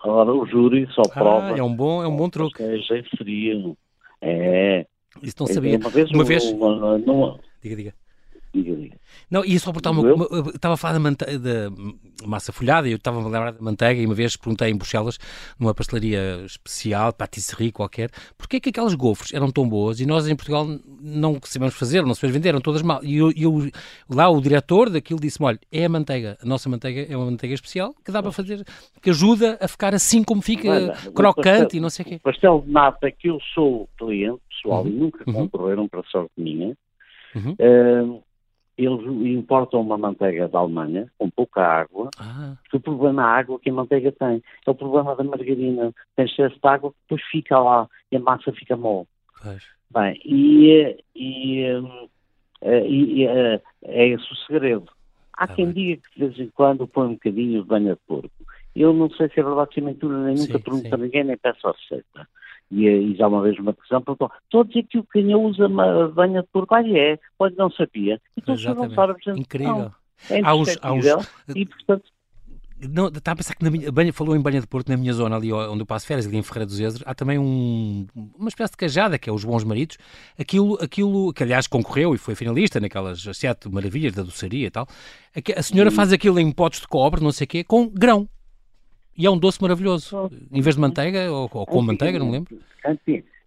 Agora 0.03 0.33
o 0.33 0.47
júri 0.47 0.87
só 0.93 1.03
ah, 1.03 1.09
prova. 1.09 1.59
É 1.59 1.63
um 1.63 1.75
bom, 1.75 2.03
é 2.03 2.09
um 2.09 2.17
bom 2.17 2.29
truque. 2.29 2.63
É 2.63 3.03
frio. 3.17 3.77
É. 4.21 4.87
Isso 5.23 5.37
não 5.41 5.47
sabia. 5.47 5.79
Uma 5.79 5.91
vez. 5.91 6.11
Uma 6.11 6.25
vez... 6.25 6.45
Uma, 6.53 6.95
uma, 6.97 7.41
diga, 7.63 7.77
diga. 7.77 7.95
Diga, 8.53 8.75
diga. 8.75 8.97
Não, 9.31 9.45
ia 9.45 9.59
só 9.61 9.73
perguntar 9.73 9.93
uma, 9.93 10.13
uma, 10.13 10.51
estava 10.51 10.75
a 10.75 10.77
falar 10.77 10.95
da, 10.95 11.01
mante 11.01 11.25
da 11.39 11.71
massa 12.27 12.53
folhada 12.53 12.89
e 12.89 12.93
eu 12.93 12.97
estava 12.97 13.21
a 13.21 13.25
lembrar 13.25 13.53
da 13.53 13.63
manteiga 13.63 14.01
e 14.01 14.07
uma 14.07 14.15
vez 14.15 14.37
perguntei 14.37 14.71
em 14.71 14.77
Bruxelas, 14.77 15.19
numa 15.59 15.73
pastelaria 15.73 16.43
especial, 16.45 17.13
patisserie 17.13 17.71
qualquer, 17.71 18.11
porquê 18.37 18.57
é 18.57 18.61
que 18.61 18.71
aquelas 18.71 18.95
gofres 18.95 19.33
eram 19.33 19.51
tão 19.51 19.69
boas 19.69 20.01
e 20.01 20.07
nós 20.07 20.27
em 20.27 20.35
Portugal 20.35 20.67
não 21.01 21.39
sabemos 21.45 21.77
fazer, 21.77 22.05
não 22.05 22.15
sabemos 22.15 22.35
vender, 22.35 22.49
eram 22.51 22.61
todas 22.61 22.83
mal. 22.83 23.05
E 23.05 23.17
eu, 23.19 23.33
eu, 23.37 23.71
lá 24.09 24.29
o 24.29 24.41
diretor 24.41 24.91
daquilo 24.91 25.21
disse-me, 25.21 25.47
olha, 25.47 25.61
é 25.71 25.85
a 25.85 25.89
manteiga, 25.89 26.37
a 26.43 26.47
nossa 26.47 26.69
manteiga 26.69 27.07
é 27.13 27.17
uma 27.17 27.27
manteiga 27.27 27.55
especial 27.55 27.95
que 28.05 28.11
dá 28.11 28.21
para 28.21 28.33
fazer, 28.33 28.65
que 29.01 29.11
ajuda 29.11 29.59
a 29.61 29.69
ficar 29.69 29.95
assim 29.95 30.25
como 30.25 30.43
fica 30.43 30.93
crocante 31.15 31.61
pastel, 31.61 31.79
e 31.79 31.81
não 31.81 31.91
sei 31.91 32.05
o 32.05 32.09
quê. 32.09 32.19
pastel 32.21 32.65
de 32.67 32.73
nata 32.73 33.11
que 33.13 33.29
eu 33.29 33.39
sou 33.55 33.89
cliente 33.97 34.41
pessoal 34.49 34.83
uhum. 34.83 34.89
e 34.89 34.93
nunca 34.93 35.25
uhum. 35.27 35.35
concorreram 35.35 35.89
para 35.89 36.03
sorte 36.05 36.33
minha, 36.37 36.77
uhum. 37.35 37.53
uh, 37.53 38.23
eles 38.87 39.05
importam 39.07 39.81
uma 39.81 39.99
manteiga 39.99 40.49
da 40.49 40.59
Alemanha, 40.59 41.11
com 41.19 41.29
pouca 41.31 41.63
água, 41.63 42.11
ah. 42.19 42.55
o 42.73 42.81
problema 42.81 43.23
é 43.23 43.25
a 43.25 43.29
água 43.29 43.59
que 43.59 43.71
a 43.71 43.73
manteiga 43.73 44.13
tem. 44.13 44.43
É 44.67 44.71
o 44.71 44.75
problema 44.75 45.15
da 45.15 45.25
margarina. 45.25 45.93
Tem 46.17 46.27
excesso 46.27 46.55
de 46.55 46.69
água 46.69 46.91
que 46.91 46.97
depois 47.03 47.23
fica 47.31 47.59
lá 47.59 47.89
e 48.11 48.17
a 48.17 48.21
massa 48.21 48.53
fica 48.53 48.77
mole. 48.77 49.07
Pois. 49.43 49.63
Bem, 49.91 50.21
e, 50.25 50.97
e, 51.17 51.63
eh, 52.63 52.87
e, 52.87 53.23
e, 53.23 53.27
eh, 53.27 53.61
é 53.85 54.09
esse 54.09 54.33
o 54.33 54.37
segredo. 54.47 54.89
Há 55.33 55.47
tá 55.47 55.55
quem 55.55 55.67
bem. 55.67 55.75
diga 55.75 56.03
que 56.03 56.21
de 56.21 56.27
vez 56.27 56.39
em 56.39 56.51
quando 56.51 56.87
põe 56.87 57.09
um 57.09 57.15
bocadinho 57.15 57.63
de 57.63 57.69
banha 57.69 57.95
de 57.95 58.01
porco. 58.07 58.31
Eu 58.75 58.93
não 58.93 59.11
sei 59.11 59.29
se 59.29 59.41
é 59.41 59.43
verdade 59.43 59.75
se 59.75 59.81
é 59.81 59.83
mentira, 59.83 60.17
nem 60.17 60.37
nunca 60.37 60.59
pergunto 60.61 60.95
a 60.95 60.99
ninguém, 60.99 61.25
nem 61.25 61.37
peço 61.37 61.67
a 61.67 61.73
receita. 61.73 62.29
E, 62.71 62.87
e, 62.87 63.17
já 63.17 63.27
uma 63.27 63.43
vez 63.43 63.59
uma 63.59 63.75
questão 63.75 64.01
perguntou, 64.01 64.31
estou 64.45 64.61
a 64.61 64.65
dizer 64.65 64.85
que 64.85 64.99
o 64.99 65.05
canhão 65.05 65.45
usa 65.45 65.67
uma 65.67 66.09
banha 66.09 66.43
de 66.43 66.49
porco, 66.53 66.75
ah, 66.75 66.89
é, 66.89 67.19
pode 67.37 67.57
não 67.57 67.71
sabia. 67.71 68.21
Então 68.37 68.57
se 68.57 68.67
não 68.67 68.91
sabe, 68.91 69.15
Incrível. 69.37 69.77
Não, 69.77 69.93
é 70.31 70.41
há 70.43 70.55
uns, 70.55 70.79
há 70.81 70.93
uns... 70.93 71.07
e 71.55 71.67
portanto... 71.67 72.05
Não, 72.89 73.09
está 73.09 73.33
a 73.33 73.37
pensar 73.37 73.55
que 73.55 73.63
na 73.63 73.71
minha, 73.71 73.93
banha, 73.93 74.11
falou 74.11 74.35
em 74.35 74.41
banha 74.41 74.59
de 74.59 74.67
porco, 74.67 74.91
na 74.91 74.97
minha 74.97 75.13
zona 75.13 75.37
ali 75.37 75.53
onde 75.53 75.83
eu 75.83 75.87
passo 75.87 76.07
férias, 76.07 76.27
ali 76.27 76.39
em 76.39 76.43
Ferreira 76.43 76.65
dos 76.65 76.81
Ezres, 76.81 77.03
há 77.05 77.15
também 77.15 77.39
um, 77.39 78.07
uma 78.39 78.49
espécie 78.49 78.71
de 78.71 78.79
cajada, 78.79 79.19
que 79.19 79.29
é 79.29 79.33
os 79.33 79.45
Bons 79.45 79.65
Maridos, 79.65 79.99
aquilo, 80.39 80.79
aquilo 80.81 81.31
que 81.35 81.43
aliás 81.43 81.67
concorreu 81.67 82.15
e 82.15 82.19
foi 82.19 82.35
finalista 82.35 82.81
naquelas 82.81 83.23
sete 83.35 83.69
maravilhas 83.69 84.15
da 84.15 84.23
doçaria 84.23 84.67
e 84.67 84.71
tal, 84.71 84.87
a, 85.37 85.59
a 85.61 85.63
senhora 85.63 85.91
faz 85.91 86.11
aquilo 86.11 86.39
em 86.39 86.51
potes 86.51 86.81
de 86.81 86.89
cobre, 86.89 87.23
não 87.23 87.33
sei 87.33 87.45
o 87.45 87.49
quê, 87.49 87.65
com 87.65 87.87
grão. 87.87 88.27
E 89.21 89.27
é 89.27 89.31
um 89.31 89.39
doce 89.39 89.61
maravilhoso. 89.61 90.31
Em 90.51 90.63
vez 90.63 90.77
de 90.77 90.81
manteiga, 90.81 91.31
ou, 91.31 91.43
ou 91.53 91.67
com 91.67 91.83
manteiga, 91.83 92.19
não 92.19 92.25
me 92.25 92.33
lembro. 92.33 92.59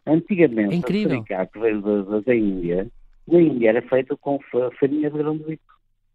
Antigamente, 0.06 0.72
é 0.72 0.78
incrível. 0.78 1.26
a 1.32 1.46
que 1.48 1.60
veio 1.60 1.82
da, 1.82 2.20
da, 2.20 2.36
Índia, 2.36 2.92
na 3.28 3.42
Índia 3.42 3.70
era 3.70 3.82
feito 3.82 4.16
com 4.18 4.40
farinha 4.80 5.10
de 5.10 5.18
grão 5.18 5.36
de 5.36 5.44
bico. 5.46 5.74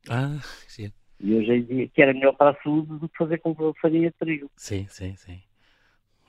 Ah, 0.08 0.38
sim. 0.68 0.92
E 1.18 1.34
hoje 1.34 1.52
em 1.54 1.62
dia, 1.64 1.88
que 1.88 2.00
era 2.00 2.14
melhor 2.14 2.36
para 2.36 2.52
a 2.52 2.62
saúde 2.62 2.98
do 2.98 3.08
que 3.08 3.18
fazer 3.18 3.38
com 3.38 3.74
farinha 3.82 4.10
de 4.10 4.16
trigo. 4.16 4.48
Sim, 4.56 4.86
sim, 4.88 5.16
sim. 5.16 5.40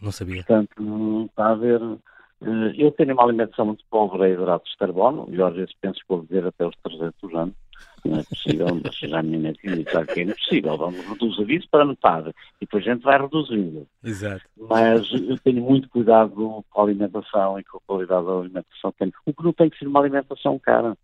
Não 0.01 0.11
sabia. 0.11 0.37
Portanto, 0.37 1.27
está 1.29 1.51
a 1.51 1.55
ver. 1.55 1.81
Eh, 2.41 2.73
eu 2.77 2.89
tenho 2.93 3.13
uma 3.13 3.25
alimentação 3.25 3.67
muito 3.67 3.85
pobre 3.91 4.23
a 4.23 4.29
hidratos 4.29 4.71
de 4.71 4.77
carbono, 4.77 5.27
e 5.29 5.39
às 5.39 5.53
vezes 5.53 5.75
penso 5.79 5.99
que 5.99 6.05
vou 6.09 6.23
viver 6.23 6.47
até 6.47 6.65
os 6.65 6.75
300 6.81 7.35
aanos 7.35 7.55
não 8.07 8.19
é 8.19 8.23
possível, 8.23 8.67
mas 8.83 8.95
já 8.97 9.19
a 9.19 9.23
minha 9.23 9.39
mãe 9.39 9.53
tinha 9.53 9.75
dito 9.75 10.05
que 10.05 10.19
é 10.19 10.23
impossível, 10.23 10.77
vamos 10.77 11.05
reduzir 11.05 11.51
isso 11.51 11.67
para 11.69 11.85
metade, 11.85 12.29
e 12.29 12.33
depois 12.61 12.87
a 12.87 12.93
gente 12.93 13.03
vai 13.03 13.19
reduzindo. 13.19 13.87
Exato. 14.03 14.43
Mas 14.57 15.11
eu 15.11 15.37
tenho 15.39 15.61
muito 15.61 15.89
cuidado 15.89 16.33
com 16.69 16.81
a 16.81 16.83
alimentação 16.83 17.59
e 17.59 17.63
com 17.63 17.77
a 17.77 17.81
qualidade 17.85 18.25
da 18.25 18.31
alimentação. 18.31 18.93
O 19.25 19.33
que 19.33 19.43
não 19.43 19.53
tem 19.53 19.69
que 19.69 19.77
ser 19.77 19.87
uma 19.87 19.99
alimentação 19.99 20.59
cara. 20.59 20.97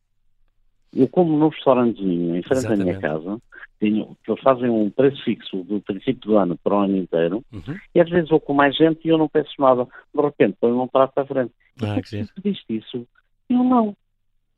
Eu 0.94 1.10
como 1.10 1.38
num 1.38 1.50
restaurantezinho 1.50 2.38
em 2.38 2.42
frente 2.42 2.68
à 2.68 2.76
minha 2.78 2.98
casa, 3.00 3.38
tenho, 3.80 4.16
que 4.24 4.32
eles 4.32 4.42
fazem 4.42 4.70
um 4.70 4.90
preço 4.90 5.22
fixo 5.24 5.64
do 5.64 5.82
princípio 5.82 6.30
do 6.30 6.38
ano 6.38 6.58
para 6.64 6.74
o 6.74 6.80
ano 6.80 6.96
inteiro, 6.96 7.44
uhum. 7.52 7.76
e 7.94 8.00
às 8.00 8.10
vezes 8.10 8.30
vou 8.30 8.40
com 8.40 8.54
mais 8.54 8.76
gente 8.78 9.06
e 9.06 9.10
eu 9.10 9.18
não 9.18 9.28
peço 9.28 9.52
nada. 9.60 9.86
De 10.14 10.22
repente 10.22 10.58
põe 10.60 10.72
um 10.72 10.88
prato 10.88 11.18
à 11.20 11.26
frente. 11.26 11.52
Ah, 11.82 12.02
que 12.02 12.24
que 12.24 12.42
pediste 12.42 12.78
isso? 12.78 13.06
Eu 13.50 13.64
não. 13.64 13.96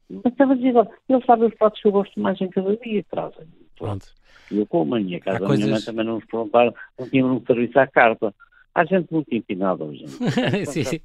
Mas 0.10 0.26
estava 0.26 0.54
a 0.54 0.56
dizer, 0.56 0.74
ele 1.10 1.26
sabe 1.26 1.46
os 1.46 1.54
pratos 1.56 1.82
que 1.82 1.88
eu 1.88 1.91
gosto 1.91 2.20
mais 2.20 2.39
em 2.39 2.50
cada 2.50 2.76
dia, 2.78 3.04
trazem. 3.10 3.48
Pronto. 3.78 4.08
Eu 4.50 4.65
como 4.65 4.96
a 4.96 5.00
minha 5.00 5.20
casa, 5.20 5.46
a 5.46 5.50
minha 5.50 5.67
mãe 5.67 5.82
também 5.82 6.06
não 6.06 6.15
nos 6.15 6.26
perguntaram, 6.26 6.74
não 6.98 7.10
tinha 7.10 7.26
um 7.26 7.43
serviço 7.46 7.78
à 7.80 7.86
carta. 7.86 8.34
Há 8.74 8.86
gente 8.86 9.12
muito 9.12 9.34
empinada 9.34 9.84
hoje. 9.84 10.06
sim, 10.72 10.84
sim. 10.84 11.00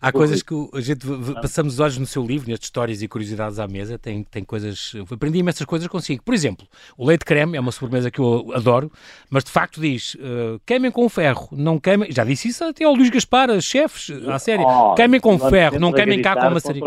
Há 0.00 0.12
coisas 0.12 0.44
que 0.44 0.54
a 0.72 0.80
gente 0.80 1.04
passamos 1.42 1.74
os 1.74 1.80
olhos 1.80 1.98
no 1.98 2.06
seu 2.06 2.24
livro, 2.24 2.48
nestas 2.48 2.66
histórias 2.66 3.02
e 3.02 3.08
curiosidades 3.08 3.58
à 3.58 3.66
mesa, 3.66 3.98
tem, 3.98 4.22
tem 4.22 4.44
coisas. 4.44 4.92
Aprendi 5.10 5.40
imensas 5.40 5.66
coisas 5.66 5.88
consigo. 5.88 6.22
Por 6.22 6.32
exemplo, 6.32 6.64
o 6.96 7.04
leite 7.04 7.24
creme 7.24 7.56
é 7.56 7.60
uma 7.60 7.72
sobremesa 7.72 8.12
que 8.12 8.20
eu 8.20 8.52
adoro, 8.54 8.92
mas 9.28 9.42
de 9.42 9.50
facto 9.50 9.80
diz: 9.80 10.14
uh, 10.14 10.60
queimem 10.64 10.92
com 10.92 11.08
ferro, 11.08 11.48
não 11.50 11.80
queimem. 11.80 12.12
Já 12.12 12.22
disse 12.22 12.46
isso 12.46 12.62
até 12.62 12.84
ao 12.84 12.94
Luís 12.94 13.10
Gaspar, 13.10 13.60
chefes, 13.60 14.08
à 14.28 14.38
série. 14.38 14.62
Oh, 14.62 14.94
queimem 14.94 15.20
com 15.20 15.36
ferro, 15.36 15.80
não 15.80 15.92
queimem 15.92 16.22
cá 16.22 16.36
com 16.36 16.48
maçarico. 16.48 16.86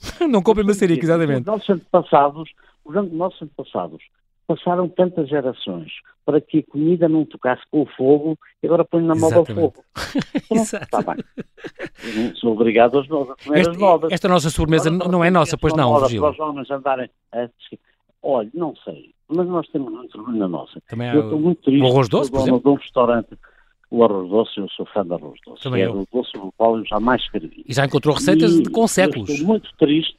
não 0.28 0.42
comprem 0.42 0.66
maçarico, 0.66 1.04
exatamente. 1.04 1.40
Os 1.40 1.46
nossos 1.46 1.70
antepassados, 1.70 2.50
os 2.84 3.12
nossos 3.12 3.42
antepassados 3.42 4.02
passaram 4.46 4.88
tantas 4.88 5.28
gerações 5.28 5.92
para 6.24 6.40
que 6.40 6.58
a 6.58 6.72
comida 6.72 7.08
não 7.08 7.24
tocasse 7.24 7.62
com 7.70 7.82
o 7.82 7.86
fogo 7.86 8.38
e 8.62 8.66
agora 8.66 8.84
põe 8.84 9.02
na 9.02 9.14
moda 9.14 9.40
o 9.40 9.46
fogo. 9.46 9.84
Está 10.50 11.02
bem. 11.02 11.22
Eu 12.04 12.22
não 12.22 12.36
sou 12.36 12.52
obrigado 12.52 12.98
a 12.98 13.06
comer 13.06 13.60
este, 13.60 13.70
as 13.70 13.76
modas. 13.76 14.12
Esta 14.12 14.28
nossa 14.28 14.50
sobremesa 14.50 14.90
agora, 14.90 15.10
não 15.10 15.22
é 15.22 15.30
nossa, 15.30 15.56
pois 15.58 15.74
não, 15.74 15.98
Virgílio. 16.00 16.22
Para 16.22 16.30
os 16.32 16.40
homens 16.40 16.70
andarem 16.70 17.10
a... 17.32 17.48
Olha, 18.22 18.50
não 18.54 18.74
sei, 18.76 19.14
mas 19.28 19.46
nós 19.46 19.68
temos 19.68 19.92
muito 19.92 20.18
orgulho 20.18 20.38
na 20.38 20.48
nossa. 20.48 20.80
Também 20.88 21.12
eu 21.12 21.24
estou 21.24 21.38
muito 21.38 21.62
triste. 21.62 21.82
O 21.82 21.86
arroz 21.86 22.08
doce, 22.08 22.30
por 22.30 22.40
exemplo? 22.40 22.60
de 22.60 22.68
um 22.68 22.74
restaurante 22.74 23.38
o 23.90 24.04
arroz 24.04 24.28
doce, 24.28 24.58
eu 24.58 24.68
sou 24.70 24.86
fã 24.86 25.04
de 25.04 25.14
arroz 25.14 25.38
doce. 25.46 25.62
Também 25.62 25.82
é 25.82 25.90
o 25.90 26.06
doce 26.12 26.32
do 26.32 26.52
qual 26.56 26.78
eu 26.78 26.84
jamais 26.84 27.22
escrevi. 27.22 27.64
E 27.66 27.72
já 27.72 27.84
encontrou 27.84 28.14
receitas 28.14 28.58
e, 28.58 28.62
com 28.64 28.86
séculos. 28.86 29.30
estou 29.30 29.46
muito 29.46 29.70
triste, 29.78 30.18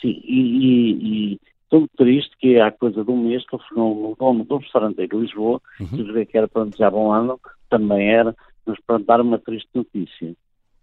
sim, 0.00 0.20
e, 0.24 1.32
e, 1.32 1.40
Estou 1.70 1.86
triste 1.98 2.34
que 2.38 2.58
há 2.58 2.72
coisa 2.72 3.04
de 3.04 3.10
um 3.10 3.24
mês 3.28 3.44
que 3.46 3.54
o 3.54 4.16
dono 4.18 4.42
de 4.42 4.54
um 4.54 4.56
restaurante 4.56 5.02
em 5.02 5.18
Lisboa, 5.18 5.60
uhum. 5.78 6.24
que 6.24 6.38
era 6.38 6.48
para 6.48 6.64
desejar 6.64 6.90
bom 6.90 7.12
ano, 7.12 7.38
também 7.68 8.08
era, 8.08 8.34
mas 8.64 8.80
para 8.86 8.98
dar 9.00 9.20
uma 9.20 9.38
triste 9.38 9.68
notícia. 9.74 10.34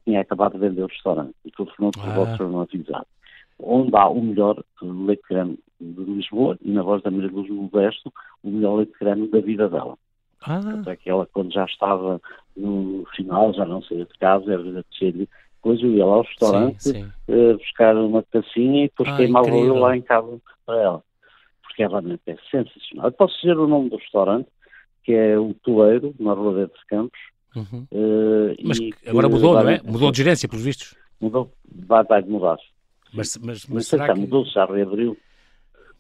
Tinha 0.06 0.22
acabado 0.22 0.54
de 0.54 0.60
vender 0.60 0.84
o 0.84 0.88
restaurante 0.88 1.34
e 1.44 1.50
telefonou 1.50 1.90
por 1.90 2.08
ah. 2.08 2.14
vosso 2.14 2.44
não 2.44 2.62
avisado. 2.62 3.08
Onde 3.58 3.96
há 3.96 4.08
o 4.08 4.22
melhor 4.22 4.64
leite 4.80 5.24
creme 5.24 5.58
de 5.82 6.04
Lisboa 6.04 6.56
e 6.62 6.70
na 6.70 6.84
voz 6.84 7.02
da 7.02 7.10
Maria 7.10 7.32
Luz 7.32 7.50
Modesto, 7.50 8.14
o 8.44 8.52
melhor 8.52 8.76
leite 8.76 8.92
creme 8.92 9.28
da 9.28 9.40
vida 9.40 9.68
dela. 9.68 9.98
Ah. 10.48 10.80
Até 10.82 10.96
que 10.96 11.10
ela, 11.10 11.28
quando 11.34 11.54
já 11.54 11.66
estava 11.66 12.22
no 12.56 13.06
final, 13.16 13.54
já 13.54 13.66
não 13.66 13.82
saía 13.82 14.06
de 14.06 14.18
casa, 14.18 14.54
era 14.54 14.64
de 14.64 14.84
descer 14.92 15.28
depois 15.66 15.82
eu 15.82 15.92
ia 15.94 16.06
lá 16.06 16.16
ao 16.18 16.22
restaurante 16.22 16.84
sim, 16.84 16.94
sim. 16.94 17.12
Uh, 17.28 17.58
buscar 17.58 17.96
uma 17.96 18.22
tacinha 18.22 18.86
e 18.86 18.88
depois 18.88 19.10
ah, 19.10 19.18
queimava 19.18 19.50
eu 19.50 19.74
lá 19.74 19.98
em 19.98 20.02
casa 20.02 20.40
para 20.64 20.80
ela. 20.80 21.04
Porque 21.64 21.82
é 21.82 21.88
realmente 21.88 22.22
é 22.28 22.38
sensacional. 22.52 23.08
Eu 23.08 23.12
posso 23.12 23.36
dizer 23.42 23.58
o 23.58 23.68
nome 23.68 23.90
do 23.90 23.98
restaurante, 23.98 24.48
que 25.04 25.12
é 25.12 25.40
o 25.40 25.56
Toleiro, 25.56 26.14
na 26.20 26.34
Rua 26.34 26.68
de 26.68 26.86
Campos. 26.88 27.20
Uhum. 27.56 27.88
Uh, 27.92 28.56
mas 28.64 28.78
agora 29.08 29.28
mudou, 29.28 29.54
não 29.56 29.68
é? 29.68 29.82
Mudou 29.84 30.12
de 30.12 30.18
gerência, 30.18 30.48
pelos 30.48 30.64
vistos. 30.64 30.96
Mudou, 31.20 31.52
vai, 31.88 32.04
vai 32.04 32.22
mudar. 32.22 32.58
Mas, 33.12 33.36
mas, 33.38 33.66
mas 33.66 33.88
será 33.88 34.14
que... 34.14 34.20
mudou, 34.20 34.46
já 34.46 34.66
reabriu. 34.66 35.18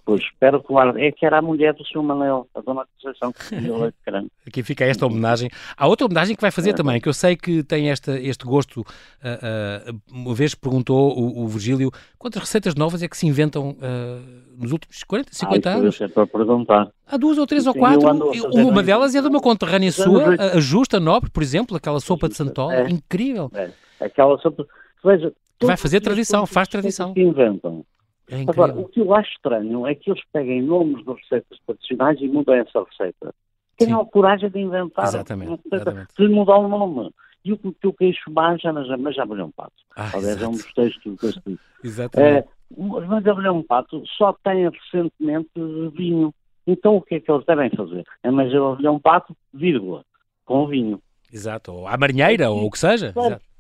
Pois, 0.05 0.21
espero 0.21 0.61
que 0.61 0.71
o 0.71 0.79
É 0.79 1.11
que 1.11 1.25
era 1.25 1.39
a 1.39 1.41
mulher 1.41 1.73
do 1.73 1.83
Sr. 1.83 2.03
Manel, 2.03 2.47
a 2.53 2.61
dona 2.61 2.85
Conceição, 2.85 3.33
que 3.33 3.49
comia 3.49 3.75
leite 3.75 3.97
creme. 4.05 4.29
Aqui 4.47 4.61
fica 4.61 4.85
esta 4.85 5.03
homenagem. 5.03 5.49
Há 5.75 5.87
outra 5.87 6.05
homenagem 6.05 6.35
que 6.35 6.41
vai 6.41 6.51
fazer 6.51 6.69
é. 6.69 6.73
também, 6.73 7.01
que 7.01 7.09
eu 7.09 7.13
sei 7.13 7.35
que 7.35 7.63
tem 7.63 7.89
esta, 7.89 8.19
este 8.19 8.45
gosto. 8.45 8.81
Uh, 8.81 9.91
uh, 9.91 10.01
uma 10.11 10.35
vez 10.35 10.53
perguntou 10.53 11.11
o, 11.17 11.43
o, 11.43 11.47
Virgílio 11.47 11.89
quantas 12.19 12.39
receitas 12.39 12.75
novas 12.75 13.01
é 13.01 13.07
que 13.07 13.17
se 13.17 13.25
inventam 13.25 13.71
uh, 13.71 14.55
nos 14.55 14.71
últimos 14.71 15.03
40, 15.03 15.33
50 15.33 15.69
ah, 15.69 15.73
anos? 15.73 15.99
É 15.99 16.07
para 16.07 16.27
perguntar. 16.27 16.91
Há 17.07 17.17
duas 17.17 17.39
ou 17.39 17.47
três 17.47 17.63
Sim, 17.63 17.69
ou 17.69 17.75
quatro. 17.75 18.07
Uma 18.53 18.83
delas 18.83 19.15
é 19.15 19.21
de 19.21 19.27
uma 19.27 19.41
conterrânea 19.41 19.91
sua, 19.91 20.35
a 20.55 20.59
Justa 20.59 20.99
Nobre, 20.99 21.31
por 21.31 21.41
exemplo, 21.41 21.75
aquela 21.75 21.99
sopa 21.99 22.29
de 22.29 22.35
santola. 22.35 22.75
É. 22.75 22.89
Incrível. 22.89 23.49
É. 23.55 23.71
Aquela 23.99 24.37
sopa. 24.37 24.67
Veja, 25.03 25.33
vai 25.63 25.77
fazer 25.77 25.99
tradição, 26.01 26.45
faz 26.45 26.67
tradição. 26.67 27.11
Que 27.15 27.21
inventam 27.21 27.83
é 28.29 28.41
Agora, 28.41 28.73
o 28.75 28.87
que 28.87 28.99
eu 28.99 29.13
acho 29.13 29.29
estranho 29.31 29.85
é 29.85 29.93
que 29.93 30.09
eles 30.09 30.23
peguem 30.33 30.61
nomes 30.61 31.03
de 31.05 31.13
receitas 31.13 31.59
tradicionais 31.65 32.19
e 32.19 32.27
mudem 32.27 32.59
essa 32.59 32.83
receita. 32.83 33.33
Tenham 33.77 34.01
a 34.01 34.05
coragem 34.05 34.49
de 34.49 34.59
inventar 34.59 35.05
exatamente, 35.05 35.49
uma 35.49 35.57
receita, 35.57 35.75
exatamente. 35.75 36.13
de 36.17 36.27
mudar 36.27 36.57
o 36.57 36.67
nome. 36.67 37.11
E 37.43 37.53
o 37.53 37.57
que 37.57 37.75
eu 37.83 37.93
queixo 37.93 38.31
mais, 38.31 38.59
já, 38.59 38.71
já 39.11 39.25
valeu 39.25 39.45
um 39.45 39.51
pato. 39.51 39.73
Ah, 39.95 40.09
Aliás, 40.15 40.41
é 40.41 40.47
um 40.47 40.51
dos 40.51 40.73
textos 40.73 41.15
deste 41.17 41.41
livro. 41.45 41.63
Exatamente. 41.83 42.37
É, 42.39 42.45
mas 42.75 43.25
um 43.53 43.61
pato 43.61 44.03
só 44.17 44.33
tem 44.43 44.67
recentemente 44.67 45.51
vinho. 45.95 46.33
Então 46.65 46.95
o 46.95 47.01
que 47.01 47.15
é 47.15 47.19
que 47.19 47.31
eles 47.31 47.45
devem 47.45 47.69
fazer? 47.69 48.03
É 48.23 48.31
mais 48.31 48.51
um 48.55 48.99
pato, 48.99 49.35
vírgula, 49.53 50.03
com 50.43 50.65
vinho. 50.65 50.99
Exato, 51.31 51.73
ou 51.73 51.87
à 51.87 51.95
marinheira, 51.95 52.49
ou 52.49 52.65
o 52.65 52.71
que 52.71 52.79
seja. 52.79 53.13
Exato 53.15 53.54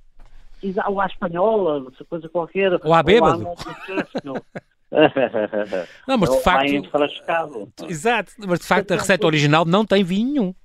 ou 0.87 1.01
à 1.01 1.05
espanhola, 1.05 1.91
coisa 2.09 2.29
qualquer. 2.29 2.73
Ou 2.83 2.93
à 2.93 3.03
bêbado. 3.03 3.45
não, 6.07 6.17
mas 6.17 6.29
de 6.29 6.41
facto. 6.41 6.71
Exato, 7.89 8.31
mas 8.47 8.59
de 8.59 8.65
facto 8.65 8.91
a 8.91 8.95
receita 8.95 9.25
original 9.25 9.65
não 9.65 9.85
tem 9.85 10.03
vinho 10.03 10.31
nenhum. 10.31 10.55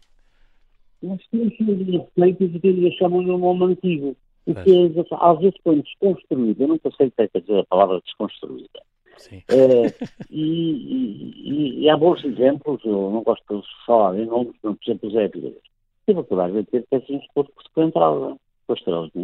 Mas 1.03 1.21
tem 1.29 1.49
receitas 1.49 2.61
que 2.61 2.67
eles 2.67 2.95
chamam 2.95 3.25
de 3.25 3.31
um 3.31 3.39
nome 3.39 3.73
antigo. 3.73 4.17
O 4.47 4.55
que 4.55 4.71
é, 4.71 5.05
às 5.21 5.39
vezes 5.39 5.55
põe 5.63 5.81
desconstruída. 5.81 6.65
Eu 6.65 6.69
nunca 6.69 6.91
sei 6.97 7.09
o 7.09 7.11
que 7.11 7.23
é 7.23 7.41
dizer 7.41 7.61
a 7.61 7.65
palavra 7.65 8.01
desconstruída. 8.05 8.81
Sim. 9.17 9.43
É, 9.49 9.95
e, 10.31 10.41
e, 10.41 11.83
e, 11.83 11.91
há 11.91 11.97
bons 11.97 12.25
exemplos, 12.25 12.81
eu 12.85 13.11
não 13.11 13.23
gosto 13.23 13.61
de 13.61 13.67
falar 13.87 14.19
em 14.19 14.25
nomes, 14.25 14.57
por 14.63 14.77
exemplo, 14.83 15.11
Zé 15.11 15.29
Vilhas. 15.29 15.63
Tive 16.07 16.21
a 16.21 16.25
coragem 16.25 16.63
de 16.63 16.67
ter 16.71 16.87
peças 16.91 17.21
de 17.21 17.29
corpo 17.35 17.53
que 17.53 17.71
se 17.71 17.87
entrava 17.87 18.37
com 18.67 18.73
as 18.73 18.79
estrelas 18.79 19.11
de 19.15 19.21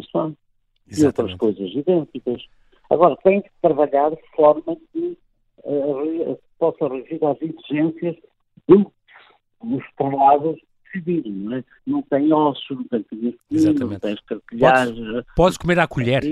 Nissan 0.87 1.03
e 1.03 1.07
outras 1.07 1.35
coisas 1.35 1.75
idênticas. 1.75 2.47
Agora, 2.91 3.17
tem 3.23 3.43
que 3.43 3.51
trabalhar 3.61 4.11
de 4.11 4.23
forma 4.35 4.77
que 4.93 5.19
uh, 5.65 6.39
possa 6.59 6.89
regir 6.89 7.19
às 7.25 7.41
exigências 7.43 8.17
dos 8.69 9.85
poblados 9.97 10.59
decidirem, 10.97 11.33
não 11.33 11.57
é? 11.57 11.65
Não 11.87 12.03
tem 12.03 12.33
osso, 12.33 12.75
não 12.75 12.85
tem 12.85 13.03
pequeno, 13.03 13.91
não 13.91 13.99
tem 13.99 14.15
escarquilhagem. 14.15 15.05
Podes, 15.05 15.25
podes 15.35 15.59
comer 15.59 15.79
à 15.79 15.87
colher, 15.87 16.23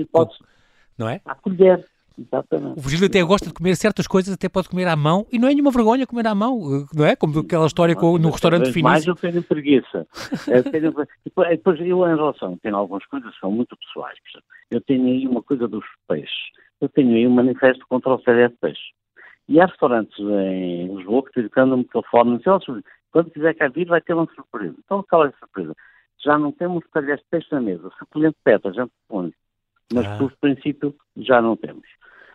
não 0.97 1.09
é? 1.09 1.21
À 1.25 1.35
colher. 1.35 1.85
Exatamente. 2.17 2.79
O 2.79 2.81
Virgílio 2.81 3.07
até 3.07 3.21
gosta 3.23 3.47
de 3.47 3.53
comer 3.53 3.75
certas 3.75 4.07
coisas, 4.07 4.33
até 4.33 4.47
pode 4.47 4.69
comer 4.69 4.87
à 4.87 4.95
mão, 4.95 5.25
e 5.31 5.37
não 5.37 5.47
é 5.47 5.51
nenhuma 5.51 5.71
vergonha 5.71 6.07
comer 6.07 6.27
à 6.27 6.35
mão, 6.35 6.85
não 6.93 7.05
é? 7.05 7.15
Como 7.15 7.39
aquela 7.39 7.65
história 7.65 7.95
com, 7.95 8.17
no 8.17 8.29
restaurante 8.29 8.71
finíssimo. 8.71 8.89
Mais 8.89 9.05
eu 9.05 9.15
tenho 9.15 9.43
preguiça. 9.43 10.07
eu 10.47 10.63
tenho, 10.63 10.93
depois, 11.23 11.79
eu, 11.79 12.07
em 12.07 12.15
relação, 12.15 12.57
tenho 12.57 12.75
algumas 12.75 13.05
coisas 13.05 13.33
que 13.33 13.39
são 13.39 13.51
muito 13.51 13.75
pessoais. 13.77 14.17
Eu 14.71 14.81
tenho 14.81 15.05
aí 15.05 15.27
uma 15.27 15.43
coisa 15.43 15.67
dos 15.67 15.83
peixes. 16.07 16.51
Eu 16.79 16.89
tenho 16.89 17.15
aí 17.15 17.27
um 17.27 17.31
manifesto 17.31 17.85
contra 17.87 18.13
o 18.13 18.21
CD 18.21 18.47
de 18.47 18.55
peixe. 18.55 18.93
E 19.47 19.59
há 19.59 19.65
restaurantes 19.65 20.17
em 20.19 20.95
Lisboa 20.95 21.23
que 21.23 21.39
dedicando-me 21.39 21.83
telefone 21.85 22.37
dizem, 22.37 22.83
quando 23.11 23.31
quiser 23.31 23.53
cá 23.53 23.67
vir 23.67 23.87
vai 23.87 24.01
ter 24.01 24.13
uma 24.13 24.27
surpresa. 24.33 24.75
Então 24.83 25.05
qual 25.07 25.25
é 25.25 25.29
a 25.29 25.39
surpresa? 25.39 25.75
Já 26.23 26.37
não 26.39 26.51
temos 26.51 26.83
talheres 26.91 27.21
de 27.21 27.29
peixe 27.29 27.47
na 27.51 27.61
mesa. 27.61 27.89
Se 27.97 28.03
o 28.03 28.07
cliente 28.07 28.37
pede, 28.43 28.67
a 28.67 28.71
gente 28.71 28.91
põe. 29.07 29.31
Mas 29.93 30.05
ah. 30.05 30.17
por 30.17 30.31
princípio 30.37 30.95
já 31.17 31.41
não 31.41 31.55
temos. 31.55 31.87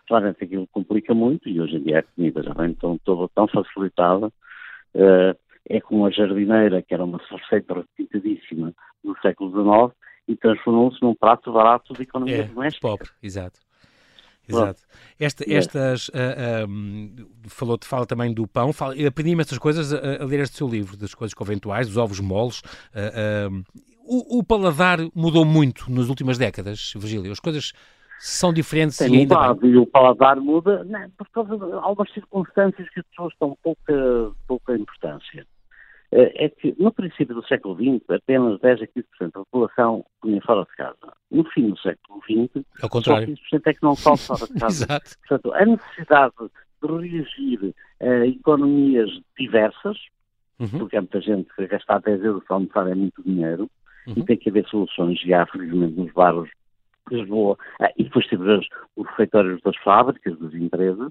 Claramente 0.06 0.44
aquilo 0.44 0.66
complica 0.68 1.14
muito 1.14 1.48
e 1.48 1.60
hoje 1.60 1.76
em 1.76 1.82
dia 1.82 2.00
a 2.00 2.02
comida 2.02 2.42
já 2.42 2.52
vem 2.52 2.74
tão, 2.74 2.98
toda 2.98 3.28
tão 3.34 3.46
facilitada. 3.48 4.26
Uh, 4.94 5.36
é 5.68 5.80
como 5.80 6.06
a 6.06 6.10
jardineira, 6.10 6.82
que 6.82 6.92
era 6.92 7.04
uma 7.04 7.20
receita 7.30 7.74
repetidíssima 7.74 8.74
no 9.04 9.16
século 9.20 9.50
XIX, 9.50 9.96
e 10.26 10.36
transformou-se 10.36 11.00
num 11.00 11.14
prato 11.14 11.52
barato 11.52 11.92
de 11.94 12.02
economia 12.02 12.42
é, 12.42 12.42
doméstica. 12.42 12.88
Pobre, 12.88 13.08
exato. 13.22 13.60
Exato. 14.48 14.82
Esta, 15.18 15.44
estas, 15.48 16.08
uh, 16.08 16.12
ah, 16.14 16.66
um, 16.68 17.14
falou, 17.46 17.78
fala 17.82 18.04
também 18.04 18.34
do 18.34 18.48
pão, 18.48 18.72
fala, 18.72 18.94
aprendi 19.06 19.30
imensas 19.30 19.58
coisas 19.58 19.92
a, 19.92 20.22
a, 20.22 20.24
ler 20.24 20.40
este 20.40 20.56
seu 20.56 20.68
livro, 20.68 20.96
das 20.96 21.14
coisas 21.14 21.34
conventuais, 21.34 21.86
dos 21.86 21.96
ovos 21.96 22.18
moles. 22.18 22.60
Uh, 22.90 23.62
o, 24.04 24.38
o, 24.38 24.44
paladar 24.44 24.98
mudou 25.14 25.44
muito 25.44 25.90
nas 25.90 26.08
últimas 26.08 26.38
décadas, 26.38 26.92
Virgílio? 26.96 27.32
As 27.32 27.40
coisas 27.40 27.72
são 28.18 28.52
diferentes 28.52 28.98
Tem 28.98 29.08
e 29.14 29.18
ainda 29.20 29.34
mudado, 29.34 29.60
bem. 29.60 29.70
E 29.70 29.76
o 29.76 29.86
paladar 29.86 30.36
muda 30.40 30.84
não, 30.84 31.08
por 31.10 31.28
causa 31.30 31.56
de 31.56 31.72
algumas 31.74 32.12
circunstâncias 32.12 32.88
que 32.90 33.00
as 33.00 33.06
pessoas 33.06 33.32
dão 33.40 33.56
pouca, 33.62 34.32
pouca 34.46 34.76
importância. 34.76 35.46
É, 36.12 36.46
é 36.46 36.48
que 36.48 36.74
no 36.78 36.92
princípio 36.92 37.34
do 37.36 37.46
século 37.46 37.76
XX 37.76 38.02
apenas 38.10 38.58
10 38.60 38.82
a 38.82 38.86
15% 38.86 39.04
da 39.20 39.30
população 39.44 40.04
comia 40.20 40.40
fora 40.42 40.62
de 40.62 40.76
casa. 40.76 41.12
No 41.30 41.44
fim 41.50 41.70
do 41.70 41.78
século 41.78 42.20
XX, 42.24 42.64
Ao 42.82 42.88
contrário. 42.90 43.36
só 43.48 43.56
15% 43.58 43.62
é 43.66 43.74
que 43.74 43.82
não 43.82 43.94
come 43.94 44.18
fora 44.18 44.46
de 44.46 44.54
casa. 44.58 44.84
Exato. 44.84 45.10
Portanto, 45.20 45.54
a 45.54 45.64
necessidade 45.64 46.34
de 46.82 47.08
reagir 47.08 47.74
a 48.00 48.26
economias 48.26 49.08
diversas, 49.38 49.96
Uhum. 50.58 50.80
porque 50.80 50.94
há 50.94 51.00
muita 51.00 51.22
gente 51.22 51.48
que 51.56 51.66
gastar 51.68 52.00
10 52.00 52.22
euros 52.22 52.44
para 52.44 52.56
almoçar 52.56 52.86
é 52.86 52.94
muito 52.94 53.22
dinheiro, 53.22 53.70
Uhum. 54.06 54.14
e 54.16 54.24
tem 54.24 54.36
que 54.36 54.48
haver 54.50 54.66
soluções, 54.66 55.20
e 55.24 55.34
há, 55.34 55.46
felizmente, 55.46 55.94
nos 55.98 56.12
bairros 56.12 56.48
de 57.08 57.16
Lisboa, 57.16 57.56
ah, 57.80 57.90
e 57.96 58.04
depois 58.04 58.26
temos 58.28 58.46
os, 58.46 58.68
os 58.96 59.06
refeitórios 59.10 59.60
das 59.62 59.76
fábricas, 59.78 60.38
das 60.38 60.54
empresas, 60.54 61.10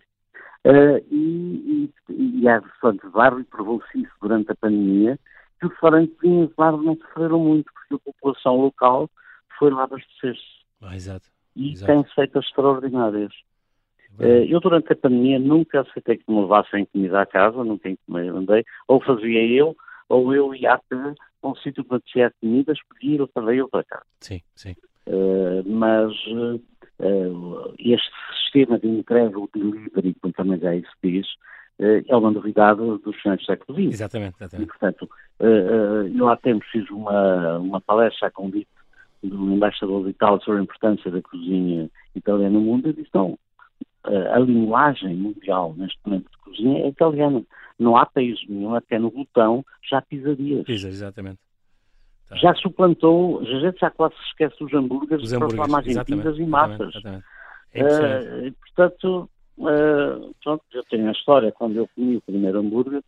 ah, 0.66 1.02
e, 1.12 1.90
e, 2.10 2.42
e 2.42 2.48
há 2.48 2.60
restaurantes 2.60 3.06
de 3.06 3.14
bairro, 3.14 3.40
e 3.40 3.44
provou-se 3.44 4.02
isso 4.02 4.14
durante 4.22 4.52
a 4.52 4.56
pandemia, 4.56 5.20
que 5.60 5.66
os 5.66 5.72
restaurantes 5.72 6.16
de 6.22 6.50
bairro 6.58 6.82
não 6.82 6.96
sofreram 6.96 7.40
muito, 7.40 7.72
porque 7.74 7.96
a 7.96 8.12
população 8.14 8.56
local 8.62 9.10
foi 9.58 9.72
lá 9.72 9.84
abastecer-se. 9.84 10.60
Ah, 10.82 10.96
exato. 10.96 11.26
E 11.56 11.74
Exato. 11.74 11.92
tem 11.92 12.04
feitas 12.16 12.46
extraordinárias. 12.46 13.34
Verdade. 14.18 14.44
Eh, 14.44 14.54
Eu, 14.54 14.60
durante 14.62 14.94
a 14.94 14.96
pandemia, 14.96 15.38
nunca 15.38 15.82
aceitei 15.82 16.18
que 16.18 16.32
me 16.32 16.40
levassem 16.42 16.86
comida 16.86 17.22
à 17.22 17.26
casa, 17.26 17.64
nunca 17.64 17.90
encomendei, 17.90 18.30
andei. 18.30 18.66
Ou 18.88 19.02
fazia 19.02 19.46
eu, 19.46 19.76
ou 20.10 20.34
eu 20.34 20.54
ia 20.54 20.74
até 20.74 20.96
um 21.44 21.56
sítio 21.56 21.84
para 21.86 22.00
tirar 22.02 22.34
comida, 22.42 22.74
escolhi 22.74 23.16
e 23.16 23.18
levava 23.18 23.56
eu 23.56 23.70
para 23.70 23.84
casa. 23.84 24.06
Sim, 24.20 24.42
sim. 24.56 24.76
Eh, 25.06 25.64
mas 25.66 26.12
eh, 27.00 27.30
este 27.80 28.12
sistema 28.44 28.78
de 28.80 28.88
entrega, 28.88 29.40
o 29.40 29.50
delivery, 29.54 30.16
como 30.22 30.34
também 30.34 30.60
já 30.60 30.76
isso 30.76 30.92
diz, 31.02 31.28
eh, 31.80 32.04
é 32.08 32.16
uma 32.16 32.32
novidade 32.32 32.80
dos 32.80 33.16
finais 33.22 33.40
do 33.40 33.46
século 33.46 33.80
XX. 33.80 33.94
Exatamente, 33.94 34.36
E, 34.36 34.44
exatamente. 34.44 34.68
portanto, 34.68 35.10
eh, 35.40 35.46
eh, 35.46 36.12
eu 36.14 36.28
há 36.28 36.36
tempos 36.38 36.68
fiz 36.70 36.90
uma, 36.90 37.58
uma 37.58 37.82
palestra 37.82 38.28
a 38.28 38.32
convite 38.32 38.68
do 39.24 39.54
embaixador 39.54 40.04
de 40.04 40.12
Itália 40.12 40.40
sobre 40.42 40.60
a 40.60 40.64
importância 40.64 41.10
da 41.10 41.22
cozinha 41.22 41.90
italiana 42.16 42.52
no 42.52 42.62
mundo 42.62 42.90
e 42.90 42.94
disse, 42.94 43.10
não, 43.14 43.38
a 44.04 44.40
linguagem 44.40 45.16
mundial 45.16 45.74
neste 45.78 46.00
momento 46.06 46.30
de 46.32 46.38
cozinha 46.38 46.86
é 46.86 46.88
italiana. 46.88 47.44
Não 47.78 47.96
há 47.96 48.06
país 48.06 48.40
nenhum, 48.48 48.76
até 48.76 49.00
no 49.00 49.10
botão, 49.12 49.64
já 49.90 50.02
pizzarias. 50.02 50.66
Pisa, 50.66 50.88
exatamente. 50.90 51.40
Tá. 52.30 52.36
Já 52.36 52.54
suplantou, 52.56 53.40
a 53.40 53.44
gente 53.44 53.80
já 53.80 53.90
quase 53.90 54.16
se 54.16 54.24
esquece 54.28 54.56
dos 54.60 54.74
hambúrgueres 54.74 55.24
Os 55.24 55.32
para 55.32 55.40
falar 55.40 55.66
hambúrgueres, 55.66 55.72
mais 55.72 55.88
em 55.88 55.90
exatamente, 55.92 56.24
pizzas 56.24 56.38
e 56.38 56.44
exatamente, 56.44 56.80
massas. 56.80 56.96
exatamente. 56.96 57.26
É 57.74 57.80
impressionante. 57.80 58.28
Eh, 58.28 58.48
e, 58.48 58.52
portanto, 58.52 59.30
eh, 59.60 60.32
pronto, 60.44 60.64
eu 60.74 60.84
tenho 60.84 61.08
a 61.08 61.12
história 61.12 61.52
quando 61.52 61.76
eu 61.78 61.90
comi 61.96 62.18
o 62.18 62.22
primeiro 62.22 62.60
hambúrguer, 62.60 63.04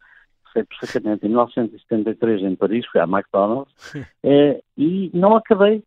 sei 0.52 0.64
perfeitamente, 0.64 1.26
em 1.26 1.30
1973 1.30 2.42
em 2.44 2.56
Paris, 2.56 2.86
fui 2.88 3.00
à 3.00 3.04
McDonald's, 3.04 3.74
eh, 4.24 4.62
e 4.78 5.12
não 5.14 5.36
acabei, 5.36 5.84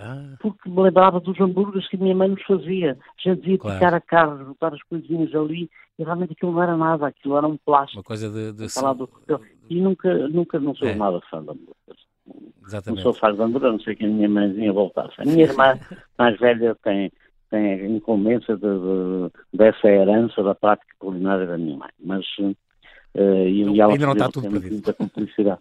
Ah, 0.00 0.34
porque 0.40 0.68
me 0.68 0.80
lembrava 0.82 1.20
dos 1.20 1.38
hambúrgueres 1.40 1.86
que 1.88 1.96
a 1.96 1.98
minha 1.98 2.14
mãe 2.14 2.28
nos 2.30 2.42
fazia. 2.44 2.96
A 3.24 3.28
gente 3.28 3.50
ia 3.50 3.58
Claro. 3.58 3.78
picar 3.78 3.94
a 3.94 4.00
carne, 4.00 4.44
botar 4.44 4.74
as 4.74 4.82
coisinhas 4.84 5.34
ali, 5.34 5.70
e 5.98 6.02
realmente 6.04 6.32
aquilo 6.32 6.52
não 6.52 6.62
era 6.62 6.76
nada, 6.76 7.06
aquilo 7.06 7.36
era 7.36 7.46
um 7.46 7.56
plástico. 7.58 7.98
uma 7.98 8.04
coisa 8.04 8.30
de. 8.30 8.52
de- 8.52 8.68
E 9.68 9.80
nunca, 9.80 10.28
nunca 10.28 10.58
não 10.58 10.74
sou 10.74 10.88
É. 10.88 10.94
nada 10.94 11.20
fã 11.30 11.42
de 11.42 11.50
hambúrgueres. 11.50 12.04
Não 12.26 12.66
Exatamente. 12.66 13.02
sou 13.02 13.12
fã 13.14 13.32
de 13.34 13.42
hambúrguer, 13.42 13.68
a 13.68 13.72
não 13.72 13.80
sei 13.80 13.94
que 13.94 14.04
a 14.04 14.08
minha 14.08 14.28
mãezinha 14.28 14.72
voltasse. 14.72 15.14
A 15.20 15.24
minha 15.24 15.44
irmã 15.44 15.74
mais 16.18 16.38
velha 16.38 16.74
tem, 16.82 17.12
tem 17.50 17.96
incumbência 17.96 18.56
de, 18.56 18.62
de- 18.62 19.30
dessa 19.58 19.88
herança 19.88 20.42
da 20.42 20.54
prática 20.54 20.92
culinária 20.98 21.46
da 21.46 21.58
minha 21.58 21.76
mãe. 21.76 21.90
Mas 22.02 22.24
eh, 23.14 23.48
e, 23.48 23.64
Não, 23.64 23.90
ainda 23.90 24.06
não 24.06 24.12
está 24.12 24.28
tudo 24.28 24.48
perdido. 24.50 24.72
muita. 24.72 24.96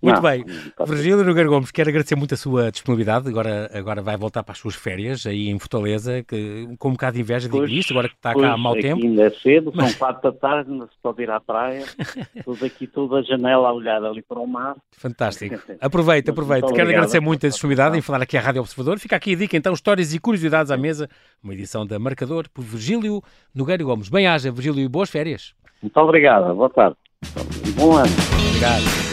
Muito 0.00 0.14
Não, 0.14 0.22
bem. 0.22 0.44
não 0.78 0.86
Virgílio 0.86 1.24
Nogueira 1.24 1.48
Gomes, 1.48 1.72
quero 1.72 1.88
agradecer 1.88 2.14
muito 2.14 2.32
a 2.34 2.36
sua 2.36 2.70
disponibilidade. 2.70 3.28
Agora, 3.28 3.68
agora 3.74 4.00
vai 4.00 4.16
voltar 4.16 4.44
para 4.44 4.52
as 4.52 4.58
suas 4.58 4.76
férias 4.76 5.26
aí 5.26 5.48
em 5.48 5.58
Fortaleza, 5.58 6.22
que, 6.22 6.68
com 6.78 6.90
um 6.90 6.92
bocado 6.92 7.16
de 7.16 7.22
inveja 7.22 7.48
digo 7.48 7.64
isto, 7.66 7.92
agora 7.92 8.08
que 8.08 8.14
está 8.14 8.32
Pois, 8.32 8.46
cá 8.46 8.52
há 8.52 8.56
mau 8.56 8.74
aqui 8.74 8.82
tempo. 8.82 9.02
ainda 9.04 9.24
é 9.24 9.30
cedo, 9.30 9.72
são 9.74 9.92
quatro 9.98 10.30
da 10.30 10.38
tarde, 10.38 10.70
ainda 10.70 10.84
se 10.86 10.92
pode 11.02 11.20
ir 11.20 11.30
à 11.30 11.40
praia. 11.40 11.84
Tudo 12.44 12.64
aqui, 12.64 12.86
toda 12.86 13.16
a 13.16 13.22
janela 13.22 13.68
a 13.68 13.72
olhar 13.72 14.04
ali 14.04 14.22
para 14.22 14.38
o 14.38 14.46
mar. 14.46 14.76
Fantástico. 14.92 15.56
Aproveita, 15.80 16.30
Muito 16.30 16.40
aproveita. 16.40 16.66
Quero 16.68 16.82
obrigado. 16.82 16.90
agradecer 16.98 17.20
muito 17.20 17.44
a 17.44 17.48
disponibilidade 17.48 17.98
em 17.98 18.00
falar 18.02 18.22
aqui 18.22 18.36
à 18.36 18.40
Rádio 18.40 18.60
Observador. 18.60 19.00
Fica 19.00 19.16
aqui 19.16 19.32
a 19.32 19.36
dica, 19.36 19.56
então, 19.56 19.72
histórias 19.74 20.14
e 20.14 20.20
curiosidades 20.20 20.70
à 20.70 20.76
mesa. 20.76 21.08
Uma 21.42 21.54
edição 21.54 21.84
da 21.84 21.98
Marcador 21.98 22.48
por 22.54 22.62
Virgílio 22.62 23.20
Nogueira 23.52 23.82
Gomes. 23.82 24.08
Bem-aja, 24.08 24.52
Virgílio, 24.52 24.84
e 24.84 24.88
boas 24.88 25.10
férias. 25.10 25.54
Muito 25.82 25.96
obrigado, 26.00 26.54
boa 26.54 26.70
tarde. 26.70 26.96
Bom 27.76 27.96
ano. 27.96 28.12
Obrigado. 28.48 29.05